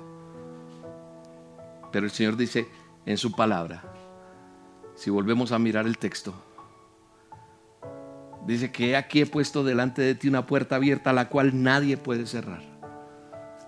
pero 1.93 2.07
el 2.07 2.13
Señor 2.13 2.37
dice 2.37 2.69
en 3.07 3.17
su 3.17 3.33
palabra, 3.33 3.83
si 4.95 5.11
volvemos 5.11 5.53
a 5.53 5.59
mirar 5.59 5.87
el 5.87 5.99
texto, 5.99 6.35
dice 8.47 8.71
que 8.71 8.97
aquí 8.97 9.23
he 9.23 9.27
puesto 9.27 9.65
delante 9.65 10.03
de 10.03 10.15
ti 10.15 10.29
una 10.29 10.47
puerta 10.47 10.77
abierta 10.77 11.11
a 11.11 11.15
la 11.15 11.29
cual 11.29 11.63
nadie 11.63 11.97
puede 11.97 12.27
cerrar. 12.27 12.63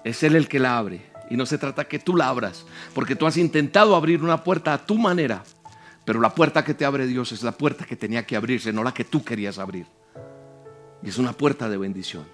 Es 0.05 0.23
Él 0.23 0.37
el 0.37 0.49
que 0.49 0.59
la 0.59 0.79
abre. 0.79 1.11
Y 1.31 1.37
no 1.37 1.47
se 1.47 1.57
trata 1.57 1.85
que 1.85 1.99
tú 1.99 2.15
la 2.15 2.29
abras, 2.29 2.67
porque 2.95 3.17
tú 3.17 3.27
has 3.27 3.39
intentado 3.39 3.97
abrir 3.97 4.23
una 4.23 4.45
puerta 4.45 4.75
a 4.75 4.85
tu 4.85 4.99
manera, 4.99 5.45
pero 6.05 6.21
la 6.21 6.35
puerta 6.35 6.63
que 6.63 6.75
te 6.75 6.85
abre 6.85 7.07
Dios 7.07 7.33
es 7.33 7.43
la 7.43 7.53
puerta 7.53 7.87
que 7.87 7.97
tenía 7.97 8.27
que 8.27 8.37
abrirse, 8.37 8.73
no 8.73 8.85
la 8.85 8.93
que 8.93 9.05
tú 9.05 9.25
querías 9.25 9.59
abrir. 9.59 9.87
Y 11.03 11.09
es 11.09 11.17
una 11.17 11.33
puerta 11.33 11.71
de 11.71 11.79
bendición. 11.79 12.25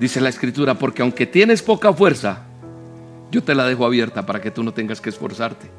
Dice 0.00 0.20
la 0.20 0.30
escritura, 0.30 0.74
porque 0.74 1.02
aunque 1.02 1.26
tienes 1.26 1.62
poca 1.62 1.92
fuerza, 1.92 2.46
yo 3.30 3.44
te 3.44 3.54
la 3.54 3.66
dejo 3.66 3.84
abierta 3.84 4.24
para 4.24 4.40
que 4.40 4.50
tú 4.50 4.64
no 4.64 4.72
tengas 4.72 5.00
que 5.00 5.10
esforzarte. 5.10 5.70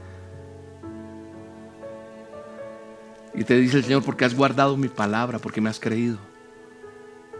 Y 3.34 3.43
te 3.43 3.55
dice 3.57 3.78
el 3.78 3.84
Señor, 3.84 4.03
porque 4.03 4.24
has 4.24 4.36
guardado 4.36 4.78
mi 4.78 4.89
palabra, 4.89 5.39
porque 5.39 5.59
me 5.59 5.69
has 5.69 5.80
creído 5.80 6.19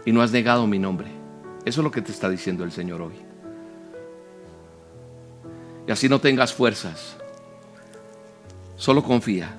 y 0.04 0.12
no 0.12 0.22
has 0.22 0.32
negado 0.32 0.66
mi 0.66 0.78
nombre. 0.78 1.08
Eso 1.64 1.80
es 1.80 1.84
lo 1.84 1.90
que 1.90 2.02
te 2.02 2.10
está 2.10 2.28
diciendo 2.28 2.64
el 2.64 2.72
Señor 2.72 3.00
hoy. 3.00 3.14
Y 5.86 5.92
así 5.92 6.08
no 6.08 6.20
tengas 6.20 6.52
fuerzas. 6.52 7.16
Solo 8.76 9.02
confía. 9.02 9.54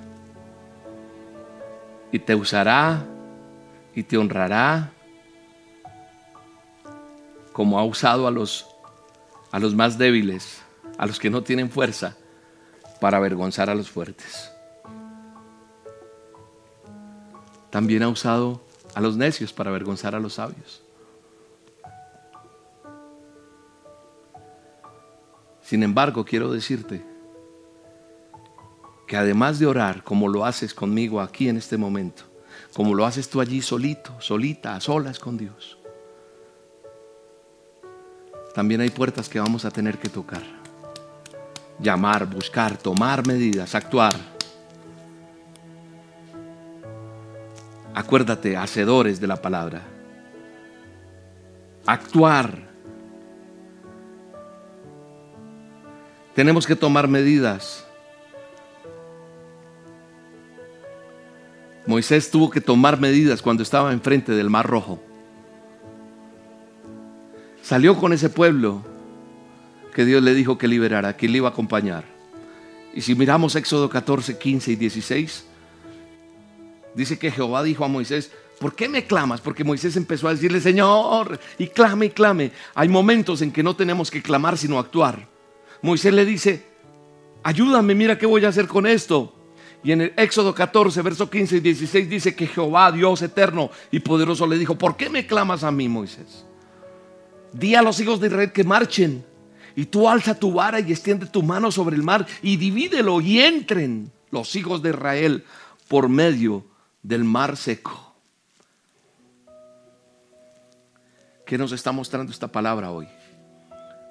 Y 2.12 2.20
te 2.20 2.36
usará 2.36 3.06
y 3.96 4.04
te 4.04 4.18
honrará 4.18 4.93
como 7.54 7.80
ha 7.80 7.86
usado 7.86 8.28
a 8.28 8.32
los, 8.32 8.68
a 9.52 9.60
los 9.60 9.74
más 9.76 9.98
débiles, 9.98 10.62
a 10.98 11.06
los 11.06 11.20
que 11.20 11.30
no 11.30 11.44
tienen 11.44 11.70
fuerza, 11.70 12.18
para 13.00 13.18
avergonzar 13.18 13.70
a 13.70 13.76
los 13.76 13.90
fuertes. 13.90 14.52
También 17.70 18.04
ha 18.04 18.10
usado 18.10 18.62
a 18.96 19.02
los 19.02 19.18
necios 19.18 19.54
para 19.54 19.70
avergonzar 19.70 20.16
a 20.16 20.20
los 20.20 20.34
sabios. 20.34 20.84
Sin 25.62 25.82
embargo, 25.82 26.26
quiero 26.26 26.52
decirte 26.52 27.04
que 29.08 29.18
además 29.18 29.60
de 29.60 29.66
orar 29.66 30.04
como 30.04 30.28
lo 30.28 30.46
haces 30.46 30.74
conmigo 30.74 31.20
aquí 31.22 31.50
en 31.50 31.58
este 31.58 31.78
momento, 31.78 32.24
como 32.74 32.94
lo 32.94 33.06
haces 33.06 33.30
tú 33.30 33.42
allí 33.42 33.62
solito, 33.62 34.20
solita, 34.20 34.76
a 34.76 34.82
solas 34.82 35.20
con 35.20 35.38
Dios, 35.38 35.78
también 38.54 38.82
hay 38.82 38.90
puertas 38.90 39.28
que 39.28 39.40
vamos 39.40 39.66
a 39.66 39.72
tener 39.72 39.98
que 39.98 40.10
tocar. 40.10 40.44
Llamar, 41.80 42.28
buscar, 42.28 42.78
tomar 42.78 43.26
medidas, 43.26 43.74
actuar. 43.74 44.14
Acuérdate, 47.96 48.56
hacedores 48.56 49.20
de 49.20 49.28
la 49.28 49.38
palabra. 49.38 49.82
Actuar. 51.86 52.72
Tenemos 56.36 56.68
que 56.68 56.76
tomar 56.76 57.08
medidas. 57.08 57.86
Moisés 61.88 62.30
tuvo 62.30 62.52
que 62.52 62.62
tomar 62.62 63.00
medidas 63.00 63.42
cuando 63.42 63.64
estaba 63.64 63.92
enfrente 63.92 64.32
del 64.32 64.50
Mar 64.50 64.66
Rojo 64.66 65.13
salió 67.64 67.98
con 67.98 68.14
ese 68.14 68.30
pueblo 68.30 68.84
que 69.96 70.06
Dios 70.06 70.22
le 70.22 70.36
dijo 70.36 70.60
que 70.60 70.68
liberara, 70.68 71.18
que 71.18 71.28
le 71.28 71.38
iba 71.38 71.48
a 71.50 71.52
acompañar. 71.52 72.04
Y 72.94 73.02
si 73.02 73.16
miramos 73.16 73.56
Éxodo 73.56 73.90
14, 73.90 74.38
15 74.38 74.72
y 74.72 74.76
16, 74.76 75.46
dice 76.94 77.18
que 77.18 77.32
Jehová 77.32 77.64
dijo 77.64 77.84
a 77.84 77.88
Moisés, 77.88 78.32
¿Por 78.60 78.76
qué 78.76 78.88
me 78.88 79.06
clamas? 79.06 79.42
Porque 79.42 79.64
Moisés 79.64 79.98
empezó 79.98 80.28
a 80.28 80.34
decirle, 80.34 80.62
Señor, 80.62 81.40
y 81.58 81.68
clame 81.68 82.06
y 82.06 82.10
clame. 82.12 82.52
Hay 82.76 82.88
momentos 82.88 83.42
en 83.42 83.52
que 83.52 83.64
no 83.64 83.76
tenemos 83.76 84.10
que 84.10 84.22
clamar, 84.22 84.58
sino 84.58 84.80
actuar. 84.80 85.28
Moisés 85.82 86.14
le 86.14 86.24
dice, 86.24 86.66
ayúdame, 87.44 87.94
mira 87.94 88.18
qué 88.18 88.26
voy 88.26 88.46
a 88.46 88.50
hacer 88.50 88.68
con 88.68 88.88
esto. 88.88 89.36
Y 89.84 89.92
en 89.92 90.02
el 90.02 90.14
Éxodo 90.16 90.56
14, 90.56 91.02
verso 91.02 91.30
15 91.30 91.58
y 91.58 91.60
16 91.60 92.10
dice 92.10 92.36
que 92.36 92.48
Jehová, 92.48 92.92
Dios 92.92 93.22
eterno 93.22 93.70
y 93.92 94.00
poderoso, 94.00 94.48
le 94.48 94.58
dijo, 94.58 94.78
¿por 94.78 94.96
qué 94.96 95.10
me 95.10 95.26
clamas 95.28 95.66
a 95.66 95.72
mí, 95.72 95.90
Moisés? 95.90 96.46
Di 97.54 97.76
a 97.76 97.82
los 97.82 98.00
hijos 98.00 98.20
de 98.20 98.28
Israel 98.28 98.52
que 98.52 98.64
marchen. 98.64 99.24
Y 99.76 99.86
tú 99.86 100.10
alza 100.10 100.36
tu 100.36 100.54
vara 100.54 100.80
y 100.80 100.92
extiende 100.92 101.26
tu 101.26 101.42
mano 101.42 101.72
sobre 101.72 101.96
el 101.96 102.04
mar 102.04 102.28
y 102.42 102.58
divídelo 102.58 103.22
y 103.22 103.40
entren 103.40 104.12
los 104.30 104.56
hijos 104.56 104.82
de 104.84 104.90
Israel 104.90 105.46
por 105.88 106.10
medio 106.10 106.66
del 107.02 107.24
mar 107.24 107.58
seco. 107.58 108.14
¿Qué 111.46 111.58
nos 111.58 111.72
está 111.72 111.92
mostrando 111.92 112.32
esta 112.32 112.48
palabra 112.48 112.92
hoy? 112.92 113.08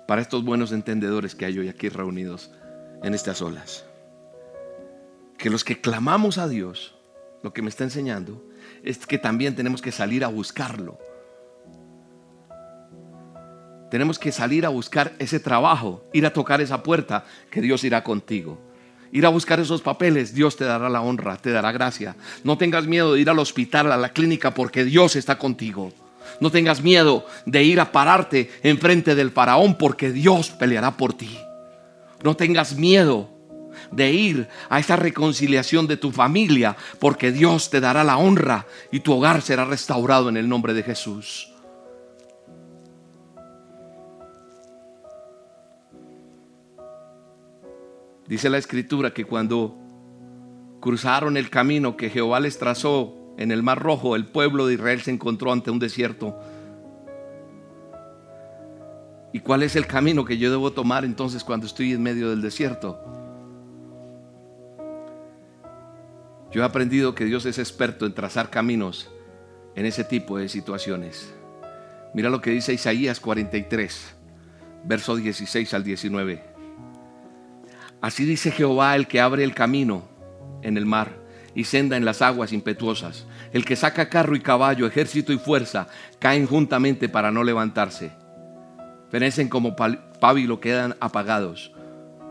Para 0.06 0.20
estos 0.20 0.44
buenos 0.44 0.72
entendedores 0.72 1.34
que 1.34 1.44
hay 1.44 1.58
hoy 1.58 1.68
aquí 1.68 1.88
reunidos 1.88 2.50
en 3.02 3.14
estas 3.14 3.40
olas. 3.40 3.84
Que 5.38 5.50
los 5.50 5.64
que 5.64 5.80
clamamos 5.80 6.38
a 6.38 6.46
Dios, 6.46 6.94
lo 7.42 7.52
que 7.52 7.62
me 7.62 7.68
está 7.68 7.84
enseñando, 7.84 8.44
es 8.84 9.06
que 9.06 9.18
también 9.18 9.56
tenemos 9.56 9.80
que 9.80 9.92
salir 9.92 10.24
a 10.24 10.28
buscarlo. 10.28 10.98
Tenemos 13.92 14.18
que 14.18 14.32
salir 14.32 14.64
a 14.64 14.70
buscar 14.70 15.12
ese 15.18 15.38
trabajo, 15.38 16.02
ir 16.14 16.24
a 16.24 16.32
tocar 16.32 16.62
esa 16.62 16.82
puerta, 16.82 17.26
que 17.50 17.60
Dios 17.60 17.84
irá 17.84 18.02
contigo. 18.02 18.58
Ir 19.12 19.26
a 19.26 19.28
buscar 19.28 19.60
esos 19.60 19.82
papeles, 19.82 20.34
Dios 20.34 20.56
te 20.56 20.64
dará 20.64 20.88
la 20.88 21.02
honra, 21.02 21.36
te 21.36 21.50
dará 21.50 21.72
gracia. 21.72 22.16
No 22.42 22.56
tengas 22.56 22.86
miedo 22.86 23.12
de 23.12 23.20
ir 23.20 23.28
al 23.28 23.38
hospital, 23.38 23.92
a 23.92 23.98
la 23.98 24.14
clínica, 24.14 24.54
porque 24.54 24.84
Dios 24.84 25.14
está 25.14 25.36
contigo. 25.36 25.92
No 26.40 26.50
tengas 26.50 26.82
miedo 26.82 27.26
de 27.44 27.64
ir 27.64 27.80
a 27.80 27.92
pararte 27.92 28.50
enfrente 28.62 29.14
del 29.14 29.30
faraón, 29.30 29.76
porque 29.76 30.10
Dios 30.10 30.48
peleará 30.48 30.96
por 30.96 31.12
ti. 31.12 31.38
No 32.24 32.34
tengas 32.34 32.78
miedo 32.78 33.28
de 33.90 34.10
ir 34.10 34.48
a 34.70 34.78
esa 34.80 34.96
reconciliación 34.96 35.86
de 35.86 35.98
tu 35.98 36.12
familia, 36.12 36.78
porque 36.98 37.30
Dios 37.30 37.68
te 37.68 37.80
dará 37.80 38.04
la 38.04 38.16
honra 38.16 38.64
y 38.90 39.00
tu 39.00 39.12
hogar 39.12 39.42
será 39.42 39.66
restaurado 39.66 40.30
en 40.30 40.38
el 40.38 40.48
nombre 40.48 40.72
de 40.72 40.82
Jesús. 40.82 41.51
Dice 48.32 48.48
la 48.48 48.56
escritura 48.56 49.12
que 49.12 49.26
cuando 49.26 49.76
cruzaron 50.80 51.36
el 51.36 51.50
camino 51.50 51.98
que 51.98 52.08
Jehová 52.08 52.40
les 52.40 52.56
trazó 52.56 53.14
en 53.36 53.52
el 53.52 53.62
Mar 53.62 53.78
Rojo, 53.78 54.16
el 54.16 54.24
pueblo 54.24 54.66
de 54.66 54.72
Israel 54.72 55.02
se 55.02 55.10
encontró 55.10 55.52
ante 55.52 55.70
un 55.70 55.78
desierto. 55.78 56.40
¿Y 59.34 59.40
cuál 59.40 59.62
es 59.62 59.76
el 59.76 59.86
camino 59.86 60.24
que 60.24 60.38
yo 60.38 60.50
debo 60.50 60.72
tomar 60.72 61.04
entonces 61.04 61.44
cuando 61.44 61.66
estoy 61.66 61.92
en 61.92 62.02
medio 62.02 62.30
del 62.30 62.40
desierto? 62.40 62.98
Yo 66.52 66.62
he 66.62 66.64
aprendido 66.64 67.14
que 67.14 67.26
Dios 67.26 67.44
es 67.44 67.58
experto 67.58 68.06
en 68.06 68.14
trazar 68.14 68.48
caminos 68.48 69.10
en 69.74 69.84
ese 69.84 70.04
tipo 70.04 70.38
de 70.38 70.48
situaciones. 70.48 71.34
Mira 72.14 72.30
lo 72.30 72.40
que 72.40 72.52
dice 72.52 72.72
Isaías 72.72 73.20
43, 73.20 74.14
verso 74.84 75.16
16 75.16 75.74
al 75.74 75.84
19. 75.84 76.51
Así 78.02 78.24
dice 78.24 78.50
Jehová 78.50 78.96
el 78.96 79.06
que 79.06 79.20
abre 79.20 79.44
el 79.44 79.54
camino 79.54 80.02
en 80.60 80.76
el 80.76 80.84
mar 80.84 81.22
y 81.54 81.64
senda 81.64 81.96
en 81.96 82.04
las 82.04 82.20
aguas 82.20 82.52
impetuosas. 82.52 83.26
El 83.52 83.64
que 83.64 83.76
saca 83.76 84.08
carro 84.08 84.34
y 84.34 84.40
caballo, 84.40 84.86
ejército 84.86 85.32
y 85.32 85.38
fuerza, 85.38 85.86
caen 86.18 86.46
juntamente 86.46 87.08
para 87.08 87.30
no 87.30 87.44
levantarse. 87.44 88.10
Perecen 89.10 89.48
como 89.48 89.76
pábilo, 89.76 90.60
quedan 90.60 90.96
apagados. 90.98 91.72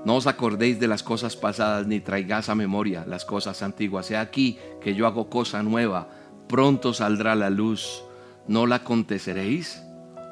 No 0.03 0.15
os 0.15 0.27
acordéis 0.27 0.79
de 0.79 0.87
las 0.87 1.03
cosas 1.03 1.37
pasadas, 1.37 1.87
ni 1.87 2.01
traigáis 2.01 2.49
a 2.49 2.55
memoria 2.55 3.05
las 3.07 3.23
cosas 3.23 3.61
antiguas. 3.61 4.11
He 4.11 4.17
aquí 4.17 4.57
que 4.81 4.93
yo 4.93 5.07
hago 5.07 5.29
cosa 5.29 5.63
nueva. 5.63 6.09
Pronto 6.49 6.93
saldrá 6.93 7.35
la 7.35 7.49
luz. 7.49 8.03
¿No 8.47 8.65
la 8.65 8.77
aconteceréis? 8.77 9.81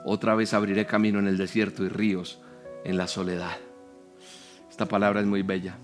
Otra 0.04 0.36
vez 0.36 0.54
abriré 0.54 0.86
camino 0.86 1.20
en 1.20 1.28
el 1.28 1.38
desierto 1.38 1.86
y 1.86 1.90
ríos 1.90 2.40
en 2.84 2.98
la 2.98 3.08
soledad. 3.08 3.69
Esta 4.80 4.88
palabra 4.88 5.20
es 5.20 5.26
muy 5.28 5.42
bella. 5.42 5.78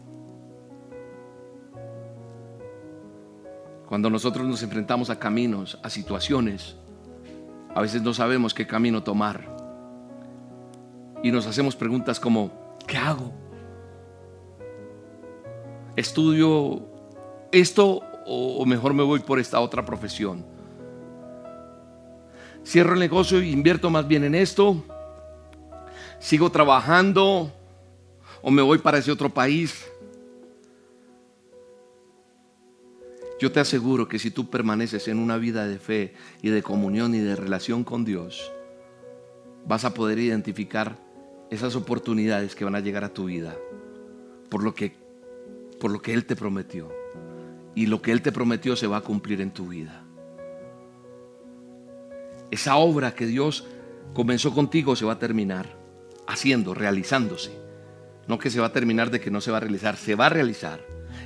Cuando 3.89 4.09
nosotros 4.09 4.47
nos 4.47 4.63
enfrentamos 4.63 5.09
a 5.09 5.19
caminos, 5.19 5.77
a 5.83 5.89
situaciones, 5.89 6.77
a 7.75 7.81
veces 7.81 8.01
no 8.03 8.13
sabemos 8.13 8.53
qué 8.53 8.65
camino 8.65 9.03
tomar. 9.03 9.53
Y 11.21 11.29
nos 11.29 11.45
hacemos 11.45 11.75
preguntas 11.75 12.21
como, 12.21 12.77
¿qué 12.87 12.95
hago? 12.95 13.33
¿Estudio 15.97 16.81
esto 17.51 18.01
o 18.25 18.65
mejor 18.65 18.93
me 18.93 19.03
voy 19.03 19.19
por 19.19 19.39
esta 19.39 19.59
otra 19.59 19.83
profesión? 19.83 20.45
¿Cierro 22.65 22.93
el 22.93 22.99
negocio 22.99 23.39
e 23.39 23.47
invierto 23.47 23.89
más 23.89 24.07
bien 24.07 24.23
en 24.23 24.35
esto? 24.35 24.85
¿Sigo 26.17 26.49
trabajando? 26.49 27.51
O 28.47 28.51
me 28.51 28.61
voy 28.61 28.77
para 28.77 28.99
ese 28.99 29.11
otro 29.11 29.27
país. 29.31 29.87
Yo 33.39 33.51
te 33.51 33.59
aseguro 33.59 34.07
que 34.07 34.19
si 34.19 34.29
tú 34.29 34.51
permaneces 34.51 35.07
en 35.07 35.17
una 35.17 35.37
vida 35.37 35.65
de 35.67 35.79
fe 35.79 36.13
y 36.43 36.49
de 36.49 36.61
comunión 36.61 37.15
y 37.15 37.19
de 37.21 37.35
relación 37.35 37.83
con 37.83 38.05
Dios, 38.05 38.51
vas 39.65 39.83
a 39.83 39.95
poder 39.95 40.19
identificar 40.19 40.95
esas 41.49 41.75
oportunidades 41.75 42.53
que 42.53 42.63
van 42.63 42.75
a 42.75 42.81
llegar 42.81 43.03
a 43.03 43.15
tu 43.15 43.25
vida 43.25 43.57
por 44.49 44.63
lo 44.63 44.75
que 44.75 44.93
por 45.79 45.89
lo 45.89 45.99
que 46.03 46.13
él 46.13 46.25
te 46.27 46.35
prometió. 46.35 46.93
Y 47.73 47.87
lo 47.87 48.03
que 48.03 48.11
él 48.11 48.21
te 48.21 48.31
prometió 48.31 48.75
se 48.75 48.85
va 48.85 48.97
a 48.97 49.01
cumplir 49.01 49.41
en 49.41 49.49
tu 49.49 49.69
vida. 49.69 50.03
Esa 52.51 52.75
obra 52.75 53.15
que 53.15 53.25
Dios 53.25 53.65
comenzó 54.13 54.53
contigo 54.53 54.95
se 54.95 55.03
va 55.03 55.13
a 55.13 55.19
terminar 55.19 55.75
haciendo, 56.27 56.75
realizándose. 56.75 57.64
No 58.27 58.39
que 58.39 58.49
se 58.49 58.59
va 58.59 58.67
a 58.67 58.73
terminar 58.73 59.11
de 59.11 59.19
que 59.19 59.31
no 59.31 59.41
se 59.41 59.51
va 59.51 59.57
a 59.57 59.61
realizar, 59.61 59.97
se 59.97 60.15
va 60.15 60.27
a 60.27 60.29
realizar. 60.29 60.79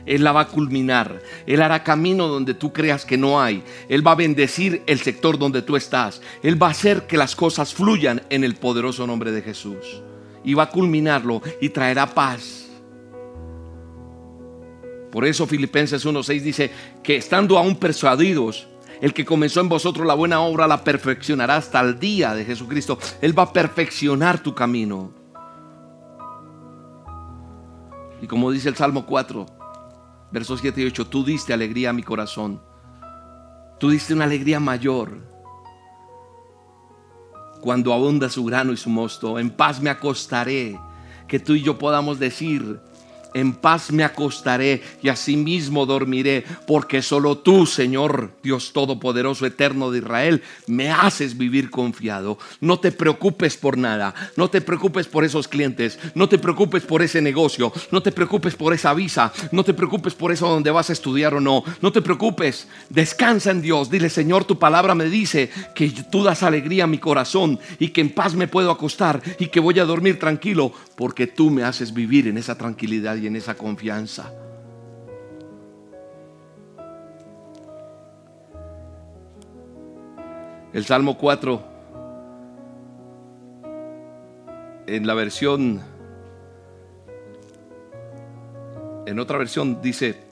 Él 0.05 0.23
la 0.23 0.31
va 0.31 0.41
a 0.41 0.47
culminar. 0.47 1.21
Él 1.45 1.61
hará 1.61 1.83
camino 1.83 2.27
donde 2.27 2.53
tú 2.53 2.73
creas 2.73 3.05
que 3.05 3.17
no 3.17 3.41
hay. 3.41 3.63
Él 3.87 4.05
va 4.05 4.11
a 4.11 4.15
bendecir 4.15 4.83
el 4.87 4.99
sector 4.99 5.37
donde 5.37 5.61
tú 5.61 5.75
estás. 5.75 6.21
Él 6.43 6.61
va 6.61 6.67
a 6.67 6.71
hacer 6.71 7.07
que 7.07 7.17
las 7.17 7.35
cosas 7.35 7.73
fluyan 7.73 8.21
en 8.29 8.43
el 8.43 8.55
poderoso 8.55 9.05
nombre 9.05 9.31
de 9.31 9.41
Jesús. 9.41 10.01
Y 10.43 10.53
va 10.53 10.63
a 10.63 10.69
culminarlo 10.69 11.41
y 11.61 11.69
traerá 11.69 12.13
paz. 12.13 12.67
Por 15.11 15.25
eso 15.25 15.47
Filipenses 15.47 16.05
1.6 16.05 16.41
dice 16.41 16.71
que 17.03 17.15
estando 17.17 17.57
aún 17.57 17.75
persuadidos, 17.75 18.67
el 19.01 19.13
que 19.13 19.25
comenzó 19.25 19.59
en 19.61 19.69
vosotros 19.69 20.05
la 20.05 20.13
buena 20.13 20.41
obra 20.41 20.67
la 20.67 20.83
perfeccionará 20.83 21.55
hasta 21.55 21.79
el 21.79 21.99
día 21.99 22.35
de 22.35 22.45
Jesucristo. 22.45 22.99
Él 23.21 23.37
va 23.37 23.43
a 23.43 23.53
perfeccionar 23.53 24.43
tu 24.43 24.53
camino. 24.53 25.18
Y 28.21 28.27
como 28.27 28.51
dice 28.51 28.69
el 28.69 28.75
Salmo 28.75 29.05
4, 29.05 29.45
versos 30.31 30.59
7 30.61 30.81
y 30.81 30.85
8, 30.85 31.07
tú 31.07 31.23
diste 31.23 31.53
alegría 31.53 31.91
a 31.91 31.93
mi 31.93 32.03
corazón. 32.03 32.61
Tú 33.79 33.89
diste 33.89 34.13
una 34.13 34.25
alegría 34.25 34.59
mayor 34.59 35.29
cuando 37.61 37.93
abunda 37.93 38.29
su 38.29 38.43
grano 38.45 38.73
y 38.73 38.77
su 38.77 38.89
mosto. 38.89 39.39
En 39.39 39.49
paz 39.49 39.81
me 39.81 39.89
acostaré. 39.89 40.79
Que 41.27 41.39
tú 41.39 41.53
y 41.53 41.61
yo 41.61 41.77
podamos 41.77 42.17
decir, 42.17 42.81
en 43.33 43.53
paz 43.53 43.91
me 43.91 44.03
acostaré 44.03 44.81
y 45.01 45.09
asimismo 45.09 45.85
dormiré, 45.85 46.43
porque 46.67 47.01
solo 47.01 47.37
tú, 47.37 47.65
Señor 47.65 48.31
Dios 48.43 48.73
Todopoderoso, 48.73 49.45
Eterno 49.45 49.91
de 49.91 49.99
Israel, 49.99 50.43
me 50.67 50.89
haces 50.91 51.37
vivir 51.37 51.69
confiado. 51.69 52.37
No 52.61 52.79
te 52.79 52.91
preocupes 52.91 53.57
por 53.57 53.77
nada, 53.77 54.13
no 54.35 54.49
te 54.49 54.61
preocupes 54.61 55.07
por 55.07 55.23
esos 55.23 55.47
clientes, 55.47 55.99
no 56.15 56.29
te 56.29 56.37
preocupes 56.37 56.83
por 56.83 57.01
ese 57.01 57.21
negocio, 57.21 57.71
no 57.91 58.01
te 58.01 58.11
preocupes 58.11 58.55
por 58.55 58.73
esa 58.73 58.93
visa, 58.93 59.31
no 59.51 59.63
te 59.63 59.73
preocupes 59.73 60.13
por 60.13 60.31
eso 60.31 60.49
donde 60.49 60.71
vas 60.71 60.89
a 60.89 60.93
estudiar 60.93 61.33
o 61.33 61.41
no, 61.41 61.63
no 61.81 61.91
te 61.91 62.01
preocupes, 62.01 62.67
descansa 62.89 63.51
en 63.51 63.61
Dios, 63.61 63.89
dile 63.89 64.09
Señor, 64.09 64.45
tu 64.45 64.57
palabra 64.57 64.95
me 64.95 65.05
dice 65.05 65.49
que 65.75 65.89
tú 66.11 66.23
das 66.23 66.43
alegría 66.43 66.85
a 66.85 66.87
mi 66.87 66.97
corazón 66.97 67.59
y 67.77 67.89
que 67.89 68.01
en 68.01 68.09
paz 68.09 68.33
me 68.33 68.47
puedo 68.47 68.71
acostar 68.71 69.21
y 69.39 69.47
que 69.47 69.59
voy 69.59 69.79
a 69.79 69.85
dormir 69.85 70.19
tranquilo, 70.19 70.73
porque 70.95 71.27
tú 71.27 71.49
me 71.49 71.63
haces 71.63 71.93
vivir 71.93 72.27
en 72.27 72.37
esa 72.37 72.57
tranquilidad 72.57 73.18
y 73.19 73.27
en 73.27 73.35
esa 73.35 73.55
confianza. 73.55 74.33
El 80.73 80.85
Salmo 80.85 81.17
4, 81.17 81.63
en 84.87 85.07
la 85.07 85.13
versión, 85.13 85.81
en 89.05 89.19
otra 89.19 89.37
versión 89.37 89.81
dice 89.81 90.29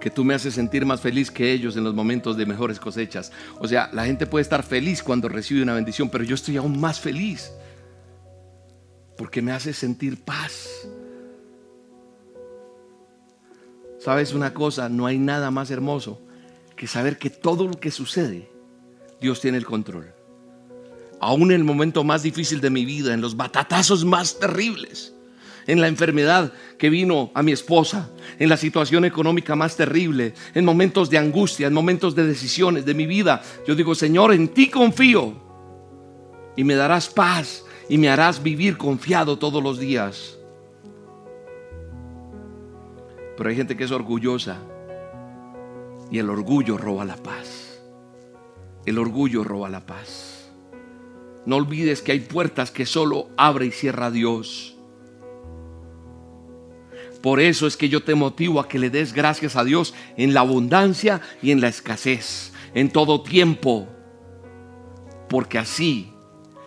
que 0.00 0.10
tú 0.10 0.24
me 0.24 0.34
haces 0.34 0.54
sentir 0.54 0.84
más 0.84 1.00
feliz 1.00 1.30
que 1.30 1.52
ellos 1.52 1.76
en 1.76 1.84
los 1.84 1.94
momentos 1.94 2.36
de 2.36 2.44
mejores 2.44 2.78
cosechas. 2.78 3.32
O 3.58 3.66
sea, 3.66 3.88
la 3.92 4.04
gente 4.04 4.26
puede 4.26 4.42
estar 4.42 4.62
feliz 4.62 5.02
cuando 5.02 5.28
recibe 5.28 5.62
una 5.62 5.74
bendición, 5.74 6.10
pero 6.10 6.24
yo 6.24 6.34
estoy 6.34 6.56
aún 6.56 6.78
más 6.78 7.00
feliz 7.00 7.52
porque 9.16 9.42
me 9.42 9.52
hace 9.52 9.72
sentir 9.72 10.22
paz. 10.22 10.86
¿Sabes 14.04 14.34
una 14.34 14.52
cosa? 14.52 14.90
No 14.90 15.06
hay 15.06 15.16
nada 15.16 15.50
más 15.50 15.70
hermoso 15.70 16.20
que 16.76 16.86
saber 16.86 17.16
que 17.16 17.30
todo 17.30 17.66
lo 17.66 17.80
que 17.80 17.90
sucede, 17.90 18.50
Dios 19.18 19.40
tiene 19.40 19.56
el 19.56 19.64
control. 19.64 20.12
Aún 21.22 21.52
en 21.52 21.56
el 21.56 21.64
momento 21.64 22.04
más 22.04 22.22
difícil 22.22 22.60
de 22.60 22.68
mi 22.68 22.84
vida, 22.84 23.14
en 23.14 23.22
los 23.22 23.34
batatazos 23.34 24.04
más 24.04 24.38
terribles, 24.38 25.14
en 25.66 25.80
la 25.80 25.88
enfermedad 25.88 26.52
que 26.78 26.90
vino 26.90 27.30
a 27.32 27.42
mi 27.42 27.52
esposa, 27.52 28.10
en 28.38 28.50
la 28.50 28.58
situación 28.58 29.06
económica 29.06 29.56
más 29.56 29.74
terrible, 29.74 30.34
en 30.52 30.66
momentos 30.66 31.08
de 31.08 31.16
angustia, 31.16 31.68
en 31.68 31.72
momentos 31.72 32.14
de 32.14 32.26
decisiones 32.26 32.84
de 32.84 32.92
mi 32.92 33.06
vida. 33.06 33.42
Yo 33.66 33.74
digo, 33.74 33.94
Señor, 33.94 34.34
en 34.34 34.48
ti 34.48 34.68
confío 34.68 35.32
y 36.56 36.64
me 36.64 36.74
darás 36.74 37.08
paz 37.08 37.64
y 37.88 37.96
me 37.96 38.10
harás 38.10 38.42
vivir 38.42 38.76
confiado 38.76 39.38
todos 39.38 39.62
los 39.62 39.78
días. 39.78 40.36
Pero 43.36 43.50
hay 43.50 43.56
gente 43.56 43.76
que 43.76 43.84
es 43.84 43.90
orgullosa 43.90 44.58
y 46.10 46.18
el 46.18 46.30
orgullo 46.30 46.78
roba 46.78 47.04
la 47.04 47.16
paz. 47.16 47.80
El 48.86 48.98
orgullo 48.98 49.44
roba 49.44 49.68
la 49.68 49.84
paz. 49.84 50.50
No 51.46 51.56
olvides 51.56 52.02
que 52.02 52.12
hay 52.12 52.20
puertas 52.20 52.70
que 52.70 52.86
solo 52.86 53.28
abre 53.36 53.66
y 53.66 53.70
cierra 53.70 54.10
Dios. 54.10 54.76
Por 57.22 57.40
eso 57.40 57.66
es 57.66 57.76
que 57.76 57.88
yo 57.88 58.02
te 58.02 58.14
motivo 58.14 58.60
a 58.60 58.68
que 58.68 58.78
le 58.78 58.90
des 58.90 59.14
gracias 59.14 59.56
a 59.56 59.64
Dios 59.64 59.94
en 60.16 60.34
la 60.34 60.40
abundancia 60.40 61.22
y 61.42 61.50
en 61.52 61.60
la 61.60 61.68
escasez, 61.68 62.52
en 62.74 62.90
todo 62.90 63.22
tiempo. 63.22 63.88
Porque 65.28 65.58
así, 65.58 66.12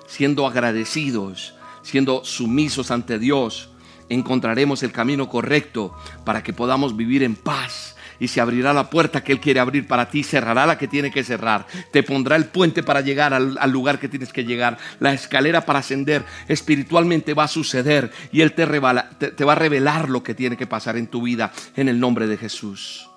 siendo 0.08 0.48
agradecidos, 0.48 1.54
siendo 1.84 2.26
sumisos 2.26 2.90
ante 2.90 3.20
Dios, 3.20 3.70
encontraremos 4.10 4.84
el 4.84 4.92
camino 4.92 5.30
correcto 5.30 5.96
para 6.24 6.44
que 6.44 6.54
podamos 6.54 6.96
vivir 6.96 7.24
en 7.24 7.36
paz 7.36 7.96
y 8.20 8.28
se 8.28 8.42
abrirá 8.42 8.74
la 8.74 8.90
puerta 8.90 9.24
que 9.24 9.32
Él 9.32 9.40
quiere 9.40 9.60
abrir 9.60 9.88
para 9.88 10.10
ti, 10.10 10.24
cerrará 10.24 10.66
la 10.66 10.78
que 10.78 10.88
tiene 10.88 11.12
que 11.12 11.24
cerrar, 11.24 11.68
te 11.92 12.04
pondrá 12.04 12.36
el 12.36 12.46
puente 12.46 12.84
para 12.84 13.02
llegar 13.02 13.34
al, 13.34 13.72
lugar 13.72 14.00
que 14.00 14.10
tienes 14.10 14.34
que 14.34 14.44
llegar, 14.44 14.78
la 15.00 15.14
escalera 15.14 15.66
para 15.66 15.80
ascender, 15.80 16.26
espiritualmente 16.48 17.34
va 17.34 17.44
a 17.44 17.48
suceder 17.48 18.12
y 18.32 18.42
Él 18.42 18.54
te, 18.54 18.66
te 18.66 19.46
va 19.46 19.52
a 19.52 19.56
revelar 19.56 20.10
lo 20.10 20.24
que 20.24 20.34
tiene 20.34 20.58
que 20.58 20.68
pasar 20.68 20.98
en 20.98 21.08
tu 21.08 21.22
vida 21.22 21.52
en 21.76 21.90
el 21.90 22.00
nombre 22.00 22.28
de 22.28 22.38
Jesús. 22.38 23.10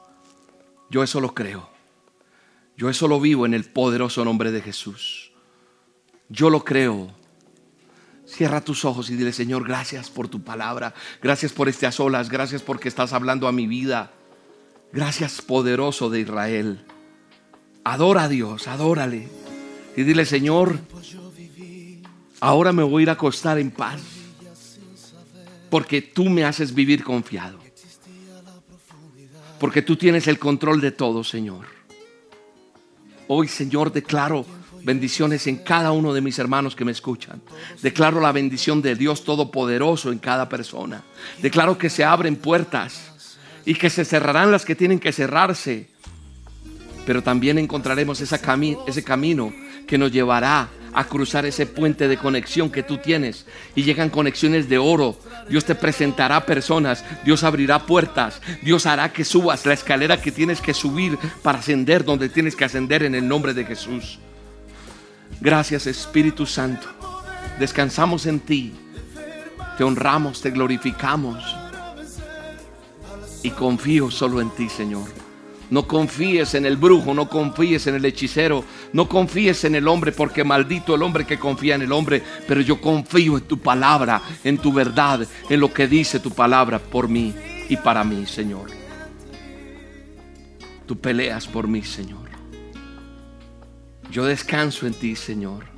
Yo 0.91 1.03
eso 1.03 1.20
lo 1.20 1.34
creo. 1.34 1.70
Yo 2.76 2.88
eso 2.88 3.09
lo 3.09 3.20
vivo 3.20 3.47
en 3.47 3.55
el 3.55 3.64
poderoso 3.64 4.24
nombre 4.24 4.51
de 4.51 4.62
Jesús. 4.62 5.32
Yo 6.28 6.51
lo 6.51 6.64
creo. 6.64 7.14
Cierra 8.31 8.61
tus 8.61 8.85
ojos 8.85 9.11
y 9.11 9.16
dile, 9.16 9.33
Señor, 9.33 9.66
gracias 9.66 10.09
por 10.09 10.28
tu 10.28 10.43
palabra. 10.43 10.95
Gracias 11.20 11.53
por 11.53 11.68
estas 11.68 11.99
olas. 11.99 12.28
Gracias 12.28 12.62
porque 12.62 12.89
estás 12.89 13.12
hablando 13.12 13.49
a 13.49 13.53
mi 13.53 13.66
vida. 13.66 14.12
Gracias 14.93 15.43
poderoso 15.43 16.11
de 16.11 16.20
Israel. 16.20 16.85
Adora 17.83 18.24
a 18.24 18.28
Dios, 18.28 18.68
adórale. 18.68 19.28
Y 19.97 20.05
dile, 20.05 20.24
Señor, 20.24 20.78
ahora 22.41 22.72
me 22.72 22.85
voy 22.85 23.01
a 23.01 23.05
ir 23.05 23.11
a 23.11 23.14
acostar 23.14 23.59
en 23.59 23.72
paz. 23.72 24.01
Porque 25.68 26.01
tú 26.01 26.26
me 26.26 26.45
haces 26.45 26.72
vivir 26.72 27.03
confiado. 27.03 27.59
Porque 29.59 29.83
tú 29.83 29.97
tienes 29.97 30.28
el 30.28 30.39
control 30.39 30.81
de 30.81 30.93
todo, 30.93 31.24
Señor. 31.24 31.66
Hoy, 33.26 33.49
Señor, 33.49 33.93
declaro 33.93 34.47
bendiciones 34.83 35.47
en 35.47 35.57
cada 35.59 35.93
uno 35.93 36.12
de 36.12 36.20
mis 36.20 36.39
hermanos 36.39 36.76
que 36.76 36.85
me 36.85 36.93
escuchan. 36.93 37.41
Declaro 37.83 38.20
la 38.20 38.33
bendición 38.33 38.83
de 38.83 38.95
Dios 38.95 39.24
Todopoderoso 39.24 40.12
en 40.12 40.18
cada 40.18 40.49
persona. 40.49 41.03
Declaro 41.43 41.78
que 41.78 41.91
se 41.91 42.05
abren 42.05 42.37
puertas 42.37 43.11
y 43.64 43.74
que 43.74 43.91
se 43.91 44.05
cerrarán 44.05 44.51
las 44.51 44.64
que 44.64 44.74
tienen 44.74 44.99
que 44.99 45.12
cerrarse. 45.12 45.89
Pero 47.07 47.22
también 47.22 47.59
encontraremos 47.59 48.20
ese 48.20 49.03
camino 49.05 49.53
que 49.87 49.99
nos 49.99 50.12
llevará 50.12 50.68
a 50.93 51.05
cruzar 51.05 51.47
ese 51.47 51.66
puente 51.66 52.09
de 52.09 52.16
conexión 52.16 52.70
que 52.70 52.83
tú 52.83 52.99
tienes 52.99 53.47
y 53.74 53.83
llegan 53.83 54.11
conexiones 54.11 54.68
de 54.68 54.78
oro. 54.78 55.18
Dios 55.49 55.64
te 55.64 55.74
presentará 55.74 56.45
personas, 56.47 57.05
Dios 57.24 57.45
abrirá 57.45 57.87
puertas, 57.87 58.41
Dios 58.62 58.87
hará 58.87 59.12
que 59.12 59.24
subas 59.24 59.66
la 59.66 59.74
escalera 59.74 60.20
que 60.20 60.33
tienes 60.33 60.61
que 60.61 60.74
subir 60.74 61.18
para 61.43 61.59
ascender 61.59 62.05
donde 62.05 62.28
tienes 62.28 62.57
que 62.57 62.64
ascender 62.64 63.03
en 63.03 63.14
el 63.14 63.26
nombre 63.26 63.55
de 63.55 63.64
Jesús. 63.64 64.18
Gracias 65.41 65.86
Espíritu 65.86 66.45
Santo. 66.45 66.86
Descansamos 67.59 68.26
en 68.26 68.41
ti. 68.41 68.74
Te 69.78 69.84
honramos, 69.84 70.43
te 70.43 70.51
glorificamos 70.51 71.43
y 73.43 73.51
confío 73.51 74.11
solo 74.11 74.43
en 74.43 74.51
ti, 74.51 74.68
Señor. 74.68 75.09
No 75.70 75.86
confíes 75.86 76.55
en 76.55 76.66
el 76.66 76.76
brujo, 76.76 77.14
no 77.14 77.28
confíes 77.28 77.86
en 77.86 77.95
el 77.95 78.05
hechicero, 78.05 78.64
no 78.93 79.09
confíes 79.09 79.64
en 79.64 79.76
el 79.76 79.86
hombre, 79.86 80.11
porque 80.11 80.43
maldito 80.43 80.95
el 80.95 81.03
hombre 81.03 81.24
que 81.24 81.38
confía 81.38 81.76
en 81.76 81.82
el 81.82 81.93
hombre, 81.93 82.22
pero 82.47 82.61
yo 82.61 82.80
confío 82.80 83.38
en 83.38 83.45
tu 83.45 83.59
palabra, 83.59 84.20
en 84.43 84.59
tu 84.59 84.72
verdad, 84.72 85.26
en 85.49 85.61
lo 85.61 85.72
que 85.72 85.86
dice 85.86 86.18
tu 86.18 86.32
palabra 86.32 86.80
por 86.80 87.09
mí 87.09 87.32
y 87.68 87.76
para 87.76 88.03
mí, 88.03 88.26
Señor. 88.26 88.68
Tú 90.86 90.99
peleas 90.99 91.47
por 91.47 91.68
mí, 91.68 91.82
Señor. 91.84 92.30
Yo 94.11 94.25
descanso 94.25 94.87
en 94.87 94.95
ti, 94.95 95.15
Señor. 95.17 95.71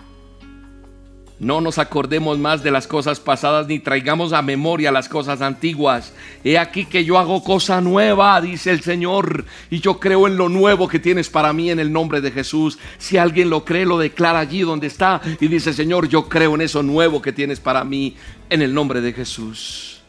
No 1.43 1.61
nos 1.61 1.79
acordemos 1.79 2.39
más 2.39 2.63
de 2.63 2.71
las 2.71 2.87
cosas 2.87 3.19
pasadas 3.19 3.67
ni 3.67 3.81
traigamos 3.81 4.33
a 4.33 4.43
memoria 4.43 4.93
las 4.93 5.09
cosas 5.09 5.43
antiguas. 5.43 6.13
He 6.45 6.57
aquí 6.57 6.85
que 6.85 7.05
yo 7.05 7.19
hago 7.19 7.43
cosa 7.43 7.81
nueva, 7.81 8.41
dice 8.41 8.71
el 8.71 8.81
Señor, 8.81 9.45
y 9.69 9.81
yo 9.81 9.99
creo 9.99 10.29
en 10.29 10.37
lo 10.37 10.49
nuevo 10.49 10.87
que 10.87 11.01
tienes 11.01 11.29
para 11.29 11.53
mí 11.53 11.69
en 11.69 11.81
el 11.81 11.93
nombre 11.93 12.21
de 12.21 12.31
Jesús. 12.31 12.79
Si 12.97 13.17
alguien 13.17 13.51
lo 13.51 13.65
cree, 13.65 13.85
lo 13.85 13.99
declara 13.99 14.39
allí 14.39 14.61
donde 14.61 14.87
está 14.87 15.21
y 15.41 15.49
dice, 15.49 15.73
Señor, 15.73 16.09
yo 16.09 16.29
creo 16.29 16.55
en 16.55 16.61
eso 16.61 16.81
nuevo 16.85 17.21
que 17.21 17.33
tienes 17.33 17.59
para 17.59 17.83
mí 17.83 18.15
en 18.49 18.63
el 18.63 18.73
nombre 18.73 19.01
de 19.01 19.13
Jesús. 19.13 20.01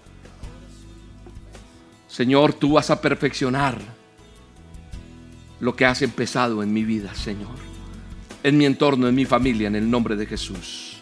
Señor, 2.08 2.54
tú 2.54 2.74
vas 2.74 2.92
a 2.92 3.02
perfeccionar 3.02 3.80
lo 5.60 5.76
que 5.76 5.86
has 5.88 6.04
empezado 6.04 6.62
en 6.62 6.72
mi 6.72 6.84
vida, 6.84 7.16
Señor, 7.16 7.56
en 8.44 8.58
mi 8.58 8.66
entorno, 8.66 9.08
en 9.08 9.16
mi 9.16 9.26
familia, 9.26 9.68
en 9.68 9.76
el 9.76 9.90
nombre 9.90 10.16
de 10.16 10.26
Jesús 10.26 10.94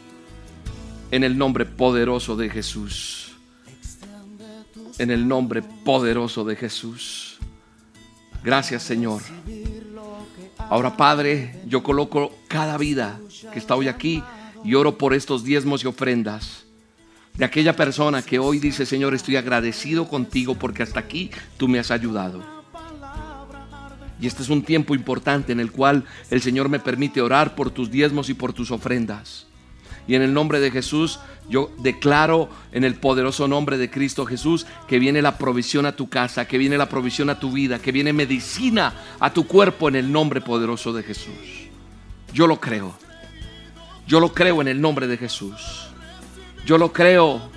en 1.12 1.26
el 1.26 1.38
nombre 1.38 1.66
poderoso 1.66 2.36
de 2.38 2.50
Jesús. 2.50 3.34
En 4.98 5.12
el 5.12 5.28
nombre 5.28 5.62
poderoso 5.62 6.44
de 6.46 6.56
Jesús. 6.56 7.38
Gracias 8.44 8.84
Señor. 8.84 9.22
Ahora 10.58 10.96
Padre, 10.96 11.62
yo 11.68 11.84
coloco 11.84 12.34
cada 12.48 12.78
vida 12.78 13.20
que 13.52 13.60
está 13.60 13.76
hoy 13.76 13.90
aquí 13.90 14.24
y 14.64 14.74
oro 14.76 14.98
por 14.98 15.14
estos 15.14 15.44
diezmos 15.44 15.84
y 15.84 15.88
ofrendas 15.88 16.66
de 17.34 17.46
aquella 17.46 17.76
persona 17.76 18.22
que 18.22 18.40
hoy 18.40 18.60
dice, 18.60 18.86
Señor, 18.86 19.14
estoy 19.14 19.36
agradecido 19.36 20.08
contigo 20.08 20.56
porque 20.56 20.84
hasta 20.84 21.00
aquí 21.00 21.32
tú 21.58 21.68
me 21.68 21.80
has 21.80 21.92
ayudado. 21.92 22.61
Y 24.22 24.28
este 24.28 24.44
es 24.44 24.50
un 24.50 24.62
tiempo 24.62 24.94
importante 24.94 25.52
en 25.52 25.60
el 25.60 25.72
cual 25.72 26.06
el 26.30 26.42
Señor 26.42 26.70
me 26.70 26.80
permite 26.80 27.22
orar 27.22 27.56
por 27.56 27.72
tus 27.72 27.90
diezmos 27.90 28.30
y 28.30 28.36
por 28.36 28.54
tus 28.54 28.70
ofrendas. 28.70 29.48
Y 30.08 30.16
en 30.16 30.22
el 30.22 30.34
nombre 30.34 30.60
de 30.60 30.72
Jesús, 30.72 31.20
yo 31.50 31.72
declaro 31.80 32.50
en 32.72 32.84
el 32.84 32.96
poderoso 32.96 33.48
nombre 33.48 33.78
de 33.78 33.90
Cristo 33.90 34.26
Jesús 34.26 34.66
que 34.88 35.00
viene 35.00 35.22
la 35.22 35.38
provisión 35.38 35.86
a 35.86 35.96
tu 35.96 36.08
casa, 36.08 36.48
que 36.48 36.58
viene 36.58 36.78
la 36.78 36.88
provisión 36.88 37.30
a 37.30 37.40
tu 37.40 37.52
vida, 37.52 37.80
que 37.80 37.92
viene 37.92 38.14
medicina 38.14 38.94
a 39.20 39.34
tu 39.34 39.48
cuerpo 39.48 39.90
en 39.90 39.96
el 39.96 40.12
nombre 40.12 40.42
poderoso 40.42 40.94
de 40.94 41.04
Jesús. 41.04 41.70
Yo 42.34 42.46
lo 42.46 42.60
creo. 42.60 42.94
Yo 44.08 44.20
lo 44.20 44.34
creo 44.34 44.62
en 44.62 44.68
el 44.68 44.82
nombre 44.82 45.08
de 45.08 45.18
Jesús. 45.18 45.88
Yo 46.66 46.78
lo 46.78 46.94
creo 46.94 47.50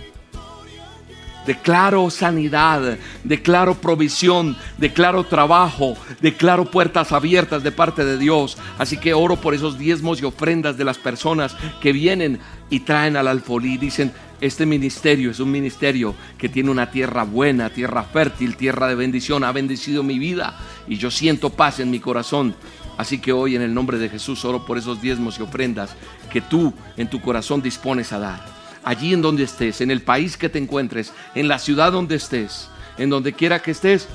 Declaro 1.46 2.08
sanidad, 2.08 2.96
declaro 3.22 3.74
provisión, 3.74 4.56
declaro 4.78 5.24
trabajo, 5.24 5.94
declaro 6.22 6.70
puertas 6.70 7.12
abiertas 7.12 7.62
de 7.62 7.70
parte 7.70 8.02
de 8.02 8.16
Dios. 8.16 8.56
Así 8.78 8.96
que 8.96 9.12
oro 9.12 9.36
por 9.36 9.52
esos 9.52 9.76
diezmos 9.76 10.22
y 10.22 10.24
ofrendas 10.24 10.78
de 10.78 10.84
las 10.84 10.96
personas 10.96 11.54
que 11.82 11.92
vienen 11.92 12.38
y 12.70 12.80
traen 12.80 13.18
al 13.18 13.28
alfolí. 13.28 13.76
Dicen, 13.76 14.10
este 14.40 14.64
ministerio 14.64 15.30
es 15.30 15.38
un 15.38 15.50
ministerio 15.50 16.14
que 16.38 16.48
tiene 16.48 16.70
una 16.70 16.90
tierra 16.90 17.24
buena, 17.24 17.68
tierra 17.68 18.04
fértil, 18.04 18.56
tierra 18.56 18.88
de 18.88 18.94
bendición. 18.94 19.44
Ha 19.44 19.52
bendecido 19.52 20.02
mi 20.02 20.18
vida 20.18 20.58
y 20.88 20.96
yo 20.96 21.10
siento 21.10 21.50
paz 21.50 21.78
en 21.78 21.90
mi 21.90 22.00
corazón. 22.00 22.54
Así 22.96 23.18
que 23.18 23.32
hoy 23.32 23.54
en 23.54 23.62
el 23.62 23.74
nombre 23.74 23.98
de 23.98 24.08
Jesús 24.08 24.46
oro 24.46 24.64
por 24.64 24.78
esos 24.78 25.02
diezmos 25.02 25.38
y 25.38 25.42
ofrendas 25.42 25.94
que 26.32 26.40
tú 26.40 26.72
en 26.96 27.08
tu 27.08 27.20
corazón 27.20 27.60
dispones 27.60 28.12
a 28.14 28.18
dar 28.18 28.63
allí 28.84 29.14
en 29.14 29.22
donde 29.22 29.44
estés, 29.44 29.80
en 29.80 29.90
el 29.90 30.02
país 30.02 30.36
que 30.36 30.48
te 30.48 30.58
encuentres, 30.58 31.12
en 31.34 31.48
la 31.48 31.58
ciudad 31.58 31.92
donde 31.92 32.16
estés, 32.16 32.68
en 32.98 33.10
donde 33.10 33.32
quiera 33.32 33.60
que 33.60 33.70
estés, 33.70 34.08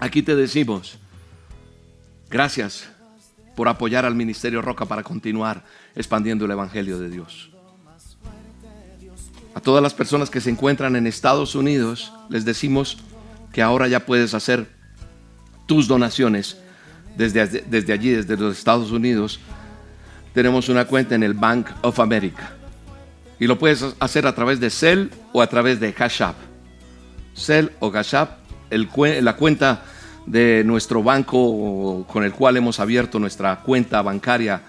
Aquí 0.00 0.22
te 0.22 0.34
decimos, 0.34 0.96
gracias 2.30 2.88
por 3.54 3.68
apoyar 3.68 4.06
al 4.06 4.14
Ministerio 4.14 4.62
Roca 4.62 4.86
para 4.86 5.02
continuar 5.02 5.62
expandiendo 5.94 6.46
el 6.46 6.50
Evangelio 6.52 6.98
de 6.98 7.10
Dios. 7.10 7.50
A 9.54 9.60
todas 9.60 9.82
las 9.82 9.92
personas 9.92 10.30
que 10.30 10.40
se 10.40 10.48
encuentran 10.48 10.96
en 10.96 11.06
Estados 11.06 11.54
Unidos, 11.54 12.14
les 12.30 12.46
decimos 12.46 12.96
que 13.52 13.60
ahora 13.60 13.88
ya 13.88 14.06
puedes 14.06 14.32
hacer 14.32 14.70
tus 15.66 15.86
donaciones 15.86 16.56
desde, 17.18 17.46
desde 17.46 17.92
allí, 17.92 18.10
desde 18.10 18.38
los 18.38 18.56
Estados 18.56 18.92
Unidos. 18.92 19.38
Tenemos 20.32 20.70
una 20.70 20.86
cuenta 20.86 21.14
en 21.14 21.24
el 21.24 21.34
Bank 21.34 21.66
of 21.82 22.00
America. 22.00 22.56
Y 23.40 23.46
lo 23.46 23.58
puedes 23.58 23.84
hacer 23.98 24.26
a 24.26 24.34
través 24.34 24.60
de 24.60 24.68
Cell 24.70 25.08
o 25.32 25.40
a 25.40 25.46
través 25.48 25.80
de 25.80 25.94
Cash 25.94 26.22
App. 26.22 26.36
Cell 27.34 27.70
o 27.80 27.90
Cash 27.90 28.14
App, 28.14 28.38
la 28.70 29.34
cuenta 29.34 29.82
de 30.26 30.62
nuestro 30.64 31.02
banco 31.02 32.06
con 32.06 32.22
el 32.22 32.32
cual 32.32 32.58
hemos 32.58 32.78
abierto 32.78 33.18
nuestra 33.18 33.60
cuenta 33.62 34.02
bancaria, 34.02 34.60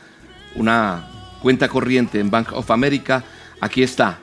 una 0.55 1.07
cuenta 1.41 1.67
corriente 1.67 2.19
en 2.19 2.31
Bank 2.31 2.53
of 2.53 2.71
America, 2.71 3.23
aquí 3.59 3.83
está. 3.83 4.19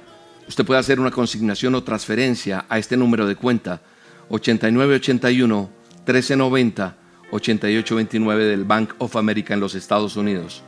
Usted 0.48 0.64
puede 0.64 0.80
hacer 0.80 0.98
una 0.98 1.10
consignación 1.10 1.74
o 1.74 1.84
transferencia 1.84 2.64
a 2.70 2.78
este 2.78 2.96
número 2.96 3.26
de 3.26 3.36
cuenta 3.36 3.82
8981 4.30 5.70
1390 6.06 6.96
8829 7.30 8.44
del 8.44 8.64
Bank 8.64 8.94
of 8.96 9.14
America 9.16 9.52
en 9.52 9.60
los 9.60 9.74
Estados 9.74 10.16
Unidos. 10.16 10.62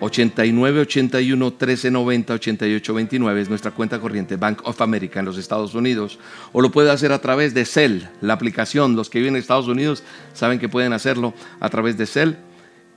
8981 0.00 1.44
1390 1.46 2.34
8829 2.34 3.40
es 3.40 3.48
nuestra 3.48 3.70
cuenta 3.70 4.00
corriente 4.00 4.36
Bank 4.36 4.60
of 4.64 4.80
America 4.80 5.20
en 5.20 5.26
los 5.26 5.38
Estados 5.38 5.74
Unidos 5.74 6.18
o 6.52 6.60
lo 6.60 6.70
puede 6.70 6.90
hacer 6.90 7.12
a 7.12 7.20
través 7.20 7.54
de 7.54 7.64
Cell, 7.64 8.02
la 8.20 8.34
aplicación. 8.34 8.96
Los 8.96 9.08
que 9.08 9.18
viven 9.18 9.36
en 9.36 9.40
Estados 9.40 9.68
Unidos 9.68 10.02
saben 10.32 10.58
que 10.58 10.68
pueden 10.68 10.92
hacerlo 10.92 11.34
a 11.60 11.68
través 11.70 11.96
de 11.96 12.06
Cell 12.06 12.32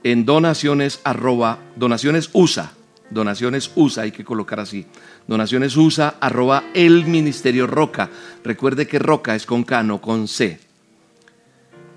en 0.02 0.24
donaciones 0.24 1.00
arroba 1.04 1.58
donaciones 1.76 2.30
USA. 2.32 2.72
Donaciones 3.10 3.70
USA, 3.74 4.02
hay 4.02 4.12
que 4.12 4.24
colocar 4.24 4.60
así. 4.60 4.86
Donaciones 5.26 5.76
USA 5.76 6.16
arroba 6.20 6.64
el 6.74 7.06
Ministerio 7.06 7.66
Roca. 7.66 8.10
Recuerde 8.44 8.86
que 8.86 8.98
Roca 8.98 9.34
es 9.34 9.46
con 9.46 9.64
K, 9.64 9.82
no 9.82 10.00
con 10.00 10.28
C. 10.28 10.60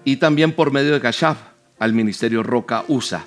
Y 0.05 0.17
también 0.17 0.53
por 0.53 0.71
medio 0.71 0.93
de 0.93 1.01
Cash 1.01 1.23
al 1.79 1.93
Ministerio 1.93 2.43
Roca 2.43 2.85
USA. 2.87 3.25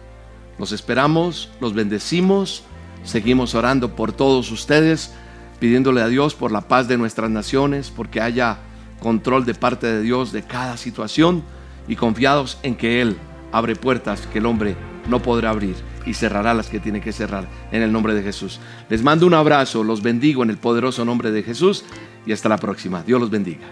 Los 0.59 0.72
esperamos, 0.72 1.51
los 1.61 1.74
bendecimos, 1.74 2.64
seguimos 3.05 3.55
orando 3.55 3.95
por 3.95 4.12
todos 4.12 4.51
ustedes 4.51 5.14
pidiéndole 5.59 6.02
a 6.02 6.09
Dios 6.09 6.34
por 6.34 6.52
la 6.52 6.62
paz 6.62 6.88
de 6.88 6.98
nuestras 6.98 7.30
naciones, 7.30 7.90
porque 7.90 8.20
haya 8.20 8.59
control 9.00 9.44
de 9.44 9.55
parte 9.55 9.86
de 9.86 10.02
Dios 10.02 10.32
de 10.32 10.42
cada 10.42 10.76
situación 10.76 11.42
y 11.88 11.96
confiados 11.96 12.59
en 12.62 12.74
que 12.74 13.00
Él 13.00 13.16
abre 13.52 13.76
puertas 13.76 14.26
que 14.32 14.38
el 14.38 14.46
hombre 14.46 14.76
no 15.09 15.20
podrá 15.20 15.50
abrir 15.50 15.76
y 16.07 16.14
cerrará 16.14 16.55
las 16.55 16.68
que 16.68 16.80
tiene 16.80 17.00
que 17.00 17.12
cerrar 17.12 17.48
en 17.72 17.82
el 17.82 17.92
nombre 17.92 18.14
de 18.14 18.22
Jesús. 18.22 18.61
Les 18.88 19.02
mando 19.02 19.26
un 19.26 19.34
abrazo, 19.34 19.84
los 19.84 20.02
bendigo 20.02 20.42
en 20.42 20.50
el 20.50 20.59
poderoso 20.59 21.05
nombre 21.05 21.30
de 21.30 21.42
Jesús 21.42 21.84
y 22.26 22.32
hasta 22.32 22.48
la 22.48 22.59
próxima. 22.59 23.02
Dios 23.02 23.20
los 23.20 23.30
bendiga. 23.30 23.66